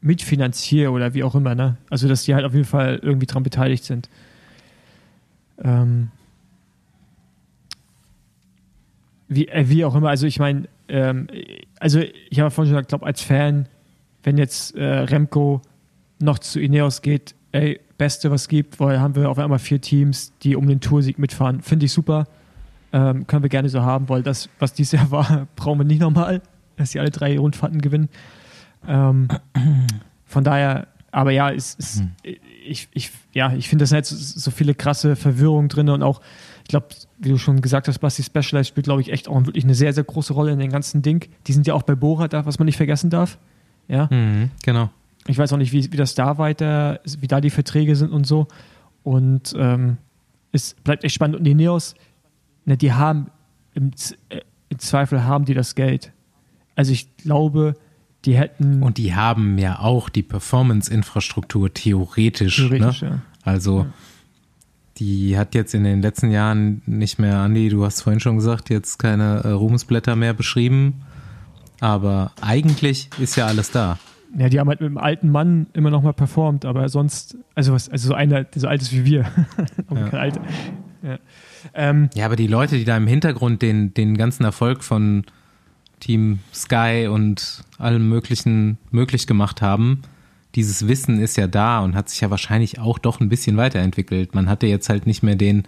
Mitfinanzier 0.00 0.92
oder 0.92 1.14
wie 1.14 1.24
auch 1.24 1.34
immer, 1.34 1.54
ne? 1.54 1.76
Also 1.90 2.06
dass 2.06 2.22
die 2.22 2.34
halt 2.34 2.44
auf 2.44 2.54
jeden 2.54 2.66
Fall 2.66 3.00
irgendwie 3.02 3.26
dran 3.26 3.42
beteiligt 3.42 3.84
sind. 3.84 4.08
Ähm, 5.62 6.10
wie, 9.28 9.48
äh, 9.48 9.68
wie 9.68 9.84
auch 9.84 9.94
immer, 9.94 10.08
also 10.08 10.26
ich 10.26 10.38
meine, 10.38 10.68
ähm, 10.88 11.28
also 11.80 12.00
ich 12.30 12.40
habe 12.40 12.50
vorhin 12.50 12.70
schon 12.70 12.76
gesagt, 12.76 12.88
glaube 12.88 13.06
als 13.06 13.22
Fan, 13.22 13.68
wenn 14.22 14.38
jetzt 14.38 14.76
äh, 14.76 14.84
Remco 14.84 15.62
noch 16.20 16.38
zu 16.38 16.60
Ineos 16.60 17.02
geht, 17.02 17.34
ey, 17.52 17.80
Beste, 17.98 18.30
was 18.30 18.48
gibt, 18.48 18.78
weil 18.78 19.00
haben 19.00 19.14
wir 19.16 19.30
auf 19.30 19.38
einmal 19.38 19.58
vier 19.58 19.80
Teams, 19.80 20.32
die 20.42 20.56
um 20.56 20.66
den 20.66 20.80
Toursieg 20.80 21.18
mitfahren. 21.18 21.62
Finde 21.62 21.86
ich 21.86 21.92
super. 21.92 22.26
Ähm, 22.92 23.26
können 23.26 23.42
wir 23.42 23.48
gerne 23.48 23.68
so 23.68 23.82
haben, 23.82 24.08
weil 24.08 24.22
das, 24.22 24.48
was 24.58 24.74
dieses 24.74 24.92
Jahr 24.92 25.10
war, 25.10 25.46
brauchen 25.56 25.80
wir 25.80 25.84
nicht 25.84 26.00
nochmal, 26.00 26.42
dass 26.76 26.90
sie 26.90 27.00
alle 27.00 27.10
drei 27.10 27.38
Rundfahrten 27.38 27.80
gewinnen. 27.80 28.08
Ähm, 28.86 29.28
von 30.26 30.44
daher, 30.44 30.88
aber 31.10 31.30
ja, 31.30 31.50
es, 31.50 31.76
es, 31.78 32.00
mhm. 32.00 32.10
ich, 32.64 32.88
ich, 32.92 33.10
ja, 33.32 33.52
ich 33.54 33.68
finde, 33.68 33.84
da 33.84 33.86
sind 33.86 33.96
jetzt 33.96 34.10
so 34.10 34.50
viele 34.50 34.74
krasse 34.74 35.16
Verwirrungen 35.16 35.68
drin 35.68 35.88
und 35.88 36.02
auch 36.02 36.20
ich 36.66 36.68
glaube, 36.68 36.88
wie 37.18 37.28
du 37.28 37.38
schon 37.38 37.60
gesagt 37.60 37.86
hast, 37.86 38.00
Basti 38.00 38.24
Specialized 38.24 38.66
spielt, 38.66 38.86
glaube 38.86 39.00
ich, 39.00 39.12
echt 39.12 39.28
auch 39.28 39.46
wirklich 39.46 39.62
eine 39.62 39.76
sehr, 39.76 39.92
sehr 39.92 40.02
große 40.02 40.32
Rolle 40.32 40.50
in 40.50 40.58
dem 40.58 40.72
ganzen 40.72 41.00
Ding. 41.00 41.28
Die 41.46 41.52
sind 41.52 41.64
ja 41.68 41.74
auch 41.74 41.84
bei 41.84 41.94
Bora 41.94 42.26
da, 42.26 42.44
was 42.44 42.58
man 42.58 42.66
nicht 42.66 42.76
vergessen 42.76 43.08
darf. 43.08 43.38
Ja. 43.86 44.08
Mhm, 44.10 44.50
genau. 44.64 44.90
Ich 45.28 45.38
weiß 45.38 45.52
auch 45.52 45.58
nicht, 45.58 45.70
wie, 45.70 45.92
wie 45.92 45.96
das 45.96 46.16
da 46.16 46.38
weiter, 46.38 46.98
wie 47.20 47.28
da 47.28 47.40
die 47.40 47.50
Verträge 47.50 47.94
sind 47.94 48.10
und 48.10 48.26
so. 48.26 48.48
Und 49.04 49.54
ähm, 49.56 49.98
es 50.50 50.74
bleibt 50.82 51.04
echt 51.04 51.14
spannend. 51.14 51.36
Und 51.36 51.44
die 51.44 51.54
Neos, 51.54 51.94
ne, 52.64 52.76
die 52.76 52.92
haben 52.92 53.30
im, 53.74 53.92
äh, 54.30 54.40
im 54.68 54.80
Zweifel 54.80 55.22
haben 55.22 55.44
die 55.44 55.54
das 55.54 55.76
Geld. 55.76 56.10
Also 56.74 56.90
ich 56.90 57.16
glaube, 57.16 57.74
die 58.24 58.36
hätten. 58.36 58.82
Und 58.82 58.98
die 58.98 59.14
haben 59.14 59.56
ja 59.58 59.78
auch 59.78 60.08
die 60.08 60.24
Performance-Infrastruktur 60.24 61.72
theoretisch. 61.72 62.56
Theoretisch, 62.56 63.02
ne? 63.02 63.08
ja. 63.08 63.22
Also 63.44 63.82
ja 63.82 63.86
die 64.98 65.36
hat 65.36 65.54
jetzt 65.54 65.74
in 65.74 65.84
den 65.84 66.00
letzten 66.00 66.30
Jahren 66.30 66.82
nicht 66.86 67.18
mehr, 67.18 67.38
Andi, 67.38 67.68
du 67.68 67.84
hast 67.84 68.02
vorhin 68.02 68.20
schon 68.20 68.36
gesagt, 68.36 68.70
jetzt 68.70 68.98
keine 68.98 69.42
äh, 69.44 69.48
Ruhmesblätter 69.48 70.16
mehr 70.16 70.32
beschrieben. 70.32 71.02
Aber 71.80 72.32
eigentlich 72.40 73.10
ist 73.18 73.36
ja 73.36 73.46
alles 73.46 73.70
da. 73.70 73.98
Ja, 74.36 74.48
die 74.48 74.58
haben 74.58 74.68
halt 74.68 74.80
mit 74.80 74.88
dem 74.88 74.98
alten 74.98 75.30
Mann 75.30 75.66
immer 75.72 75.90
noch 75.90 76.02
mal 76.02 76.12
performt, 76.12 76.64
aber 76.64 76.88
sonst, 76.88 77.36
also 77.54 77.72
was, 77.72 77.88
also 77.88 78.08
so 78.08 78.14
einer, 78.14 78.44
der 78.44 78.60
so 78.60 78.68
alt 78.68 78.82
ist 78.82 78.92
wie 78.92 79.04
wir. 79.04 79.26
ja. 79.94 80.08
kein 80.08 80.20
Alter. 80.20 80.40
ja. 81.02 81.18
Ähm, 81.74 82.10
ja, 82.14 82.26
aber 82.26 82.36
die 82.36 82.46
Leute, 82.46 82.76
die 82.76 82.84
da 82.84 82.96
im 82.96 83.06
Hintergrund 83.06 83.62
den, 83.62 83.92
den 83.94 84.16
ganzen 84.16 84.44
Erfolg 84.44 84.84
von 84.84 85.24
Team 86.00 86.40
Sky 86.54 87.08
und 87.10 87.64
allem 87.78 88.08
Möglichen 88.08 88.78
möglich 88.90 89.26
gemacht 89.26 89.62
haben, 89.62 90.02
dieses 90.56 90.88
Wissen 90.88 91.20
ist 91.20 91.36
ja 91.36 91.46
da 91.46 91.80
und 91.80 91.94
hat 91.94 92.08
sich 92.08 92.20
ja 92.20 92.30
wahrscheinlich 92.30 92.78
auch 92.78 92.98
doch 92.98 93.20
ein 93.20 93.28
bisschen 93.28 93.56
weiterentwickelt. 93.56 94.34
Man 94.34 94.48
hatte 94.48 94.66
jetzt 94.66 94.88
halt 94.88 95.06
nicht 95.06 95.22
mehr 95.22 95.36
den 95.36 95.64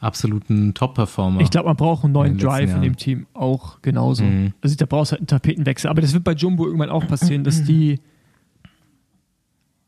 absoluten 0.00 0.74
Top-Performer. 0.74 1.40
Ich 1.40 1.50
glaube, 1.50 1.68
man 1.68 1.76
braucht 1.76 2.04
einen 2.04 2.12
neuen 2.12 2.32
in 2.32 2.38
Drive 2.38 2.74
in 2.74 2.82
dem 2.82 2.96
Team 2.96 3.26
auch 3.34 3.82
genauso. 3.82 4.22
Mhm. 4.22 4.52
Also 4.62 4.76
da 4.76 4.86
brauchst 4.86 5.10
du 5.10 5.14
halt 5.14 5.22
einen 5.22 5.26
Tapetenwechsel. 5.26 5.90
Aber 5.90 6.00
das 6.00 6.12
wird 6.12 6.24
bei 6.24 6.32
Jumbo 6.32 6.66
irgendwann 6.66 6.90
auch 6.90 7.06
passieren, 7.06 7.42
dass 7.42 7.64
die 7.64 7.98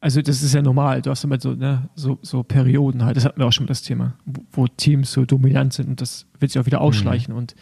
also 0.02 0.22
das 0.22 0.42
ist 0.42 0.54
ja 0.54 0.62
normal, 0.62 1.02
du 1.02 1.10
hast 1.10 1.24
immer 1.24 1.38
so, 1.38 1.52
ne, 1.52 1.90
so, 1.94 2.18
so 2.22 2.42
Perioden 2.42 3.04
halt, 3.04 3.18
das 3.18 3.26
hatten 3.26 3.38
wir 3.38 3.46
auch 3.46 3.52
schon 3.52 3.66
das 3.66 3.82
Thema, 3.82 4.14
wo, 4.24 4.42
wo 4.52 4.66
Teams 4.66 5.12
so 5.12 5.26
dominant 5.26 5.74
sind 5.74 5.90
und 5.90 6.00
das 6.00 6.24
wird 6.38 6.52
sich 6.52 6.60
auch 6.60 6.64
wieder 6.64 6.80
ausschleichen. 6.80 7.34
Mhm. 7.34 7.38
Und 7.38 7.54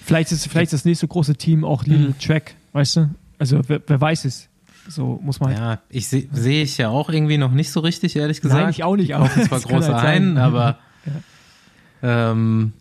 vielleicht 0.00 0.30
ist 0.30 0.46
vielleicht 0.46 0.72
das 0.72 0.84
nächste 0.84 1.08
große 1.08 1.34
Team 1.34 1.64
auch 1.64 1.84
Little 1.84 2.10
mhm. 2.10 2.18
Track, 2.20 2.54
weißt 2.72 2.96
du? 2.96 3.10
Also 3.38 3.60
wer, 3.66 3.82
wer 3.84 4.00
weiß 4.00 4.24
es. 4.26 4.48
So 4.88 5.20
muss 5.22 5.40
man. 5.40 5.52
Ja, 5.52 5.78
ich 5.88 6.08
sehe 6.08 6.28
seh 6.32 6.62
ich 6.62 6.78
ja 6.78 6.88
auch 6.88 7.08
irgendwie 7.08 7.38
noch 7.38 7.52
nicht 7.52 7.70
so 7.70 7.80
richtig, 7.80 8.16
ehrlich 8.16 8.40
gesagt. 8.40 8.60
Nein, 8.60 8.70
ich 8.70 8.84
auch 8.84 8.96
nicht. 8.96 9.14
Auch 9.14 9.30
zwar 9.30 9.60
große 9.60 9.94
halt 9.94 10.04
ein, 10.04 10.38
aber 10.38 10.78
ja. 12.02 12.30
ähm, 12.30 12.72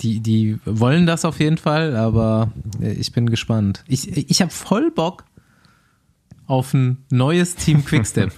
die, 0.00 0.20
die 0.20 0.58
wollen 0.64 1.06
das 1.06 1.24
auf 1.24 1.40
jeden 1.40 1.58
Fall, 1.58 1.96
aber 1.96 2.52
ich 2.80 3.12
bin 3.12 3.28
gespannt. 3.28 3.84
Ich, 3.86 4.16
ich 4.30 4.42
habe 4.42 4.50
voll 4.50 4.90
Bock 4.90 5.24
auf 6.46 6.74
ein 6.74 6.98
neues 7.10 7.54
Team 7.54 7.84
Quickstep. 7.84 8.32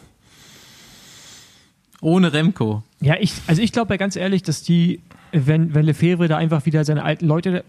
Ohne 2.00 2.32
Remco. 2.32 2.82
Ja, 3.00 3.16
ich, 3.18 3.32
also 3.46 3.62
ich 3.62 3.72
glaube 3.72 3.94
ja 3.94 3.96
ganz 3.96 4.14
ehrlich, 4.14 4.42
dass 4.42 4.62
die, 4.62 5.00
wenn, 5.32 5.74
wenn 5.74 5.86
Lefebvre 5.86 6.28
da 6.28 6.36
einfach 6.36 6.66
wieder 6.66 6.84
seine 6.84 7.02
alten 7.02 7.26
Leute, 7.26 7.64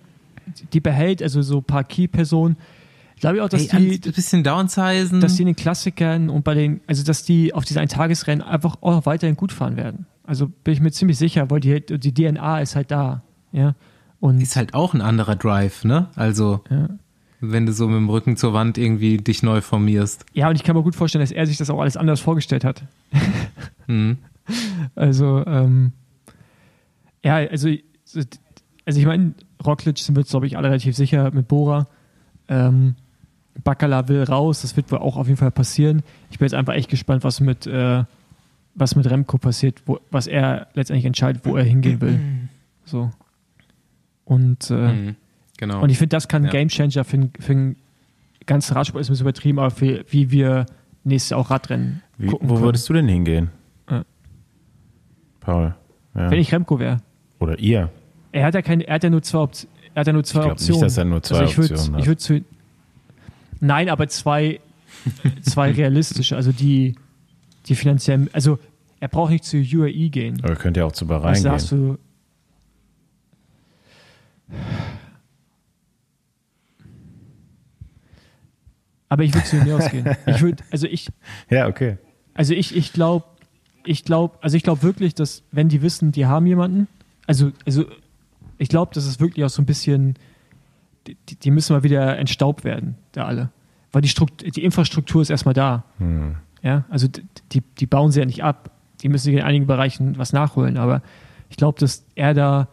die 0.73 0.81
behält, 0.81 1.23
also 1.23 1.41
so 1.41 1.59
ein 1.59 1.63
paar 1.63 1.83
Key-Personen, 1.83 2.57
glaube 3.19 3.37
ich 3.37 3.41
auch, 3.41 3.49
dass 3.49 3.71
hey, 3.71 3.99
die. 3.99 4.09
Ein 4.09 4.13
bisschen 4.13 4.43
downsizen. 4.43 5.21
Dass 5.21 5.35
die 5.35 5.43
in 5.43 5.47
den 5.47 5.55
Klassikern 5.55 6.29
und 6.29 6.43
bei 6.43 6.53
den, 6.53 6.81
also 6.87 7.03
dass 7.03 7.23
die 7.23 7.53
auf 7.53 7.65
diesen 7.65 7.79
Eintagesrennen 7.79 8.45
einfach 8.45 8.77
auch 8.81 9.05
weiterhin 9.05 9.35
gut 9.35 9.51
fahren 9.51 9.77
werden. 9.77 10.05
Also 10.23 10.47
bin 10.47 10.73
ich 10.73 10.81
mir 10.81 10.91
ziemlich 10.91 11.17
sicher, 11.17 11.49
weil 11.49 11.59
die, 11.59 11.85
die 11.85 12.13
DNA 12.13 12.61
ist 12.61 12.75
halt 12.75 12.91
da. 12.91 13.23
Ja. 13.51 13.75
Und 14.19 14.41
ist 14.41 14.55
halt 14.55 14.73
auch 14.73 14.93
ein 14.93 15.01
anderer 15.01 15.35
Drive, 15.35 15.83
ne? 15.83 16.09
Also. 16.15 16.61
Ja 16.69 16.89
wenn 17.51 17.65
du 17.65 17.73
so 17.73 17.87
mit 17.87 17.97
dem 17.97 18.09
Rücken 18.09 18.37
zur 18.37 18.53
Wand 18.53 18.77
irgendwie 18.77 19.17
dich 19.17 19.43
neu 19.43 19.61
formierst. 19.61 20.25
Ja, 20.33 20.49
und 20.49 20.55
ich 20.55 20.63
kann 20.63 20.75
mir 20.75 20.83
gut 20.83 20.95
vorstellen, 20.95 21.21
dass 21.21 21.31
er 21.31 21.45
sich 21.45 21.57
das 21.57 21.69
auch 21.69 21.79
alles 21.79 21.97
anders 21.97 22.19
vorgestellt 22.19 22.63
hat. 22.63 22.83
Mhm. 23.87 24.17
Also, 24.95 25.43
ähm, 25.45 25.91
ja, 27.23 27.35
also, 27.35 27.69
also 28.85 28.99
ich 28.99 29.05
meine, 29.05 29.33
Roglic 29.63 29.97
sind 29.99 30.15
wir 30.15 30.21
uns, 30.21 30.29
glaube 30.29 30.47
ich, 30.47 30.57
alle 30.57 30.69
relativ 30.69 30.95
sicher 30.95 31.31
mit 31.31 31.47
Bora. 31.47 31.87
Ähm, 32.47 32.95
Bacala 33.63 34.07
will 34.07 34.23
raus, 34.23 34.61
das 34.61 34.75
wird 34.75 34.91
wohl 34.91 34.99
auch 34.99 35.17
auf 35.17 35.27
jeden 35.27 35.37
Fall 35.37 35.51
passieren. 35.51 36.03
Ich 36.29 36.39
bin 36.39 36.45
jetzt 36.45 36.53
einfach 36.53 36.73
echt 36.73 36.89
gespannt, 36.89 37.23
was 37.23 37.39
mit, 37.39 37.65
äh, 37.67 38.03
was 38.75 38.95
mit 38.95 39.09
Remco 39.09 39.37
passiert, 39.37 39.81
wo, 39.85 39.99
was 40.11 40.27
er 40.27 40.67
letztendlich 40.73 41.05
entscheidet, 41.05 41.45
wo 41.45 41.55
er 41.55 41.63
hingehen 41.63 42.01
will. 42.01 42.19
So. 42.83 43.11
Und 44.25 44.69
äh, 44.71 44.93
mhm. 44.93 45.15
Genau. 45.57 45.81
Und 45.81 45.89
ich 45.89 45.97
finde, 45.97 46.15
das 46.15 46.27
kann 46.27 46.43
ein 46.43 46.45
ja. 46.45 46.51
Gamechanger 46.51 47.03
für, 47.03 47.29
für 47.39 47.51
einen 47.51 47.75
ganzen 48.45 48.73
Radsport, 48.73 49.01
ist 49.01 49.09
ein 49.09 49.13
bisschen 49.13 49.25
übertrieben, 49.25 49.59
aber 49.59 49.71
für 49.71 50.05
wie 50.09 50.31
wir 50.31 50.65
nächstes 51.03 51.31
Jahr 51.31 51.39
auch 51.39 51.49
Radrennen 51.49 52.01
wie, 52.17 52.27
gucken 52.27 52.49
Wo 52.49 52.55
können. 52.55 52.65
würdest 52.65 52.89
du 52.89 52.93
denn 52.93 53.07
hingehen? 53.07 53.49
Ja. 53.89 54.03
Paul. 55.39 55.75
Ja. 56.13 56.31
Wenn 56.31 56.39
ich 56.39 56.53
Remco 56.53 56.79
wäre. 56.79 56.97
Oder 57.39 57.59
ihr. 57.59 57.89
Er 58.31 58.45
hat 58.45 58.53
ja 58.53 58.61
keine, 58.61 58.85
er 58.87 58.95
hat 58.95 59.03
ja 59.03 59.09
nur 59.09 59.21
zwei, 59.21 59.39
Optionen. 59.39 59.75
er 59.93 59.99
hat 60.01 60.07
ja 60.07 60.13
nur 60.13 60.23
zwei 60.23 60.45
ich 60.45 60.51
Optionen. 60.51 60.81
Nicht, 60.81 60.85
dass 60.85 60.97
er 60.97 61.05
nur 61.05 61.23
zwei 61.23 61.39
also 61.39 61.51
ich 61.51 61.57
würd, 61.57 61.71
Optionen 61.71 61.93
hat. 61.93 62.01
Ich 62.01 62.07
würde 62.07 62.17
zu, 62.17 62.43
nein, 63.65 63.89
aber 63.89 64.07
zwei, 64.07 64.59
zwei 65.41 65.71
realistische, 65.71 66.35
also 66.35 66.51
die, 66.51 66.95
die 67.65 67.75
finanziell, 67.75 68.29
also 68.33 68.59
er 68.99 69.07
braucht 69.07 69.31
nicht 69.31 69.43
zu 69.43 69.57
UAE 69.57 70.09
gehen. 70.09 70.39
Aber 70.41 70.53
er 70.53 70.55
könnte 70.55 70.79
ja 70.79 70.85
auch 70.85 70.91
zu 70.91 71.05
Bahrain 71.05 71.29
also, 71.29 71.43
gehen. 71.43 71.51
Hast 71.51 71.71
du, 71.71 71.97
Aber 79.09 79.23
ich 79.23 79.33
würde 79.33 79.45
zu 79.45 79.57
Ineos 79.57 79.89
gehen. 79.91 80.15
Ich 80.25 80.41
würde, 80.41 80.63
also 80.71 80.87
ich. 80.87 81.09
Ja, 81.49 81.67
okay. 81.67 81.97
Also 82.33 82.53
ich, 82.53 82.75
ich 82.75 82.91
glaube, 82.91 83.25
ich 83.85 84.03
glaube, 84.03 84.37
also 84.41 84.57
ich 84.57 84.63
glaube 84.63 84.83
wirklich, 84.83 85.15
dass 85.15 85.43
wenn 85.51 85.69
die 85.69 85.81
wissen, 85.81 86.11
die 86.11 86.25
haben 86.25 86.45
jemanden, 86.47 86.87
also, 87.27 87.51
also 87.65 87.85
ich 88.57 88.69
glaube, 88.69 88.93
das 88.93 89.05
ist 89.05 89.19
wirklich 89.19 89.45
auch 89.45 89.49
so 89.49 89.61
ein 89.61 89.65
bisschen, 89.65 90.15
die, 91.07 91.15
die 91.35 91.51
müssen 91.51 91.73
mal 91.73 91.83
wieder 91.83 92.17
entstaubt 92.17 92.63
werden, 92.63 92.95
da 93.11 93.25
alle. 93.25 93.51
Weil 93.95 94.01
die, 94.01 94.09
Struktur, 94.09 94.49
die 94.49 94.61
Infrastruktur 94.61 95.21
ist 95.21 95.29
erstmal 95.29 95.53
da. 95.53 95.85
Hm. 95.99 96.35
Ja, 96.61 96.83
also 96.89 97.07
die, 97.53 97.61
die 97.61 97.85
bauen 97.85 98.11
sie 98.11 98.19
ja 98.19 98.25
nicht 98.25 98.43
ab. 98.43 98.71
Die 98.99 99.07
müssen 99.07 99.23
sich 99.23 99.35
in 99.35 99.41
einigen 99.41 99.67
Bereichen 99.67 100.17
was 100.17 100.33
nachholen. 100.33 100.75
Aber 100.75 101.01
ich 101.49 101.55
glaube, 101.55 101.79
dass 101.79 102.03
er 102.13 102.33
da 102.33 102.67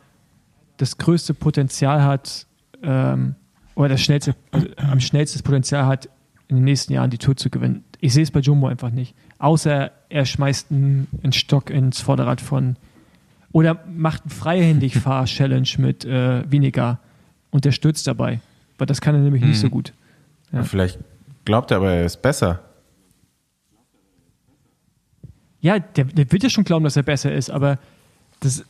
das 0.79 0.99
größte 0.99 1.33
Potenzial 1.33 2.03
hat, 2.03 2.49
ähm, 2.83 3.37
oder 3.77 3.91
das 3.91 4.03
schnellste, 4.03 4.35
also 4.51 4.67
am 4.79 4.99
schnellsten 4.99 5.45
Potenzial 5.45 5.87
hat, 5.87 6.09
in 6.49 6.57
den 6.57 6.65
nächsten 6.65 6.93
Jahren 6.93 7.11
die 7.11 7.19
Tour 7.19 7.37
zu 7.37 7.51
gewinnen. 7.51 7.85
Ich 8.01 8.13
sehe 8.15 8.25
es 8.25 8.33
bei 8.33 8.41
Jumbo 8.41 8.67
einfach 8.67 8.91
nicht. 8.91 9.15
Außer 9.39 9.93
er 10.09 10.25
schmeißt 10.27 10.73
einen, 10.73 11.07
einen 11.23 11.33
Stock 11.33 11.71
ins 11.71 12.01
Vorderrad 12.01 12.41
von 12.41 12.75
oder 13.53 13.79
macht 13.95 14.23
einen 14.23 14.31
freihändig 14.31 14.97
Fahr-Challenge 14.99 15.69
mit 15.79 16.05
äh, 16.05 16.51
weniger 16.51 16.99
und 17.53 17.65
der 17.65 17.71
stürzt 17.71 18.09
dabei. 18.09 18.41
Weil 18.77 18.89
das 18.89 19.01
kann 19.01 19.15
er 19.15 19.21
nämlich 19.21 19.43
hm. 19.43 19.51
nicht 19.51 19.61
so 19.61 19.69
mhm. 19.69 19.71
gut. 19.71 19.93
Ja. 20.51 20.65
Vielleicht 20.65 20.99
glaubt 21.45 21.71
er 21.71 21.79
aber, 21.79 21.93
er 21.93 22.05
ist 22.05 22.23
besser. 22.23 22.61
Ja, 25.61 25.79
der, 25.79 26.05
der 26.05 26.31
wird 26.33 26.43
ja 26.43 26.51
schon 26.51 26.65
glauben, 26.65 26.85
dass 26.85 26.97
er 26.97 27.05
besser 27.05 27.33
ist, 27.33 27.51
aber 27.51 27.79
das 28.41 28.65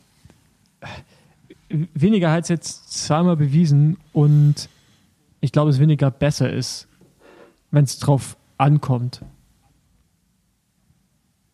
weniger 1.69 2.31
hat 2.31 2.43
es 2.43 2.49
jetzt 2.49 3.05
zweimal 3.05 3.35
bewiesen 3.35 3.97
und 4.11 4.69
ich 5.41 5.51
glaube, 5.51 5.71
es 5.71 5.79
weniger 5.79 6.11
besser 6.11 6.51
ist 6.51 6.87
wenn 7.73 7.85
es 7.85 7.97
drauf 7.97 8.37
ankommt. 8.57 9.21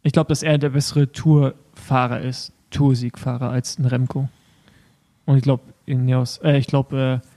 Ich 0.04 0.12
glaube, 0.12 0.28
dass 0.28 0.44
er 0.44 0.58
der 0.58 0.70
bessere 0.70 1.10
Tourfahrer 1.12 2.20
ist, 2.20 2.52
Toursiegfahrer 2.72 3.50
als 3.50 3.80
ein 3.80 3.86
Remco. 3.86 4.28
Und 5.26 5.38
ich 5.38 5.44
glaube, 5.44 5.64
äh, 5.88 6.58
ich 6.58 6.68
glaube, 6.68 7.22
äh, 7.24 7.28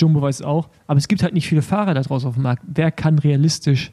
Jumbo 0.00 0.22
weiß 0.22 0.36
es 0.36 0.42
auch. 0.42 0.68
Aber 0.86 0.98
es 0.98 1.08
gibt 1.08 1.22
halt 1.22 1.34
nicht 1.34 1.48
viele 1.48 1.62
Fahrer 1.62 1.94
da 1.94 2.02
draußen 2.02 2.28
auf 2.28 2.34
dem 2.34 2.42
Markt. 2.42 2.62
Wer 2.66 2.90
kann 2.90 3.18
realistisch 3.18 3.92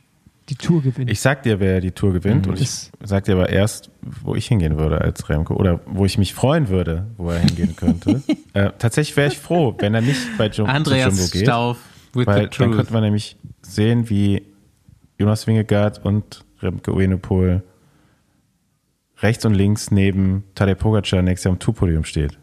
die 0.50 0.56
Tour 0.56 0.82
gewinnen? 0.82 1.10
Ich 1.10 1.20
sag 1.20 1.44
dir, 1.44 1.60
wer 1.60 1.82
die 1.82 1.92
Tour 1.92 2.14
gewinnt. 2.14 2.46
Mhm. 2.46 2.54
Und 2.54 2.62
ich 2.62 2.70
sag 3.04 3.26
dir 3.26 3.36
aber 3.36 3.50
erst, 3.50 3.90
wo 4.02 4.36
ich 4.36 4.48
hingehen 4.48 4.78
würde 4.78 5.02
als 5.02 5.28
Remco. 5.30 5.56
Oder 5.56 5.82
wo 5.86 6.06
ich 6.06 6.18
mich 6.18 6.34
freuen 6.34 6.70
würde, 6.70 7.08
wo 7.18 7.30
er 7.30 7.40
hingehen 7.40 7.76
könnte. 7.76 8.22
äh, 8.54 8.72
tatsächlich 8.78 9.18
wäre 9.18 9.28
ich 9.28 9.38
froh, 9.38 9.76
wenn 9.78 9.94
er 9.94 10.02
nicht 10.02 10.38
bei 10.38 10.48
Jum 10.48 10.68
Andreas 10.68 11.18
Jumbo 11.18 11.32
geht. 11.32 11.44
Stauf 11.44 11.78
weil 12.26 12.48
dann 12.48 12.72
könnte 12.72 12.94
man 12.94 13.04
nämlich 13.04 13.38
sehen, 13.62 14.10
wie 14.10 14.44
Jonas 15.20 15.48
Wingegaard 15.48 16.04
und 16.04 16.46
Remke 16.62 16.94
Uenopol 16.94 17.64
rechts 19.20 19.46
und 19.46 19.54
links 19.54 19.92
neben 19.92 20.44
Tadej 20.56 20.76
Pogacar 20.76 21.22
nächstes 21.22 21.46
Jahr 21.46 21.54
am 21.54 21.60
Tourpodium 21.60 22.04
steht. 22.04 22.38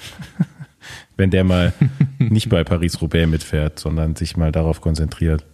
Wenn 1.20 1.30
der 1.30 1.44
mal 1.44 1.74
nicht 2.18 2.48
bei 2.48 2.64
Paris-Roubaix 2.64 3.28
mitfährt, 3.28 3.78
sondern 3.78 4.16
sich 4.16 4.38
mal 4.38 4.52
darauf 4.52 4.80
konzentriert. 4.80 5.44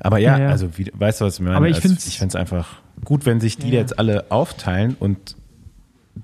Aber 0.00 0.18
ja, 0.18 0.36
ja, 0.36 0.44
ja. 0.46 0.50
also 0.50 0.76
wie, 0.76 0.90
weißt 0.92 1.20
du, 1.20 1.24
was 1.24 1.34
ich 1.34 1.40
meine? 1.40 1.56
Aber 1.56 1.68
ich 1.68 1.76
also, 1.76 1.88
finde 1.88 2.26
es 2.26 2.34
einfach 2.34 2.80
gut, 3.04 3.26
wenn 3.26 3.40
sich 3.40 3.58
die 3.58 3.70
ja. 3.70 3.78
jetzt 3.78 3.96
alle 3.96 4.30
aufteilen 4.30 4.96
und 4.98 5.36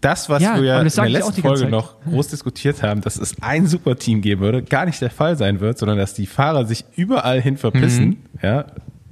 das, 0.00 0.28
was 0.28 0.42
wir 0.42 0.64
ja 0.64 0.80
in 0.80 0.88
der 0.88 1.08
letzten 1.08 1.40
Folge 1.40 1.68
noch 1.68 2.00
groß 2.02 2.28
diskutiert 2.28 2.82
haben, 2.82 3.00
dass 3.02 3.16
es 3.16 3.40
ein 3.42 3.68
Superteam 3.68 4.22
geben 4.22 4.40
würde, 4.40 4.62
gar 4.62 4.86
nicht 4.86 5.00
der 5.00 5.10
Fall 5.10 5.36
sein 5.36 5.60
wird, 5.60 5.78
sondern 5.78 5.98
dass 5.98 6.14
die 6.14 6.26
Fahrer 6.26 6.66
sich 6.66 6.84
überall 6.96 7.40
hin 7.40 7.58
verpissen, 7.58 8.08
mhm. 8.08 8.16
ja, 8.42 8.64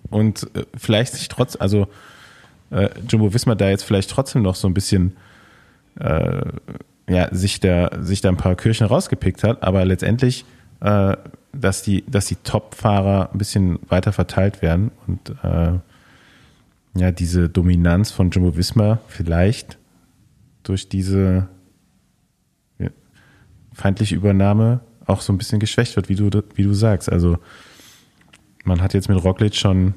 und 0.08 0.50
äh, 0.54 0.64
vielleicht 0.76 1.12
sich 1.12 1.28
trotz, 1.28 1.54
also 1.54 1.86
äh, 2.70 2.88
Jumbo 3.08 3.32
Wismar 3.32 3.54
da 3.54 3.68
jetzt 3.68 3.84
vielleicht 3.84 4.10
trotzdem 4.10 4.42
noch 4.42 4.56
so 4.56 4.66
ein 4.66 4.74
bisschen 4.74 5.16
äh, 6.00 6.42
ja, 7.08 7.32
sich 7.34 7.60
da, 7.60 7.90
sich 8.00 8.20
da 8.20 8.28
ein 8.28 8.36
paar 8.36 8.54
Kirchen 8.54 8.86
rausgepickt 8.86 9.42
hat, 9.42 9.62
aber 9.62 9.84
letztendlich, 9.84 10.44
äh, 10.80 11.16
dass 11.52 11.82
die, 11.82 12.04
dass 12.06 12.26
die 12.26 12.36
Top-Fahrer 12.36 13.30
ein 13.32 13.38
bisschen 13.38 13.78
weiter 13.88 14.12
verteilt 14.12 14.62
werden 14.62 14.90
und 15.06 15.30
äh, 15.42 15.78
ja, 16.94 17.12
diese 17.12 17.48
Dominanz 17.48 18.10
von 18.10 18.30
Jumbo 18.30 18.56
Wismar 18.56 19.00
vielleicht 19.08 19.78
durch 20.62 20.88
diese 20.88 21.48
feindliche 23.80 24.14
Übernahme 24.14 24.80
auch 25.06 25.20
so 25.22 25.32
ein 25.32 25.38
bisschen 25.38 25.58
geschwächt 25.58 25.96
wird, 25.96 26.08
wie 26.08 26.14
du, 26.14 26.30
wie 26.54 26.62
du 26.62 26.74
sagst. 26.74 27.10
Also 27.10 27.38
man 28.64 28.82
hat 28.82 28.94
jetzt 28.94 29.08
mit 29.08 29.22
Roglic 29.22 29.56
schon 29.56 29.94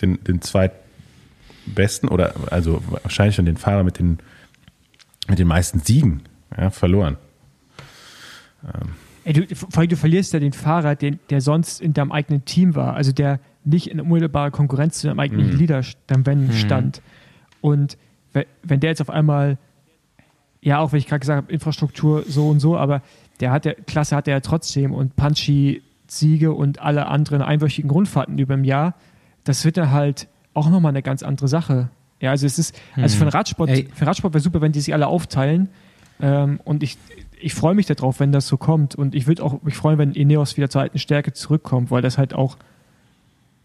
den, 0.00 0.22
den 0.24 0.40
zweitbesten 0.40 2.08
oder 2.08 2.34
also 2.50 2.82
wahrscheinlich 3.02 3.36
schon 3.36 3.46
den 3.46 3.56
Fahrer 3.56 3.82
mit 3.82 3.98
den 3.98 4.18
mit 5.28 5.38
den 5.38 5.48
meisten 5.48 5.80
Siegen 5.80 6.22
ja, 6.56 6.70
verloren. 6.70 7.16
Ähm. 8.64 8.90
Ey, 9.24 9.32
du, 9.32 9.54
vor 9.54 9.78
allem, 9.78 9.88
du 9.88 9.96
verlierst 9.96 10.32
ja 10.32 10.40
den 10.40 10.52
Fahrer, 10.52 10.96
den, 10.96 11.20
der 11.30 11.40
sonst 11.40 11.80
in 11.80 11.94
deinem 11.94 12.10
eigenen 12.10 12.44
Team 12.44 12.74
war, 12.74 12.94
also 12.94 13.12
der 13.12 13.38
nicht 13.64 13.88
in 13.88 14.00
unmittelbarer 14.00 14.50
Konkurrenz 14.50 14.98
zu 14.98 15.06
deinem 15.06 15.20
eigenen 15.20 15.52
mhm. 15.52 15.58
Leader, 15.58 15.82
deinem 16.08 16.46
mhm. 16.46 16.52
stand. 16.52 17.02
Und 17.60 17.96
wenn 18.32 18.80
der 18.80 18.90
jetzt 18.90 19.00
auf 19.00 19.10
einmal, 19.10 19.58
ja, 20.60 20.78
auch 20.78 20.92
wenn 20.92 20.98
ich 20.98 21.06
gerade 21.06 21.20
gesagt 21.20 21.36
habe, 21.36 21.52
Infrastruktur 21.52 22.24
so 22.26 22.48
und 22.48 22.60
so, 22.60 22.76
aber 22.76 23.02
der 23.40 23.52
hat 23.52 23.64
der 23.64 23.74
Klasse 23.74 24.16
hat 24.16 24.26
er 24.26 24.34
ja 24.34 24.40
trotzdem 24.40 24.92
und 24.92 25.16
Punchy 25.16 25.82
Siege 26.06 26.52
und 26.52 26.80
alle 26.80 27.06
anderen 27.06 27.42
einwöchigen 27.42 27.88
Grundfahrten 27.88 28.38
über 28.38 28.54
dem 28.54 28.64
Jahr, 28.64 28.94
das 29.44 29.64
wird 29.64 29.76
dann 29.76 29.90
halt 29.90 30.28
auch 30.54 30.68
nochmal 30.68 30.90
eine 30.90 31.02
ganz 31.02 31.22
andere 31.22 31.48
Sache. 31.48 31.90
Ja, 32.22 32.30
also 32.30 32.46
es 32.46 32.58
ist, 32.58 32.74
also 32.96 33.16
für 33.16 33.24
den 33.24 33.32
hm. 33.32 33.36
Radsport, 33.36 33.68
Ey. 33.68 33.88
für 33.92 34.06
Radsport 34.06 34.32
wäre 34.32 34.42
super, 34.42 34.62
wenn 34.62 34.72
die 34.72 34.80
sich 34.80 34.94
alle 34.94 35.06
aufteilen. 35.08 35.68
Ähm, 36.20 36.60
und 36.64 36.82
ich, 36.82 36.96
ich 37.38 37.52
freue 37.52 37.74
mich 37.74 37.86
darauf, 37.86 38.20
wenn 38.20 38.32
das 38.32 38.46
so 38.46 38.56
kommt. 38.56 38.94
Und 38.94 39.14
ich 39.14 39.26
würde 39.26 39.42
auch 39.42 39.60
mich 39.62 39.76
freuen, 39.76 39.98
wenn 39.98 40.12
Ineos 40.12 40.56
wieder 40.56 40.70
zur 40.70 40.80
alten 40.80 40.98
Stärke 40.98 41.34
zurückkommt, 41.34 41.90
weil 41.90 42.00
das 42.00 42.16
halt 42.16 42.32
auch 42.32 42.56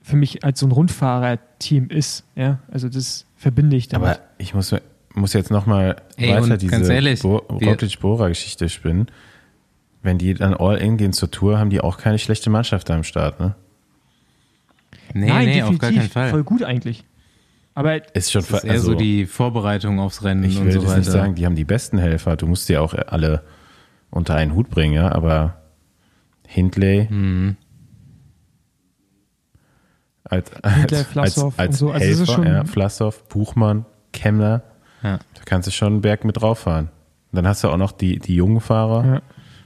für 0.02 0.18
mich 0.18 0.44
als 0.44 0.60
so 0.60 0.66
ein 0.66 0.72
Rundfahrer-Team 0.72 1.90
ist. 1.90 2.26
Ja, 2.36 2.60
also 2.70 2.90
das 2.90 3.26
verbinde 3.38 3.78
ich 3.78 3.88
damit. 3.88 4.08
Aber 4.08 4.20
ich 4.38 4.54
muss, 4.54 4.76
muss 5.14 5.34
jetzt 5.34 5.52
nochmal 5.52 5.98
weiter 6.18 6.58
diese 6.58 7.22
Bo 7.22 7.38
Roglic-Bora-Geschichte 7.38 8.68
spinnen 8.68 9.08
wenn 10.08 10.18
die 10.18 10.34
dann 10.34 10.56
all 10.56 10.78
in 10.78 10.98
gehen 10.98 11.14
zur 11.14 11.30
Tour, 11.30 11.60
haben 11.60 11.70
die 11.70 11.82
auch 11.82 11.98
keine 11.98 12.18
schlechte 12.18 12.50
Mannschaft 12.50 12.90
da 12.90 12.96
am 12.96 13.04
Start, 13.04 13.40
ne? 13.40 13.56
Nee, 15.14 15.28
Nein, 15.28 15.46
nee, 15.46 15.62
auf 15.62 15.78
gar 15.78 15.92
keinen 15.92 16.10
Fall. 16.10 16.30
Voll 16.32 16.44
gut 16.44 16.64
eigentlich. 16.64 17.04
Aber 17.78 18.16
ist 18.16 18.32
schon 18.32 18.42
ist 18.42 18.64
eher 18.64 18.72
also, 18.72 18.94
so 18.94 18.96
die 18.96 19.28
Vorbereitung 19.28 20.00
aufs 20.00 20.24
Rennen 20.24 20.44
ich 20.44 20.60
und 20.60 20.72
so 20.72 20.80
weiter. 20.80 20.84
Ich 20.84 20.90
will 20.90 20.98
nicht 20.98 21.12
sagen, 21.12 21.36
die 21.36 21.46
haben 21.46 21.54
die 21.54 21.64
besten 21.64 22.00
Helfer. 22.00 22.36
Du 22.36 22.48
musst 22.48 22.68
die 22.70 22.78
auch 22.80 22.96
alle 22.96 23.44
unter 24.10 24.34
einen 24.34 24.56
Hut 24.56 24.72
bringen, 24.72 24.96
ja. 24.96 25.12
Aber 25.12 25.62
Hindley 26.48 27.08
mhm. 27.08 27.56
als, 30.24 30.50
Hindley, 30.66 30.98
als, 30.98 31.38
als, 31.38 31.60
als 31.60 31.78
so. 31.78 31.92
also 31.92 32.26
Helfer, 32.26 32.48
ja, 32.48 32.66
Flassow, 32.66 33.16
Buchmann, 33.30 33.86
Kemmler. 34.12 34.64
Ja. 35.04 35.20
Da 35.36 35.42
kannst 35.46 35.68
du 35.68 35.72
schon 35.72 35.94
einen 35.94 36.02
Berg 36.02 36.26
mit 36.26 36.42
drauf 36.42 36.58
fahren. 36.58 36.90
Und 37.32 37.36
dann 37.36 37.48
hast 37.48 37.64
du 37.64 37.68
auch 37.68 37.78
noch 37.78 37.92
die, 37.92 38.18
die 38.18 38.34
jungen 38.34 38.60
Fahrer. 38.60 39.06
Ja. 39.06 39.22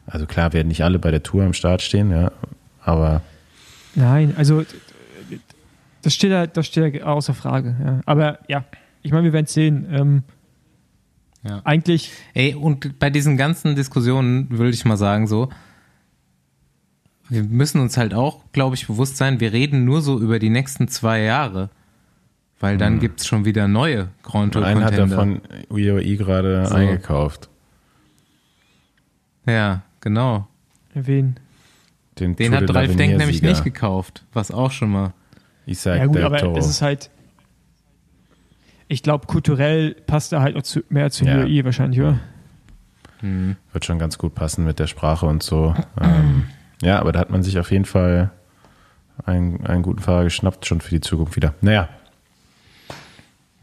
Also 0.05 0.25
klar 0.25 0.51
werden 0.51 0.67
nicht 0.67 0.83
alle 0.83 0.99
bei 0.99 1.11
der 1.11 1.23
Tour 1.23 1.45
am 1.45 1.53
Start 1.53 1.81
stehen, 1.81 2.11
ja, 2.11 2.33
aber. 2.83 3.21
Nein, 3.95 4.33
also 4.37 4.65
das 6.01 6.13
steht 6.13 6.31
ja, 6.31 6.47
das 6.47 6.67
steht 6.67 6.95
ja 6.95 7.05
außer 7.05 7.33
Frage. 7.33 7.75
Ja. 7.83 8.01
Aber 8.05 8.39
ja, 8.47 8.65
ich 9.01 9.11
meine, 9.11 9.25
wir 9.25 9.33
werden 9.33 9.45
es 9.45 9.53
sehen. 9.53 9.87
Ähm, 9.91 10.23
ja. 11.43 11.61
Eigentlich. 11.63 12.11
Ey, 12.33 12.53
und 12.53 12.99
bei 12.99 13.09
diesen 13.09 13.37
ganzen 13.37 13.75
Diskussionen 13.75 14.49
würde 14.51 14.69
ich 14.69 14.85
mal 14.85 14.97
sagen, 14.97 15.27
so, 15.27 15.49
wir 17.29 17.43
müssen 17.43 17.81
uns 17.81 17.97
halt 17.97 18.13
auch, 18.13 18.43
glaube 18.51 18.75
ich, 18.75 18.87
bewusst 18.87 19.17
sein, 19.17 19.39
wir 19.39 19.53
reden 19.53 19.85
nur 19.85 20.01
so 20.01 20.19
über 20.19 20.37
die 20.37 20.49
nächsten 20.49 20.87
zwei 20.87 21.21
Jahre. 21.21 21.69
Weil 22.59 22.77
dann 22.77 22.95
mhm. 22.95 22.99
gibt 22.99 23.21
es 23.21 23.27
schon 23.27 23.45
wieder 23.45 23.67
neue 23.67 24.09
Grand 24.21 24.53
Tour 24.53 24.63
Einen 24.63 24.83
hat 24.83 24.95
davon 24.95 25.41
UAE 25.71 26.15
gerade 26.17 26.67
so. 26.67 26.75
eingekauft. 26.75 27.49
Ja, 29.47 29.81
Genau. 30.01 30.47
Wen? 30.93 31.39
Den, 32.19 32.35
Den 32.35 32.53
hat 32.53 32.73
Ralf 32.73 32.95
Denk 32.97 33.17
nämlich 33.17 33.41
nicht 33.41 33.63
gekauft, 33.63 34.25
was 34.33 34.51
auch 34.51 34.71
schon 34.71 34.89
mal. 34.89 35.13
Ich 35.65 35.79
sag 35.79 35.97
ja 35.97 36.05
gut, 36.05 36.19
aber 36.19 36.37
Toro. 36.37 36.57
es 36.57 36.67
ist 36.67 36.81
halt. 36.81 37.09
Ich 38.87 39.03
glaube, 39.03 39.25
kulturell 39.27 39.93
passt 39.93 40.33
er 40.33 40.41
halt 40.41 40.57
auch 40.57 40.63
zu, 40.63 40.81
mehr 40.89 41.11
zu 41.11 41.23
ja. 41.23 41.37
UAE 41.37 41.63
wahrscheinlich, 41.63 42.01
oder? 42.01 42.19
Hm. 43.19 43.55
Wird 43.71 43.85
schon 43.85 43.99
ganz 43.99 44.17
gut 44.17 44.35
passen 44.35 44.65
mit 44.65 44.79
der 44.79 44.87
Sprache 44.87 45.25
und 45.25 45.43
so. 45.43 45.73
ähm, 46.01 46.47
ja, 46.81 46.99
aber 46.99 47.13
da 47.13 47.19
hat 47.19 47.29
man 47.29 47.41
sich 47.41 47.57
auf 47.57 47.71
jeden 47.71 47.85
Fall 47.85 48.31
einen, 49.23 49.65
einen 49.65 49.83
guten 49.83 49.99
Fahrer 49.99 50.25
geschnappt, 50.25 50.65
schon 50.65 50.81
für 50.81 50.89
die 50.89 50.99
Zukunft 50.99 51.37
wieder. 51.37 51.53
Naja, 51.61 51.87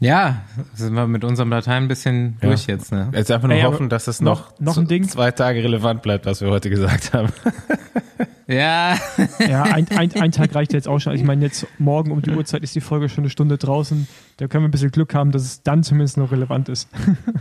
ja, 0.01 0.43
sind 0.75 0.93
wir 0.93 1.07
mit 1.07 1.25
unserem 1.25 1.49
Latein 1.49 1.83
ein 1.83 1.87
bisschen 1.89 2.37
ja. 2.41 2.47
durch 2.47 2.67
jetzt. 2.67 2.91
Ne? 2.93 3.09
Jetzt 3.13 3.31
einfach 3.31 3.49
nur 3.49 3.57
Ey, 3.57 3.63
hoffen, 3.63 3.89
dass 3.89 4.07
es 4.07 4.21
noch, 4.21 4.57
noch 4.57 4.77
ein 4.77 4.87
Ding. 4.87 5.07
zwei 5.07 5.31
Tage 5.31 5.61
relevant 5.61 6.01
bleibt, 6.01 6.25
was 6.25 6.39
wir 6.39 6.49
heute 6.49 6.69
gesagt 6.69 7.13
haben. 7.13 7.29
ja. 8.49 8.97
Ja, 9.39 9.63
ein, 9.63 9.87
ein, 9.89 10.11
ein 10.13 10.31
Tag 10.31 10.55
reicht 10.55 10.73
jetzt 10.73 10.87
auch 10.87 10.99
schon. 10.99 11.13
Ich 11.13 11.23
meine, 11.23 11.45
jetzt 11.45 11.67
morgen 11.77 12.11
um 12.11 12.21
die 12.21 12.31
Uhrzeit 12.31 12.63
ist 12.63 12.75
die 12.75 12.81
Folge 12.81 13.07
schon 13.07 13.23
eine 13.23 13.29
Stunde 13.29 13.57
draußen. 13.57 14.07
Da 14.37 14.47
können 14.47 14.63
wir 14.63 14.67
ein 14.67 14.71
bisschen 14.71 14.91
Glück 14.91 15.13
haben, 15.13 15.31
dass 15.31 15.43
es 15.43 15.63
dann 15.63 15.83
zumindest 15.83 16.17
noch 16.17 16.31
relevant 16.31 16.67
ist. 16.69 16.89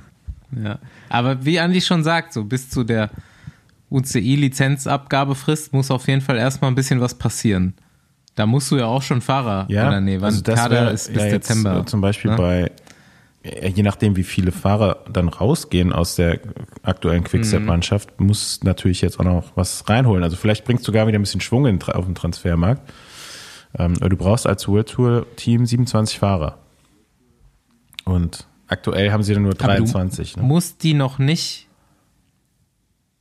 ja, 0.62 0.78
aber 1.08 1.44
wie 1.44 1.58
Andi 1.58 1.80
schon 1.80 2.04
sagt, 2.04 2.32
so 2.32 2.44
bis 2.44 2.70
zu 2.70 2.84
der 2.84 3.10
UCI-Lizenzabgabefrist 3.90 5.72
muss 5.72 5.90
auf 5.90 6.06
jeden 6.08 6.20
Fall 6.20 6.36
erstmal 6.36 6.70
ein 6.70 6.74
bisschen 6.74 7.00
was 7.00 7.14
passieren. 7.14 7.74
Da 8.34 8.46
musst 8.46 8.70
du 8.70 8.76
ja 8.76 8.86
auch 8.86 9.02
schon 9.02 9.20
Fahrer. 9.20 9.66
Ja, 9.68 9.88
oder 9.88 10.00
nee, 10.00 10.16
wann 10.16 10.26
also 10.26 10.42
das 10.42 10.60
Kader 10.60 10.92
ist 10.92 11.12
bis 11.12 11.22
ja 11.22 11.30
Dezember. 11.30 11.86
Zum 11.86 12.00
Beispiel 12.00 12.30
ne? 12.30 12.36
bei, 12.36 12.70
je 13.42 13.82
nachdem, 13.82 14.16
wie 14.16 14.24
viele 14.24 14.52
Fahrer 14.52 15.04
dann 15.10 15.28
rausgehen 15.28 15.92
aus 15.92 16.16
der 16.16 16.40
aktuellen 16.82 17.24
Quickstep-Mannschaft, 17.24 18.18
mhm. 18.18 18.26
muss 18.26 18.60
natürlich 18.64 19.00
jetzt 19.00 19.20
auch 19.20 19.24
noch 19.24 19.52
was 19.54 19.88
reinholen. 19.88 20.22
Also 20.22 20.36
vielleicht 20.36 20.64
bringst 20.64 20.84
du 20.84 20.86
sogar 20.86 21.06
wieder 21.06 21.18
ein 21.18 21.22
bisschen 21.22 21.40
Schwung 21.40 21.66
in, 21.66 21.82
auf 21.82 22.04
den 22.04 22.14
Transfermarkt. 22.14 22.92
Ähm, 23.78 23.94
du 23.94 24.16
brauchst 24.16 24.46
als 24.46 24.66
World 24.66 24.88
Tour 24.88 25.26
Team 25.36 25.66
27 25.66 26.18
Fahrer. 26.18 26.58
Und 28.04 28.46
aktuell 28.66 29.12
haben 29.12 29.22
sie 29.22 29.34
dann 29.34 29.42
nur 29.44 29.54
23. 29.54 30.32
Aber 30.32 30.40
du 30.40 30.46
ne? 30.46 30.52
musst 30.52 30.82
die 30.82 30.94
noch 30.94 31.18
nicht 31.18 31.68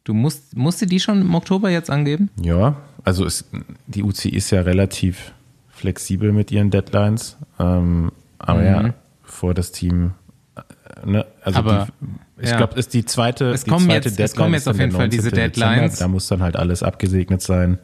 Du 0.07 0.13
musst, 0.13 0.55
musst 0.55 0.82
du 0.82 0.86
die 0.86 1.01
schon 1.01 1.20
im 1.20 1.36
Oktober 1.36 1.70
jetzt 1.70 1.89
angeben? 1.89 2.30
Ja, 2.41 2.78
also 3.03 3.26
es, 3.26 3.43
die 3.88 4.03
UCI 4.03 4.30
ist 4.30 4.51
ja 4.51 4.61
relativ 4.61 5.34
flexibel 5.68 6.32
mit 6.32 6.49
ihren 6.49 6.72
Deadlines. 6.72 7.36
Ähm, 7.59 8.13
aber 8.39 8.61
mhm. 8.61 8.65
ja, 8.65 8.93
bevor 9.38 9.53
das 9.53 9.71
Team, 9.71 10.13
äh, 10.55 10.61
ne, 11.05 11.25
also 11.43 11.59
aber, 11.59 11.88
die, 12.01 12.43
ich 12.43 12.49
ja. 12.49 12.57
glaube, 12.57 12.79
ist 12.79 12.95
die 12.95 13.05
zweite, 13.05 13.51
es 13.51 13.65
die 13.65 13.69
kommen 13.69 13.85
zweite 13.85 14.09
jetzt, 14.09 14.17
Deadline. 14.17 14.25
Es 14.25 14.35
kommen 14.35 14.53
jetzt 14.55 14.67
auf 14.67 14.79
jeden 14.79 14.91
Fall 14.93 15.09
diese 15.09 15.29
Deadlines. 15.29 15.91
Dezember. 15.91 15.97
Da 15.99 16.07
muss 16.07 16.27
dann 16.27 16.41
halt 16.41 16.55
alles 16.55 16.81
abgesegnet 16.81 17.43
sein. 17.43 17.77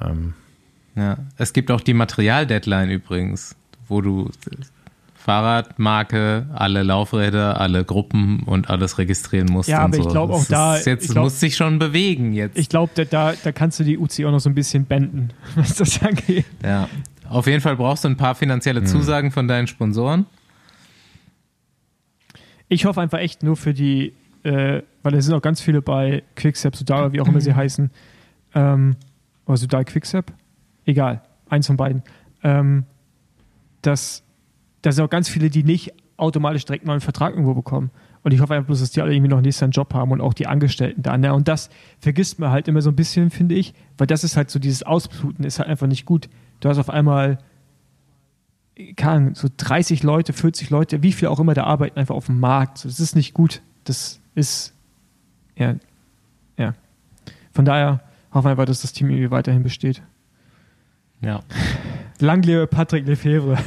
Ähm, 0.00 0.34
ja, 0.94 1.16
es 1.36 1.52
gibt 1.52 1.72
auch 1.72 1.80
die 1.80 1.94
Material-Deadline 1.94 2.90
übrigens, 2.90 3.56
wo 3.88 4.00
du 4.00 4.30
Fahrradmarke, 5.16 6.46
alle 6.54 6.84
Laufräder, 6.84 7.60
alle 7.60 7.84
Gruppen 7.84 8.44
und 8.44 8.70
alles 8.70 8.98
registrieren 8.98 9.48
musst. 9.50 9.68
Ja, 9.68 9.80
aber 9.80 9.96
so. 9.96 10.02
ich 10.02 10.08
glaube 10.10 10.32
auch 10.32 10.44
da. 10.44 10.78
Jetzt 10.78 11.10
glaub, 11.10 11.24
muss 11.24 11.40
sich 11.40 11.56
schon 11.56 11.80
bewegen 11.80 12.34
jetzt. 12.34 12.56
Ich 12.56 12.68
glaube, 12.68 12.92
da, 12.94 13.04
da, 13.04 13.32
da 13.42 13.50
kannst 13.50 13.80
du 13.80 13.84
die 13.84 13.98
UC 13.98 14.24
auch 14.26 14.30
noch 14.30 14.40
so 14.40 14.48
ein 14.48 14.54
bisschen 14.54 14.84
benden, 14.84 15.30
was 15.56 15.74
das 15.74 16.00
angeht. 16.02 16.44
Ja. 16.62 16.88
Auf 17.28 17.48
jeden 17.48 17.62
Fall 17.62 17.76
brauchst 17.76 18.04
du 18.04 18.08
ein 18.08 18.16
paar 18.16 18.36
finanzielle 18.36 18.80
hm. 18.80 18.86
Zusagen 18.86 19.28
hm. 19.28 19.32
von 19.32 19.48
deinen 19.48 19.66
Sponsoren. 19.66 20.26
Ich 22.72 22.86
hoffe 22.86 23.02
einfach 23.02 23.18
echt 23.18 23.42
nur 23.42 23.56
für 23.56 23.74
die, 23.74 24.14
äh, 24.44 24.80
weil 25.02 25.14
es 25.14 25.26
sind 25.26 25.34
auch 25.34 25.42
ganz 25.42 25.60
viele 25.60 25.82
bei 25.82 26.22
Quickstep, 26.36 26.74
Sudara, 26.74 27.12
wie 27.12 27.20
auch 27.20 27.28
immer 27.28 27.42
sie 27.42 27.52
heißen. 27.54 27.90
Ähm, 28.54 28.96
oder 29.44 29.58
Sudal 29.58 29.84
Quickstep? 29.84 30.32
Egal, 30.86 31.20
eins 31.50 31.66
von 31.66 31.76
beiden. 31.76 32.02
Ähm, 32.42 32.84
dass 33.82 34.22
da 34.80 34.90
sind 34.90 35.04
auch 35.04 35.10
ganz 35.10 35.28
viele, 35.28 35.50
die 35.50 35.64
nicht 35.64 35.92
automatisch 36.16 36.64
direkt 36.64 36.86
mal 36.86 36.92
einen 36.94 37.02
Vertrag 37.02 37.34
irgendwo 37.34 37.52
bekommen. 37.52 37.90
Und 38.22 38.32
ich 38.32 38.40
hoffe 38.40 38.54
einfach 38.54 38.68
bloß, 38.68 38.80
dass 38.80 38.90
die 38.90 39.02
alle 39.02 39.12
irgendwie 39.12 39.28
noch 39.28 39.42
nächstes 39.42 39.64
einen 39.64 39.72
Job 39.72 39.92
haben 39.92 40.10
und 40.10 40.22
auch 40.22 40.32
die 40.32 40.46
Angestellten 40.46 41.02
da. 41.02 41.18
Ne? 41.18 41.34
Und 41.34 41.48
das 41.48 41.68
vergisst 41.98 42.38
man 42.38 42.52
halt 42.52 42.68
immer 42.68 42.80
so 42.80 42.88
ein 42.88 42.96
bisschen, 42.96 43.28
finde 43.28 43.54
ich, 43.54 43.74
weil 43.98 44.06
das 44.06 44.24
ist 44.24 44.38
halt 44.38 44.50
so 44.50 44.58
dieses 44.58 44.82
Ausbluten 44.82 45.44
ist 45.44 45.58
halt 45.58 45.68
einfach 45.68 45.88
nicht 45.88 46.06
gut. 46.06 46.30
Du 46.60 46.70
hast 46.70 46.78
auf 46.78 46.88
einmal, 46.88 47.36
kann, 48.96 49.34
so 49.34 49.48
30 49.54 50.02
Leute, 50.02 50.32
40 50.32 50.70
Leute, 50.70 51.02
wie 51.02 51.12
viel 51.12 51.28
auch 51.28 51.40
immer 51.40 51.54
da 51.54 51.64
arbeiten 51.64 51.98
einfach 51.98 52.14
auf 52.14 52.26
dem 52.26 52.40
Markt. 52.40 52.84
Das 52.84 53.00
ist 53.00 53.14
nicht 53.14 53.34
gut. 53.34 53.60
Das 53.84 54.20
ist, 54.34 54.74
ja, 55.56 55.76
ja. 56.56 56.74
Von 57.52 57.64
daher 57.64 58.00
hoffen 58.32 58.46
wir 58.46 58.50
einfach, 58.52 58.64
dass 58.64 58.82
das 58.82 58.92
Team 58.92 59.10
irgendwie 59.10 59.30
weiterhin 59.30 59.62
besteht. 59.62 60.02
Ja. 61.20 61.40
Lang 62.18 62.42
lebe 62.42 62.66
Patrick 62.66 63.06
Lefebvre. 63.06 63.58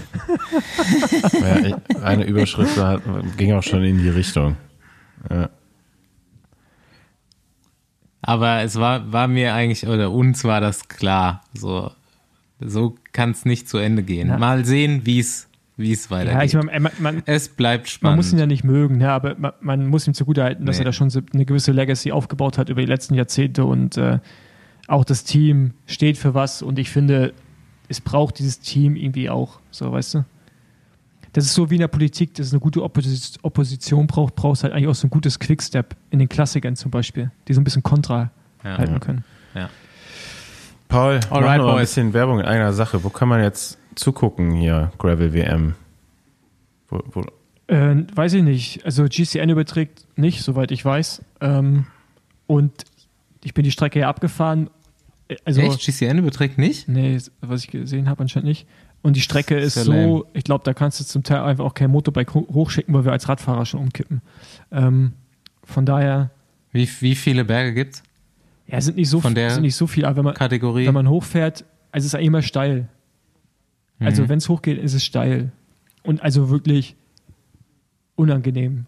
Ja, 1.33 2.01
eine 2.01 2.25
Überschrift 2.25 2.77
hat, 2.77 3.01
ging 3.37 3.53
auch 3.53 3.63
schon 3.63 3.83
in 3.83 3.99
die 3.99 4.09
Richtung. 4.09 4.57
Ja. 5.29 5.49
Aber 8.21 8.61
es 8.61 8.75
war, 8.77 9.11
war 9.11 9.27
mir 9.27 9.53
eigentlich, 9.53 9.87
oder 9.87 10.11
uns 10.11 10.43
war 10.43 10.59
das 10.59 10.87
klar. 10.87 11.43
So, 11.53 11.91
so 12.67 12.95
kann 13.11 13.31
es 13.31 13.45
nicht 13.45 13.67
zu 13.69 13.77
Ende 13.77 14.03
gehen. 14.03 14.29
Ja. 14.29 14.37
Mal 14.37 14.65
sehen, 14.65 15.01
wie 15.05 15.19
es 15.19 15.47
wie 15.77 15.91
es 15.91 16.09
weitergeht. 16.09 16.53
Ja, 16.53 16.59
ich 16.61 16.65
mein, 16.65 16.81
man, 16.81 16.91
man, 16.99 17.23
es 17.25 17.49
bleibt 17.49 17.89
spannend. 17.89 18.11
Man 18.11 18.15
muss 18.17 18.31
ihn 18.31 18.39
ja 18.39 18.45
nicht 18.45 18.63
mögen, 18.63 19.01
ja, 19.01 19.13
aber 19.15 19.35
man, 19.37 19.51
man 19.59 19.87
muss 19.87 20.07
ihm 20.07 20.13
zugutehalten, 20.13 20.65
dass 20.65 20.77
nee. 20.77 20.83
er 20.83 20.85
da 20.85 20.93
schon 20.93 21.11
eine 21.33 21.45
gewisse 21.45 21.71
Legacy 21.71 22.11
aufgebaut 22.11 22.57
hat 22.57 22.69
über 22.69 22.81
die 22.81 22.87
letzten 22.87 23.13
Jahrzehnte 23.13 23.65
und 23.65 23.97
äh, 23.97 24.19
auch 24.87 25.03
das 25.03 25.23
Team 25.23 25.73
steht 25.85 26.17
für 26.17 26.33
was 26.33 26.61
und 26.61 26.79
ich 26.79 26.89
finde, 26.89 27.33
es 27.89 28.01
braucht 28.01 28.39
dieses 28.39 28.59
Team 28.59 28.95
irgendwie 28.95 29.29
auch, 29.29 29.59
so 29.71 29.91
weißt 29.91 30.15
du. 30.15 30.25
das 31.33 31.45
ist 31.45 31.53
so 31.53 31.69
wie 31.69 31.75
in 31.75 31.81
der 31.81 31.87
Politik, 31.87 32.33
dass 32.35 32.47
es 32.47 32.53
eine 32.53 32.59
gute 32.59 32.81
Oppos 32.81 33.37
Opposition 33.41 34.07
braucht, 34.07 34.35
brauchst 34.35 34.63
halt 34.63 34.73
eigentlich 34.73 34.87
auch 34.87 34.95
so 34.95 35.07
ein 35.07 35.09
gutes 35.09 35.39
Quickstep 35.39 35.95
in 36.09 36.19
den 36.19 36.29
Klassikern 36.29 36.75
zum 36.75 36.91
Beispiel, 36.91 37.31
die 37.47 37.53
so 37.53 37.61
ein 37.61 37.63
bisschen 37.63 37.83
kontra 37.83 38.31
ja, 38.63 38.77
halten 38.77 38.99
können. 38.99 39.23
Ja. 39.53 39.69
Paul, 40.87 41.19
Alright, 41.29 41.57
mach 41.59 41.67
noch 41.67 41.73
ein 41.75 41.79
bisschen 41.79 42.13
Werbung 42.13 42.39
in 42.39 42.45
einer 42.45 42.73
Sache. 42.73 43.03
Wo 43.03 43.09
kann 43.09 43.27
man 43.27 43.41
jetzt 43.41 43.77
zugucken 43.95 44.51
hier, 44.51 44.91
Gravel 44.97 45.33
WM? 45.33 45.75
Wo, 46.89 47.01
wo? 47.11 47.25
Äh, 47.67 48.03
weiß 48.13 48.33
ich 48.33 48.43
nicht. 48.43 48.85
Also 48.85 49.05
GCN 49.05 49.49
überträgt 49.49 50.05
nicht, 50.17 50.41
soweit 50.43 50.71
ich 50.71 50.85
weiß. 50.85 51.23
Ähm, 51.41 51.87
und 52.47 52.83
ich 53.43 53.53
bin 53.53 53.63
die 53.63 53.71
Strecke 53.71 53.99
ja 53.99 54.09
abgefahren. 54.09 54.69
Also, 55.43 55.61
Echt? 55.61 55.79
GCN 55.79 56.19
überträgt 56.19 56.57
nicht? 56.57 56.87
Nee, 56.87 57.17
was 57.41 57.63
ich 57.63 57.71
gesehen 57.71 58.09
habe, 58.09 58.21
anscheinend 58.21 58.47
nicht. 58.47 58.67
Und 59.01 59.15
die 59.15 59.21
Strecke 59.21 59.57
ist, 59.57 59.77
ist 59.77 59.85
so, 59.85 59.91
lame. 59.91 60.23
ich 60.33 60.43
glaube, 60.43 60.63
da 60.63 60.73
kannst 60.73 60.99
du 60.99 61.03
zum 61.03 61.23
Teil 61.23 61.41
einfach 61.41 61.63
auch 61.63 61.73
kein 61.73 61.91
Motorbike 61.91 62.33
hochschicken, 62.33 62.93
weil 62.93 63.05
wir 63.05 63.11
als 63.11 63.29
Radfahrer 63.29 63.65
schon 63.65 63.79
umkippen. 63.79 64.21
Ähm, 64.71 65.13
von 65.63 65.85
daher. 65.85 66.31
Wie, 66.71 66.89
wie 67.01 67.15
viele 67.15 67.45
Berge 67.45 67.73
gibt's? 67.73 68.03
Ja, 68.67 68.81
sind 68.81 68.97
nicht 68.97 69.09
so, 69.09 69.21
Von 69.21 69.35
der 69.35 69.51
sind 69.51 69.63
nicht 69.63 69.75
so 69.75 69.87
viel, 69.87 70.05
aber 70.05 70.17
wenn 70.17 70.25
man, 70.25 70.33
Kategorie. 70.33 70.87
wenn 70.87 70.93
man 70.93 71.09
hochfährt, 71.09 71.65
also 71.91 72.05
es 72.05 72.13
ist 72.13 72.19
immer 72.19 72.41
steil. 72.41 72.87
Also 73.99 74.23
mhm. 74.23 74.29
wenn 74.29 74.37
es 74.39 74.49
hochgeht, 74.49 74.77
ist 74.77 74.93
es 74.93 75.05
steil. 75.05 75.51
Und 76.03 76.21
also 76.21 76.49
wirklich 76.49 76.95
unangenehm. 78.15 78.85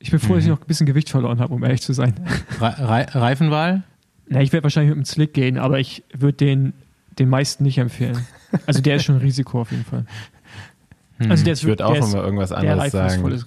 Ich 0.00 0.10
bin 0.10 0.20
froh, 0.20 0.32
mhm. 0.32 0.36
dass 0.36 0.44
ich 0.44 0.50
noch 0.50 0.60
ein 0.60 0.66
bisschen 0.66 0.86
Gewicht 0.86 1.10
verloren 1.10 1.40
habe, 1.40 1.54
um 1.54 1.62
ehrlich 1.64 1.82
zu 1.82 1.92
sein. 1.92 2.14
Re 2.60 3.06
Reifenwahl? 3.14 3.84
Na, 4.28 4.42
ich 4.42 4.52
werde 4.52 4.64
wahrscheinlich 4.64 4.94
mit 4.94 5.04
dem 5.04 5.08
Slick 5.08 5.32
gehen, 5.32 5.58
aber 5.58 5.78
ich 5.78 6.04
würde 6.12 6.36
den 6.36 6.72
den 7.18 7.28
meisten 7.28 7.64
nicht 7.64 7.78
empfehlen. 7.78 8.26
Also 8.66 8.80
der 8.80 8.96
ist 8.96 9.04
schon 9.04 9.16
ein 9.16 9.20
Risiko 9.20 9.60
auf 9.60 9.70
jeden 9.70 9.84
Fall. 9.84 10.04
Hm. 11.20 11.32
Also 11.32 11.42
der 11.42 11.54
ist, 11.54 11.62
ich 11.62 11.66
würde 11.66 11.84
auch 11.84 11.96
immer 11.96 12.22
irgendwas 12.22 12.52
anderes 12.52 12.92
sagen. 12.92 13.42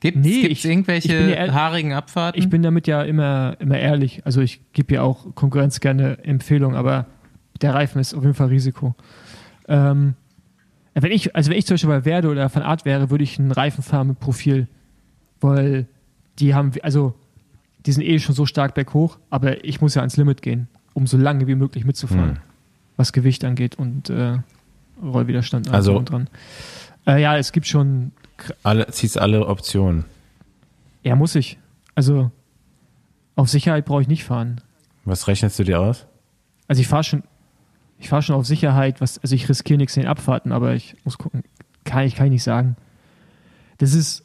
Gibt 0.00 0.18
es 0.18 0.24
nee, 0.24 0.70
irgendwelche 0.70 1.34
ja, 1.34 1.52
haarigen 1.52 1.92
Abfahrten? 1.92 2.40
Ich 2.40 2.48
bin 2.48 2.62
damit 2.62 2.86
ja 2.86 3.02
immer, 3.02 3.56
immer 3.58 3.78
ehrlich. 3.78 4.22
Also 4.24 4.40
ich 4.40 4.60
gebe 4.72 4.94
ja 4.94 5.02
auch 5.02 5.34
Konkurrenz 5.34 5.80
gerne 5.80 6.22
Empfehlung, 6.24 6.76
aber 6.76 7.06
der 7.60 7.74
Reifen 7.74 8.00
ist 8.00 8.14
auf 8.14 8.22
jeden 8.22 8.34
Fall 8.34 8.48
Risiko. 8.48 8.94
Ähm, 9.66 10.14
wenn 10.94 11.12
ich, 11.12 11.34
also 11.34 11.50
wenn 11.50 11.58
ich 11.58 11.66
zum 11.66 11.74
Beispiel 11.74 11.90
bei 11.90 12.04
Werde 12.04 12.28
oder 12.28 12.48
von 12.48 12.62
Art 12.62 12.84
wäre, 12.84 13.10
würde 13.10 13.24
ich 13.24 13.38
einen 13.38 13.52
Reifen 13.52 13.82
fahren 13.82 14.08
mit 14.08 14.20
Profil, 14.20 14.68
weil 15.40 15.86
die 16.38 16.54
haben, 16.54 16.72
also 16.82 17.14
die 17.86 17.92
sind 17.92 18.04
eh 18.04 18.18
schon 18.18 18.34
so 18.34 18.46
stark 18.46 18.74
berghoch, 18.74 19.18
aber 19.30 19.64
ich 19.64 19.80
muss 19.80 19.94
ja 19.94 20.02
ans 20.02 20.16
Limit 20.16 20.42
gehen, 20.42 20.68
um 20.94 21.06
so 21.06 21.16
lange 21.16 21.46
wie 21.46 21.54
möglich 21.54 21.84
mitzufahren, 21.84 22.36
hm. 22.36 22.38
was 22.96 23.12
Gewicht 23.12 23.44
angeht 23.44 23.76
und 23.76 24.10
äh, 24.10 24.38
Rollwiderstand 25.02 25.72
also 25.72 26.00
dran. 26.02 26.28
Äh, 27.06 27.22
ja, 27.22 27.36
es 27.36 27.52
gibt 27.52 27.66
schon 27.66 28.12
alle, 28.62 28.86
ziehst 28.88 29.18
alle 29.18 29.46
Optionen. 29.46 30.04
Ja, 31.02 31.16
muss 31.16 31.34
ich. 31.34 31.58
Also 31.94 32.30
auf 33.36 33.48
Sicherheit 33.48 33.84
brauche 33.84 34.02
ich 34.02 34.08
nicht 34.08 34.24
fahren. 34.24 34.60
Was 35.04 35.26
rechnest 35.28 35.58
du 35.58 35.64
dir 35.64 35.80
aus? 35.80 36.06
Also 36.66 36.80
ich 36.80 36.88
fahre 36.88 37.04
schon, 37.04 37.22
ich 37.98 38.08
fahre 38.08 38.22
schon 38.22 38.36
auf 38.36 38.46
Sicherheit, 38.46 39.00
was, 39.00 39.18
also 39.18 39.34
ich 39.34 39.48
riskiere 39.48 39.78
nichts 39.78 39.96
in 39.96 40.02
den 40.02 40.08
Abfahrten, 40.08 40.52
aber 40.52 40.74
ich 40.74 40.96
muss 41.04 41.18
gucken, 41.18 41.44
kann 41.84 42.04
ich, 42.04 42.14
kann 42.14 42.26
ich 42.26 42.32
nicht 42.32 42.42
sagen. 42.42 42.76
Das 43.78 43.94
ist, 43.94 44.24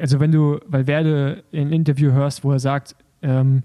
also 0.00 0.20
wenn 0.20 0.30
du, 0.30 0.60
weil 0.66 0.86
Werde 0.86 1.42
ein 1.52 1.72
Interview 1.72 2.12
hörst, 2.12 2.44
wo 2.44 2.52
er 2.52 2.60
sagt, 2.60 2.94
ähm, 3.22 3.62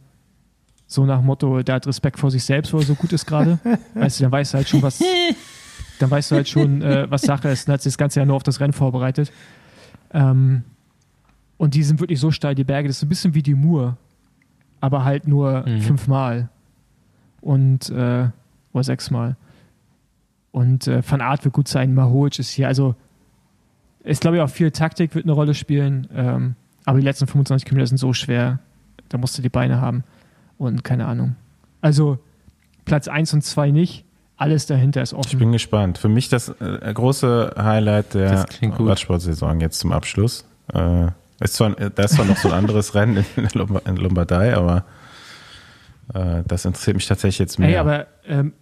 so 0.87 1.05
nach 1.05 1.21
Motto, 1.21 1.61
der 1.61 1.75
hat 1.75 1.87
Respekt 1.87 2.17
vor 2.17 2.31
sich 2.31 2.43
selbst, 2.43 2.73
wo 2.73 2.77
er 2.77 2.85
so 2.85 2.95
gut 2.95 3.11
ist 3.11 3.25
gerade, 3.25 3.59
weißt 3.93 4.19
du, 4.19 4.23
dann 4.23 4.31
weißt 4.31 4.53
du 4.53 4.57
halt 4.57 4.69
schon, 4.69 4.81
was, 4.81 5.03
dann 5.99 6.11
weißt 6.11 6.31
du 6.31 6.35
halt 6.35 6.47
schon, 6.47 6.81
äh, 6.83 7.09
was 7.09 7.21
Sache 7.21 7.49
ist. 7.49 7.67
Dann 7.67 7.73
hat 7.73 7.81
sich 7.81 7.93
das 7.93 7.97
Ganze 7.97 8.19
ja 8.19 8.25
nur 8.25 8.35
auf 8.35 8.43
das 8.43 8.59
Rennen 8.59 8.73
vorbereitet. 8.73 9.31
Ähm, 10.13 10.63
und 11.57 11.73
die 11.73 11.83
sind 11.83 11.99
wirklich 11.99 12.19
so 12.19 12.31
steil, 12.31 12.55
die 12.55 12.63
Berge. 12.63 12.87
Das 12.87 12.97
ist 12.97 13.03
ein 13.03 13.09
bisschen 13.09 13.33
wie 13.33 13.43
die 13.43 13.55
Mur, 13.55 13.97
aber 14.79 15.03
halt 15.03 15.27
nur 15.27 15.67
mhm. 15.67 15.81
fünfmal. 15.81 16.49
Und, 17.41 17.89
äh, 17.89 18.29
oder 18.73 18.83
sechsmal. 18.83 19.35
Und 20.51 20.87
äh, 20.87 21.01
Van 21.07 21.21
Art 21.21 21.43
wird 21.43 21.53
gut 21.53 21.67
sein, 21.67 21.93
Mahoic 21.93 22.39
ist 22.39 22.49
hier. 22.49 22.67
Also, 22.67 22.95
ich 24.03 24.19
glaube 24.19 24.37
ja 24.37 24.43
auch 24.43 24.49
viel 24.49 24.71
Taktik 24.71 25.15
wird 25.15 25.25
eine 25.25 25.33
Rolle 25.33 25.53
spielen. 25.53 26.07
Ähm, 26.13 26.55
aber 26.85 26.99
die 26.99 27.05
letzten 27.05 27.27
25 27.27 27.65
Kilometer 27.65 27.87
sind 27.87 27.97
so 27.97 28.13
schwer. 28.13 28.59
Da 29.09 29.17
musst 29.17 29.37
du 29.37 29.41
die 29.41 29.49
Beine 29.49 29.81
haben. 29.81 30.03
Und 30.57 30.83
keine 30.83 31.05
Ahnung. 31.05 31.35
Also, 31.81 32.19
Platz 32.85 33.07
1 33.07 33.33
und 33.33 33.43
2 33.43 33.71
nicht 33.71 34.06
alles 34.37 34.67
dahinter 34.67 35.01
ist 35.01 35.13
offen. 35.13 35.29
Ich 35.31 35.37
bin 35.37 35.51
gespannt. 35.51 35.97
Für 35.97 36.09
mich 36.09 36.29
das 36.29 36.49
äh, 36.49 36.93
große 36.93 37.55
Highlight 37.57 38.13
der 38.13 38.45
Radsportsaison 38.61 39.59
jetzt 39.59 39.79
zum 39.79 39.91
Abschluss. 39.91 40.45
Äh, 40.73 41.07
ist 41.39 41.55
zwar, 41.55 41.71
da 41.71 42.03
ist 42.03 42.15
zwar 42.15 42.25
noch 42.25 42.37
so 42.37 42.49
ein 42.49 42.53
anderes 42.53 42.95
Rennen 42.95 43.25
in, 43.35 43.47
in 43.85 43.97
Lombardei, 43.97 44.55
aber 44.55 44.85
äh, 46.13 46.43
das 46.47 46.65
interessiert 46.65 46.95
mich 46.95 47.07
tatsächlich 47.07 47.39
jetzt 47.39 47.59
mehr. 47.59 47.69
Ey, 47.69 47.77
aber 47.77 48.07
ähm, 48.25 48.53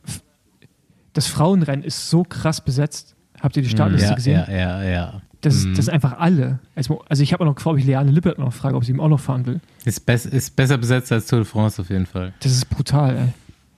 das 1.13 1.28
Frauenrennen 1.28 1.84
ist 1.84 2.09
so 2.09 2.23
krass 2.23 2.61
besetzt. 2.61 3.15
Habt 3.41 3.55
ihr 3.57 3.63
die 3.63 3.69
Startliste 3.69 4.09
ja, 4.09 4.15
gesehen? 4.15 4.45
Ja, 4.47 4.53
ja, 4.53 4.84
ja. 4.84 5.21
Das, 5.41 5.63
mhm. 5.63 5.71
das 5.71 5.80
ist 5.80 5.89
einfach 5.89 6.17
alle. 6.19 6.59
Also, 6.76 7.03
also 7.07 7.21
ich 7.21 7.32
habe 7.32 7.43
auch 7.43 7.47
noch 7.47 7.55
gefragt, 7.55 7.73
ob 7.73 7.80
ich 7.80 7.86
Leane 7.86 8.11
Lippert 8.11 8.39
noch 8.39 8.51
frage, 8.51 8.76
ob 8.76 8.84
sie 8.84 8.91
ihm 8.91 8.99
auch 8.99 9.09
noch 9.09 9.19
fahren 9.19 9.45
will. 9.45 9.59
Ist, 9.84 10.05
be 10.05 10.13
ist 10.13 10.55
besser 10.55 10.78
besetzt 10.78 11.11
als 11.11 11.28
Tour 11.28 11.39
de 11.39 11.45
France 11.45 11.82
auf 11.82 11.89
jeden 11.89 12.05
Fall. 12.05 12.34
Das 12.39 12.51
ist 12.51 12.69
brutal, 12.69 13.15
ey. 13.15 13.34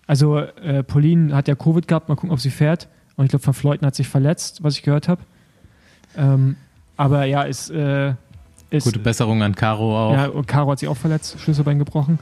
Also 0.07 0.39
äh, 0.39 0.83
Pauline 0.83 1.35
hat 1.35 1.47
ja 1.47 1.55
Covid 1.55 1.87
gehabt, 1.87 2.09
mal 2.09 2.15
gucken, 2.15 2.31
ob 2.31 2.39
sie 2.39 2.49
fährt. 2.49 2.87
Und 3.17 3.25
ich 3.25 3.29
glaube, 3.29 3.45
Van 3.45 3.53
Fleuten 3.53 3.85
hat 3.85 3.95
sich 3.95 4.07
verletzt, 4.07 4.63
was 4.63 4.75
ich 4.75 4.83
gehört 4.83 5.07
habe. 5.07 5.21
Ähm, 6.15 6.55
aber 6.95 7.25
ja, 7.25 7.43
ist, 7.43 7.69
äh, 7.69 8.13
ist, 8.69 8.85
Gute 8.85 8.99
Besserung 8.99 9.43
an 9.43 9.53
Caro 9.55 9.97
auch. 9.97 10.13
Ja, 10.13 10.27
und 10.27 10.47
Caro 10.47 10.71
hat 10.71 10.79
sich 10.79 10.87
auch 10.89 10.97
verletzt, 10.97 11.39
Schlüsselbein 11.39 11.77
gebrochen. 11.77 12.19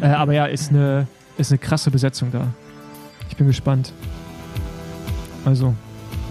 Äh, 0.00 0.08
aber 0.08 0.32
ja, 0.32 0.46
ist 0.46 0.70
eine, 0.70 1.06
ist 1.38 1.50
eine 1.50 1.58
krasse 1.58 1.90
Besetzung 1.90 2.30
da. 2.32 2.48
Ich 3.28 3.36
bin 3.36 3.46
gespannt. 3.46 3.92
Also, 5.44 5.74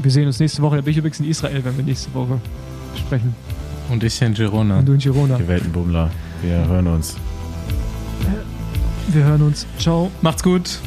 wir 0.02 0.12
sehen 0.12 0.28
uns 0.28 0.40
nächste 0.40 0.62
Woche. 0.62 0.78
Da 0.78 0.82
bin 0.82 0.92
ich 0.92 0.98
übrigens 0.98 1.20
in 1.20 1.30
Israel, 1.30 1.64
wenn 1.64 1.78
wir 1.78 1.84
nächste 1.84 2.14
Woche 2.14 2.40
sprechen. 2.96 3.36
Und 3.90 4.04
ich 4.04 4.22
in 4.22 4.34
Girona. 4.34 4.80
Und 4.80 4.86
du 4.86 4.94
in 4.94 5.00
Girona. 5.00 5.38
Die 5.38 5.48
Weltenbummler. 5.48 6.12
Wir 6.42 6.68
hören 6.68 6.88
uns. 6.88 7.16
Wir 9.08 9.24
hören 9.24 9.42
uns. 9.42 9.66
Ciao. 9.80 10.12
Macht's 10.22 10.44
gut. 10.44 10.80